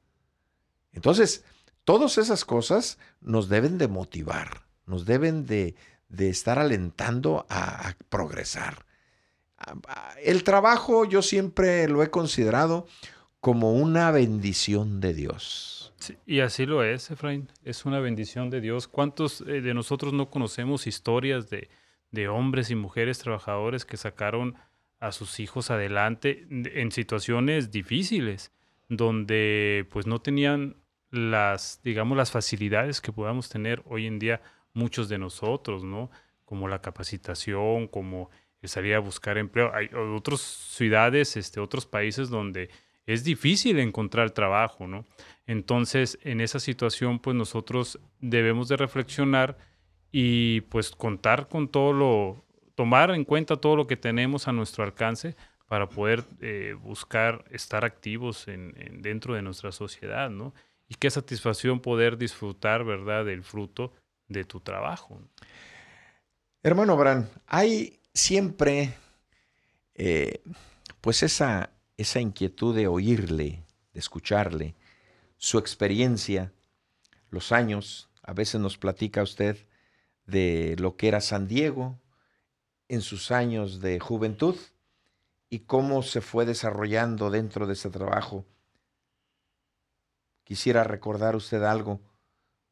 Entonces, 0.92 1.44
todas 1.84 2.18
esas 2.18 2.46
cosas 2.46 2.98
nos 3.22 3.48
deben 3.48 3.78
de 3.78 3.88
motivar, 3.88 4.66
nos 4.88 5.06
deben 5.06 5.46
de, 5.46 5.76
de 6.10 6.30
estar 6.30 6.58
alentando 6.58 7.46
a, 7.48 7.94
progresar. 8.10 8.87
El 10.24 10.44
trabajo 10.44 11.06
yo 11.06 11.22
siempre 11.22 11.88
lo 11.88 12.04
he 12.04 12.10
considerado 12.10 12.88
como 13.40 13.74
una 13.74 14.12
bendición 14.12 15.00
de 15.00 15.14
Dios. 15.14 15.94
y 16.26 16.42
así 16.42 16.66
lo 16.66 16.84
es, 16.84 17.10
Efraín. 17.12 17.50
Es 17.64 17.86
una 17.86 18.00
bendición 18.00 18.50
de 18.50 18.62
Dios. 18.62 18.88
¿Cuántos 18.88 19.42
eh, 19.42 19.62
de 19.62 19.74
nosotros 19.74 20.14
no 20.14 20.30
conocemos 20.30 20.88
historias 20.88 21.50
de, 21.50 21.70
de 22.12 22.28
hombres 22.28 22.70
y 22.72 22.76
mujeres 22.76 23.20
trabajadores 23.20 23.86
que 23.86 23.98
sacaron 23.98 24.56
a 25.00 25.12
sus 25.12 25.40
hijos 25.40 25.70
adelante 25.70 26.48
en 26.50 26.92
situaciones 26.92 27.72
difíciles, 27.72 28.52
donde 28.90 29.88
pues 29.92 30.08
no 30.08 30.20
tenían 30.20 30.78
las, 31.12 31.82
digamos, 31.84 32.18
las 32.18 32.32
facilidades 32.32 33.02
que 33.02 33.12
podamos 33.12 33.50
tener 33.50 33.84
hoy 33.86 34.08
en 34.08 34.20
día 34.20 34.42
muchos 34.74 35.10
de 35.10 35.18
nosotros, 35.18 35.84
¿no? 35.84 36.10
Como 36.46 36.68
la 36.68 36.82
capacitación, 36.82 37.88
como 37.88 38.30
salir 38.64 38.96
a 38.96 39.00
buscar 39.00 39.38
empleo. 39.38 39.74
Hay 39.74 39.90
otras 39.94 40.42
ciudades, 40.42 41.38
este, 41.38 41.60
otros 41.60 41.86
países 41.86 42.30
donde 42.30 42.70
es 43.06 43.24
difícil 43.24 43.80
encontrar 43.80 44.32
trabajo, 44.32 44.88
¿no? 44.88 45.06
Entonces, 45.46 46.20
en 46.24 46.42
esa 46.42 46.60
situación, 46.60 47.20
pues 47.20 47.36
nosotros 47.36 48.00
debemos 48.20 48.68
de 48.68 48.78
reflexionar 48.78 49.58
y 50.12 50.62
pues 50.62 50.92
contar 50.92 51.48
con 51.48 51.70
todo 51.70 51.94
lo, 51.94 52.46
tomar 52.76 53.12
en 53.12 53.24
cuenta 53.24 53.56
todo 53.56 53.76
lo 53.76 53.88
que 53.88 53.98
tenemos 53.98 54.48
a 54.48 54.52
nuestro 54.52 54.84
alcance 54.84 55.36
para 55.68 55.88
poder 55.88 56.24
eh, 56.42 56.76
buscar 56.82 57.46
estar 57.52 57.86
activos 57.86 58.48
en, 58.48 58.74
dentro 59.02 59.34
de 59.36 59.42
nuestra 59.42 59.72
sociedad, 59.72 60.30
¿no? 60.30 60.54
Y 60.88 60.96
qué 60.96 61.10
satisfacción 61.10 61.82
poder 61.82 62.18
disfrutar, 62.18 62.84
¿verdad?, 62.84 63.26
del 63.26 63.44
fruto 63.44 63.94
de 64.28 64.46
tu 64.46 64.60
trabajo. 64.60 65.22
Hermano 66.64 66.98
Bran, 66.98 67.30
hay 67.46 67.97
siempre, 68.18 68.96
eh, 69.96 70.42
pues 71.02 71.24
esa, 71.24 71.70
esa 71.98 72.20
inquietud 72.20 72.76
de 72.76 72.88
oírle, 72.88 73.64
de 73.94 74.00
escucharle, 74.00 74.76
su 75.38 75.60
experiencia, 75.60 76.52
los 77.30 77.52
años, 77.52 78.10
a 78.24 78.34
veces 78.34 78.60
nos 78.60 78.78
platica 78.78 79.22
usted 79.22 79.58
de 80.26 80.76
lo 80.80 80.98
que 80.98 81.08
era 81.08 81.22
San 81.22 81.48
Diego, 81.48 82.00
en 82.90 83.02
sus 83.02 83.32
años 83.32 83.82
de 83.82 84.00
juventud 84.00 84.56
y 85.50 85.60
cómo 85.60 86.02
se 86.02 86.22
fue 86.22 86.46
desarrollando 86.46 87.30
dentro 87.30 87.68
de 87.68 87.74
ese 87.74 87.90
trabajo. 87.90 88.46
Quisiera 90.44 90.84
recordar 90.84 91.36
usted 91.36 91.62
algo 91.64 92.00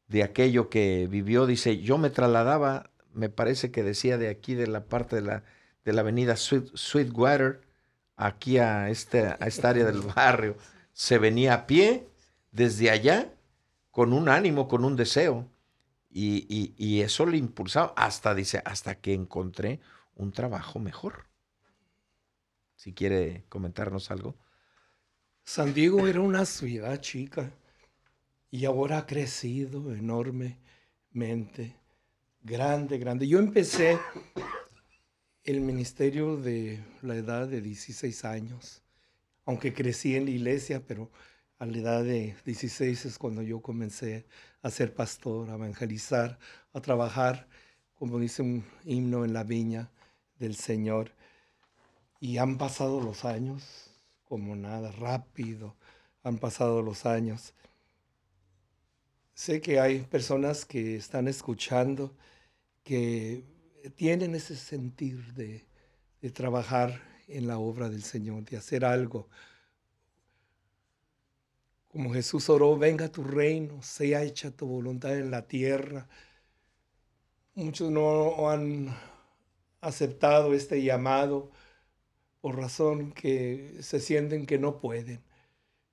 de 0.08 0.22
aquello 0.22 0.70
que 0.70 1.06
vivió. 1.08 1.46
Dice, 1.46 1.78
yo 1.78 1.98
me 1.98 2.10
trasladaba, 2.10 2.90
me 3.16 3.28
parece 3.28 3.70
que 3.70 3.82
decía 3.82 4.18
de 4.18 4.28
aquí, 4.28 4.54
de 4.54 4.66
la 4.66 4.84
parte 4.86 5.16
de 5.16 5.22
la, 5.22 5.44
de 5.84 5.92
la 5.92 6.02
avenida 6.02 6.36
Sweetwater, 6.36 7.62
aquí 8.16 8.58
a, 8.58 8.90
este, 8.90 9.26
a 9.26 9.46
esta 9.46 9.70
área 9.70 9.84
del 9.84 10.00
barrio. 10.16 10.56
Se 10.92 11.18
venía 11.18 11.54
a 11.54 11.66
pie 11.66 12.08
desde 12.52 12.90
allá 12.90 13.32
con 13.90 14.12
un 14.12 14.28
ánimo, 14.28 14.68
con 14.68 14.84
un 14.84 14.96
deseo. 14.96 15.50
Y, 16.10 16.46
y, 16.48 16.74
y 16.76 17.02
eso 17.02 17.26
le 17.26 17.36
impulsaba 17.36 17.92
hasta, 17.96 18.34
dice, 18.34 18.62
hasta 18.64 18.94
que 18.96 19.12
encontré 19.12 19.80
un 20.14 20.32
trabajo 20.32 20.78
mejor. 20.78 21.26
Si 22.74 22.92
quiere 22.92 23.44
comentarnos 23.48 24.10
algo. 24.10 24.36
San 25.44 25.74
Diego 25.74 26.06
era 26.06 26.20
una 26.20 26.44
ciudad 26.44 27.00
chica 27.00 27.50
y 28.50 28.64
ahora 28.64 28.98
ha 28.98 29.06
crecido 29.06 29.92
enormemente, 29.94 31.76
grande, 32.46 32.98
grande. 32.98 33.26
Yo 33.26 33.40
empecé 33.40 33.98
el 35.42 35.60
ministerio 35.60 36.36
de 36.36 36.80
la 37.02 37.16
edad 37.16 37.48
de 37.48 37.60
16 37.60 38.24
años, 38.24 38.84
aunque 39.44 39.74
crecí 39.74 40.14
en 40.14 40.26
la 40.26 40.30
iglesia, 40.30 40.80
pero 40.86 41.10
a 41.58 41.66
la 41.66 41.76
edad 41.76 42.04
de 42.04 42.36
16 42.44 43.06
es 43.06 43.18
cuando 43.18 43.42
yo 43.42 43.60
comencé 43.60 44.26
a 44.62 44.70
ser 44.70 44.94
pastor, 44.94 45.50
a 45.50 45.54
evangelizar, 45.54 46.38
a 46.72 46.80
trabajar, 46.80 47.48
como 47.96 48.20
dice 48.20 48.42
un 48.42 48.64
himno 48.84 49.24
en 49.24 49.32
la 49.32 49.42
viña, 49.42 49.90
del 50.38 50.54
Señor. 50.54 51.10
Y 52.20 52.38
han 52.38 52.58
pasado 52.58 53.00
los 53.00 53.24
años 53.24 53.90
como 54.22 54.54
nada, 54.54 54.92
rápido, 54.92 55.74
han 56.22 56.38
pasado 56.38 56.80
los 56.80 57.06
años. 57.06 57.54
sé 59.34 59.60
que 59.60 59.80
hay 59.80 60.00
personas 60.02 60.64
que 60.64 60.94
están 60.96 61.26
escuchando 61.26 62.14
que 62.86 63.42
tienen 63.96 64.36
ese 64.36 64.54
sentir 64.54 65.34
de, 65.34 65.66
de 66.22 66.30
trabajar 66.30 67.02
en 67.26 67.48
la 67.48 67.58
obra 67.58 67.88
del 67.88 68.04
Señor, 68.04 68.44
de 68.44 68.56
hacer 68.56 68.84
algo. 68.84 69.28
Como 71.88 72.14
Jesús 72.14 72.48
oró, 72.48 72.78
venga 72.78 73.10
tu 73.10 73.24
reino, 73.24 73.82
sea 73.82 74.22
hecha 74.22 74.52
tu 74.52 74.68
voluntad 74.68 75.18
en 75.18 75.32
la 75.32 75.48
tierra. 75.48 76.06
Muchos 77.56 77.90
no 77.90 78.48
han 78.48 78.96
aceptado 79.80 80.54
este 80.54 80.80
llamado 80.80 81.50
por 82.40 82.56
razón 82.56 83.10
que 83.10 83.78
se 83.80 83.98
sienten 83.98 84.46
que 84.46 84.58
no 84.60 84.78
pueden. 84.78 85.24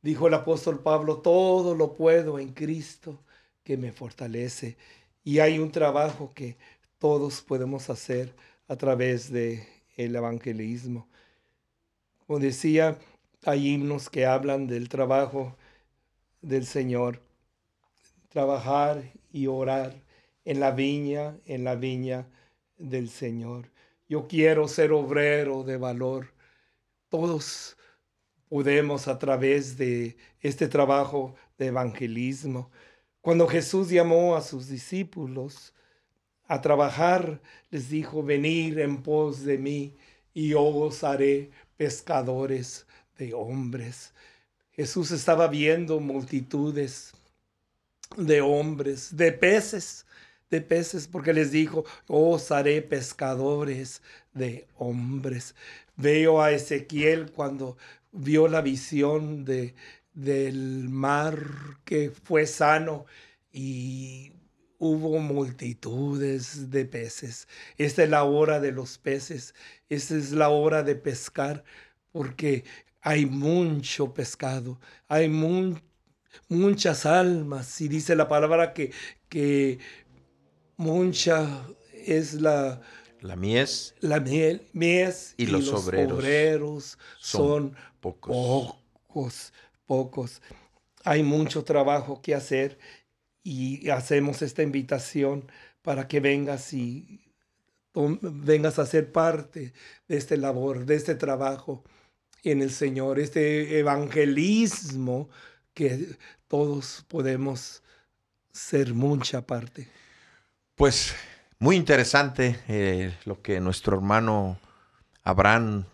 Dijo 0.03 0.27
el 0.27 0.35
apóstol 0.35 0.83
Pablo, 0.83 1.21
todo 1.21 1.73
lo 1.73 1.95
puedo 1.95 2.37
en 2.37 2.53
Cristo 2.53 3.23
que 3.63 3.77
me 3.77 3.91
fortalece. 3.91 4.77
Y 5.23 5.39
hay 5.39 5.57
un 5.57 5.71
trabajo 5.71 6.33
que 6.35 6.57
todos 7.03 7.41
podemos 7.41 7.89
hacer 7.89 8.33
a 8.69 8.77
través 8.77 9.29
de 9.29 9.67
el 9.97 10.15
evangelismo. 10.15 11.09
Como 12.25 12.39
decía, 12.39 12.97
hay 13.43 13.73
himnos 13.73 14.09
que 14.09 14.25
hablan 14.25 14.67
del 14.67 14.87
trabajo 14.87 15.53
del 16.41 16.65
Señor. 16.65 17.19
Trabajar 18.29 19.03
y 19.33 19.47
orar 19.47 20.01
en 20.45 20.61
la 20.61 20.71
viña, 20.71 21.35
en 21.45 21.65
la 21.65 21.75
viña 21.75 22.25
del 22.77 23.09
Señor. 23.09 23.69
Yo 24.07 24.25
quiero 24.29 24.69
ser 24.69 24.93
obrero 24.93 25.65
de 25.65 25.75
valor. 25.75 26.31
Todos 27.09 27.75
podemos 28.47 29.09
a 29.09 29.19
través 29.19 29.77
de 29.77 30.15
este 30.39 30.69
trabajo 30.69 31.35
de 31.57 31.65
evangelismo. 31.65 32.71
Cuando 33.19 33.45
Jesús 33.45 33.89
llamó 33.89 34.37
a 34.37 34.41
sus 34.41 34.69
discípulos 34.69 35.73
a 36.53 36.61
trabajar, 36.61 37.41
les 37.71 37.89
dijo, 37.89 38.21
venir 38.21 38.79
en 38.79 39.01
pos 39.01 39.43
de 39.43 39.57
mí 39.57 39.95
y 40.35 40.49
yo 40.49 40.63
os 40.63 41.03
haré 41.03 41.49
pescadores 41.77 42.85
de 43.17 43.33
hombres. 43.33 44.13
Jesús 44.73 45.09
estaba 45.09 45.47
viendo 45.47 45.99
multitudes 45.99 47.13
de 48.17 48.41
hombres, 48.41 49.17
de 49.17 49.31
peces, 49.31 50.05
de 50.51 50.61
peces, 50.61 51.07
porque 51.07 51.33
les 51.33 51.51
dijo, 51.51 51.85
os 52.07 52.51
haré 52.51 52.83
pescadores 52.83 54.03
de 54.35 54.67
hombres. 54.77 55.55
Veo 55.95 56.39
a 56.39 56.51
Ezequiel 56.51 57.31
cuando 57.31 57.77
vio 58.11 58.47
la 58.47 58.61
visión 58.61 59.43
de, 59.43 59.73
del 60.13 60.87
mar 60.89 61.39
que 61.83 62.11
fue 62.11 62.45
sano 62.45 63.05
y 63.51 64.33
hubo 64.83 65.17
multitudes 65.19 66.69
de 66.69 66.83
peces. 66.83 67.47
Esta 67.77 68.03
es 68.03 68.09
la 68.09 68.25
hora 68.25 68.59
de 68.59 68.73
los 68.73 68.97
peces, 68.97 69.55
esta 69.87 70.15
es 70.15 70.33
la 70.33 70.49
hora 70.49 70.83
de 70.83 70.95
pescar, 70.95 71.63
porque 72.11 72.65
hay 73.01 73.25
mucho 73.25 74.13
pescado, 74.13 74.81
hay 75.07 75.29
muchas 76.49 77.05
almas, 77.05 77.79
y 77.79 77.87
dice 77.87 78.17
la 78.17 78.27
palabra 78.27 78.73
que, 78.73 78.91
que 79.29 79.79
mucha 80.75 81.65
es 81.93 82.33
la... 82.33 82.81
La 83.21 83.37
mies. 83.37 83.95
La 84.01 84.19
miel, 84.19 84.67
mies 84.73 85.33
y, 85.37 85.45
los, 85.45 85.69
obreros, 85.69 86.97
son, 87.21 87.73
pocos. 88.01 88.75
pocos, 89.07 89.53
pocos. 89.85 90.41
Hay 91.05 91.23
mucho 91.23 91.63
trabajo 91.63 92.21
que 92.21 92.35
hacer 92.35 92.77
y 93.43 93.89
hacemos 93.89 94.41
esta 94.41 94.63
invitación 94.63 95.45
para 95.81 96.07
que 96.07 96.19
vengas 96.19 96.73
y 96.73 97.19
vengas 97.93 98.79
a 98.79 98.85
ser 98.85 99.11
parte 99.11 99.73
de 100.07 100.17
este 100.17 100.37
labor, 100.37 100.85
de 100.85 100.95
este 100.95 101.15
trabajo 101.15 101.83
en 102.43 102.61
el 102.61 102.71
Señor, 102.71 103.19
este 103.19 103.77
evangelismo 103.79 105.29
que 105.73 106.17
todos 106.47 107.05
podemos 107.07 107.83
ser 108.51 108.93
mucha 108.93 109.45
parte. 109.45 109.87
Pues 110.75 111.13
muy 111.59 111.75
interesante 111.75 112.59
eh, 112.67 113.15
lo 113.25 113.41
que 113.41 113.59
nuestro 113.59 113.95
hermano 113.95 114.57
Abraham 115.23 115.85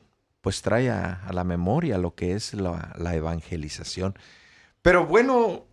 pues 0.41 0.61
trae 0.61 0.89
a, 0.89 1.27
la 1.31 1.43
memoria 1.43 1.97
lo 1.97 2.15
que 2.15 2.33
es 2.33 2.53
la 2.53 3.13
evangelización. 3.13 4.17
Pero 4.81 5.05
bueno, 5.05 5.68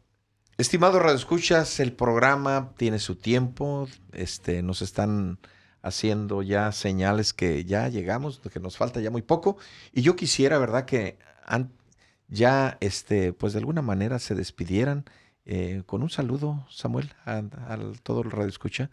Estimado 0.59 0.99
Radio 0.99 1.17
Escuchas, 1.17 1.81
el 1.81 1.93
programa 1.93 2.73
tiene 2.79 2.99
su 2.99 3.17
tiempo. 3.17 3.89
Este, 4.13 4.63
nos 4.63 4.81
están 4.81 5.39
haciendo 5.83 6.43
ya 6.43 6.73
señales 6.73 7.35
que 7.35 7.67
ya 7.67 7.89
llegamos, 7.89 8.41
que 8.41 8.59
nos 8.59 8.79
falta 8.79 9.03
ya 9.03 9.11
muy 9.11 9.21
poco. 9.21 9.59
Y 9.93 10.01
yo 10.01 10.17
quisiera, 10.17 10.57
¿verdad?, 10.57 10.87
que 10.87 11.19
ya, 12.29 12.79
este, 12.81 13.35
pues 13.35 13.53
de 13.53 13.59
alguna 13.59 13.83
manera 13.83 14.19
se 14.19 14.35
despidieran 14.35 15.05
eh, 15.45 15.83
con 15.85 16.03
un 16.03 16.09
saludo, 16.09 16.67
Samuel, 16.71 17.13
a, 17.27 17.43
todo 18.03 18.23
el 18.23 18.31
Radio 18.31 18.49
Escucha. 18.49 18.91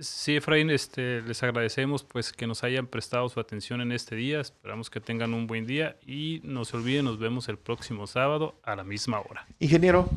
Sí, 0.00 0.34
Efraín, 0.34 0.70
este, 0.70 1.22
les 1.22 1.40
agradecemos 1.44 2.02
pues 2.02 2.32
que 2.32 2.48
nos 2.48 2.64
hayan 2.64 2.88
prestado 2.88 3.28
su 3.28 3.38
atención 3.38 3.80
en 3.80 3.92
este 3.92 4.16
día. 4.16 4.40
Esperamos 4.40 4.90
que 4.90 5.00
tengan 5.00 5.34
un 5.34 5.46
buen 5.46 5.66
día 5.66 5.96
y 6.04 6.40
no 6.42 6.64
se 6.64 6.76
olviden, 6.76 7.04
nos 7.04 7.20
vemos 7.20 7.48
el 7.48 7.58
próximo 7.58 8.08
sábado 8.08 8.60
a 8.64 8.74
la 8.74 8.82
misma 8.82 9.20
hora. 9.20 9.46
Ingeniero, 9.60 10.10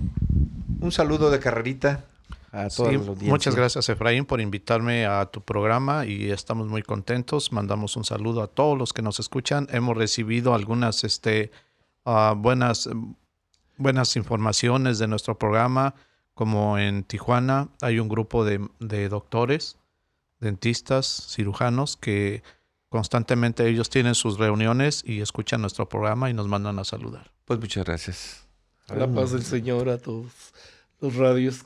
un 0.79 0.91
saludo 0.91 1.29
de 1.29 1.39
carrerita 1.39 2.05
a 2.51 2.67
todos 2.69 2.93
los 2.93 3.21
Muchas 3.21 3.55
gracias, 3.55 3.89
Efraín, 3.89 4.25
por 4.25 4.41
invitarme 4.41 5.05
a 5.05 5.25
tu 5.27 5.41
programa 5.41 6.05
y 6.05 6.31
estamos 6.31 6.67
muy 6.67 6.81
contentos. 6.81 7.51
Mandamos 7.51 7.95
un 7.95 8.05
saludo 8.05 8.41
a 8.41 8.47
todos 8.47 8.77
los 8.77 8.91
que 8.91 9.01
nos 9.01 9.19
escuchan. 9.19 9.67
Hemos 9.71 9.95
recibido 9.95 10.55
algunas 10.55 11.03
este, 11.03 11.51
uh, 12.05 12.33
buenas, 12.35 12.89
buenas 13.77 14.15
informaciones 14.15 14.97
de 14.97 15.07
nuestro 15.07 15.37
programa, 15.37 15.93
como 16.33 16.77
en 16.79 17.03
Tijuana 17.03 17.69
hay 17.81 17.99
un 17.99 18.09
grupo 18.09 18.43
de, 18.45 18.67
de 18.79 19.09
doctores, 19.09 19.77
dentistas, 20.39 21.27
cirujanos 21.29 21.97
que 21.97 22.41
constantemente 22.87 23.67
ellos 23.67 23.89
tienen 23.91 24.15
sus 24.15 24.39
reuniones 24.39 25.03
y 25.05 25.21
escuchan 25.21 25.61
nuestro 25.61 25.87
programa 25.87 26.29
y 26.29 26.33
nos 26.33 26.47
mandan 26.47 26.79
a 26.79 26.83
saludar. 26.83 27.31
Pues 27.45 27.59
muchas 27.59 27.85
gracias. 27.85 28.48
La 28.97 29.07
paz 29.07 29.31
del 29.31 29.43
Señor 29.43 29.89
a 29.89 29.97
todos 29.97 30.53
los 31.01 31.15
radios 31.15 31.63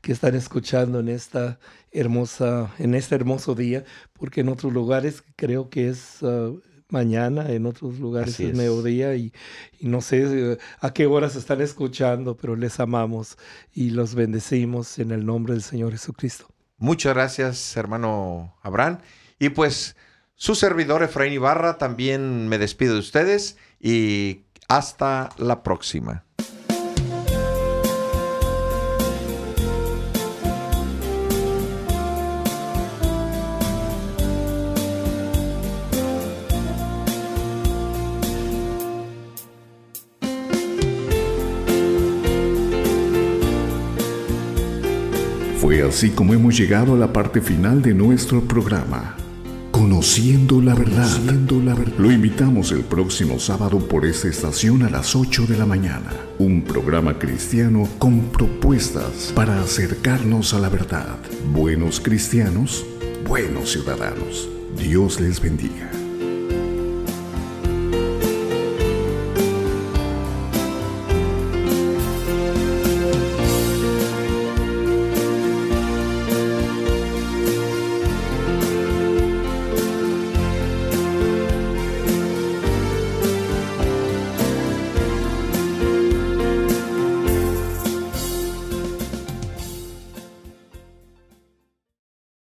que 0.00 0.12
están 0.12 0.34
escuchando 0.34 1.00
en 1.00 1.08
esta 1.08 1.58
hermosa, 1.92 2.72
en 2.78 2.94
este 2.94 3.14
hermoso 3.14 3.54
día, 3.54 3.84
porque 4.14 4.40
en 4.40 4.48
otros 4.48 4.72
lugares 4.72 5.22
creo 5.36 5.68
que 5.68 5.88
es 5.88 6.22
ah, 6.22 6.50
mañana, 6.88 7.50
en 7.50 7.66
otros 7.66 7.98
lugares 7.98 8.40
es, 8.40 8.54
mediodía 8.54 9.14
y, 9.14 9.32
y, 9.78 9.88
no 9.88 10.00
sé 10.00 10.24
eh, 10.52 10.58
a 10.80 10.92
qué 10.92 11.06
horas 11.06 11.36
están 11.36 11.60
escuchando, 11.60 12.36
pero 12.36 12.56
les 12.56 12.80
amamos 12.80 13.36
y 13.72 13.90
los 13.90 14.14
bendecimos 14.14 14.98
en 14.98 15.10
el 15.10 15.24
nombre 15.24 15.54
del 15.54 15.62
Señor 15.62 15.92
Jesucristo. 15.92 16.46
Muchas 16.78 17.14
gracias, 17.14 17.76
hermano 17.76 18.56
Abraham. 18.62 18.98
Y 19.38 19.50
pues 19.50 19.96
su 20.34 20.54
servidor 20.54 21.02
Efraín 21.02 21.32
Ibarra 21.32 21.78
también 21.78 22.48
me 22.48 22.58
despido 22.58 22.94
de 22.94 23.00
ustedes 23.00 23.56
y 23.80 24.42
hasta 24.68 25.30
la 25.38 25.62
próxima. 25.62 26.24
Así 45.94 46.10
como 46.10 46.34
hemos 46.34 46.58
llegado 46.58 46.94
a 46.94 46.98
la 46.98 47.12
parte 47.12 47.40
final 47.40 47.80
de 47.80 47.94
nuestro 47.94 48.40
programa. 48.40 49.14
Conociendo 49.70 50.60
la 50.60 50.74
verdad. 50.74 51.08
Lo 51.98 52.10
invitamos 52.10 52.72
el 52.72 52.80
próximo 52.80 53.38
sábado 53.38 53.78
por 53.78 54.04
esta 54.04 54.26
estación 54.26 54.82
a 54.82 54.90
las 54.90 55.14
8 55.14 55.46
de 55.46 55.56
la 55.56 55.66
mañana. 55.66 56.10
Un 56.40 56.62
programa 56.62 57.16
cristiano 57.16 57.88
con 58.00 58.22
propuestas 58.32 59.32
para 59.36 59.60
acercarnos 59.60 60.52
a 60.52 60.58
la 60.58 60.68
verdad. 60.68 61.16
Buenos 61.52 62.00
cristianos, 62.00 62.84
buenos 63.24 63.70
ciudadanos. 63.70 64.48
Dios 64.76 65.20
les 65.20 65.40
bendiga. 65.40 66.03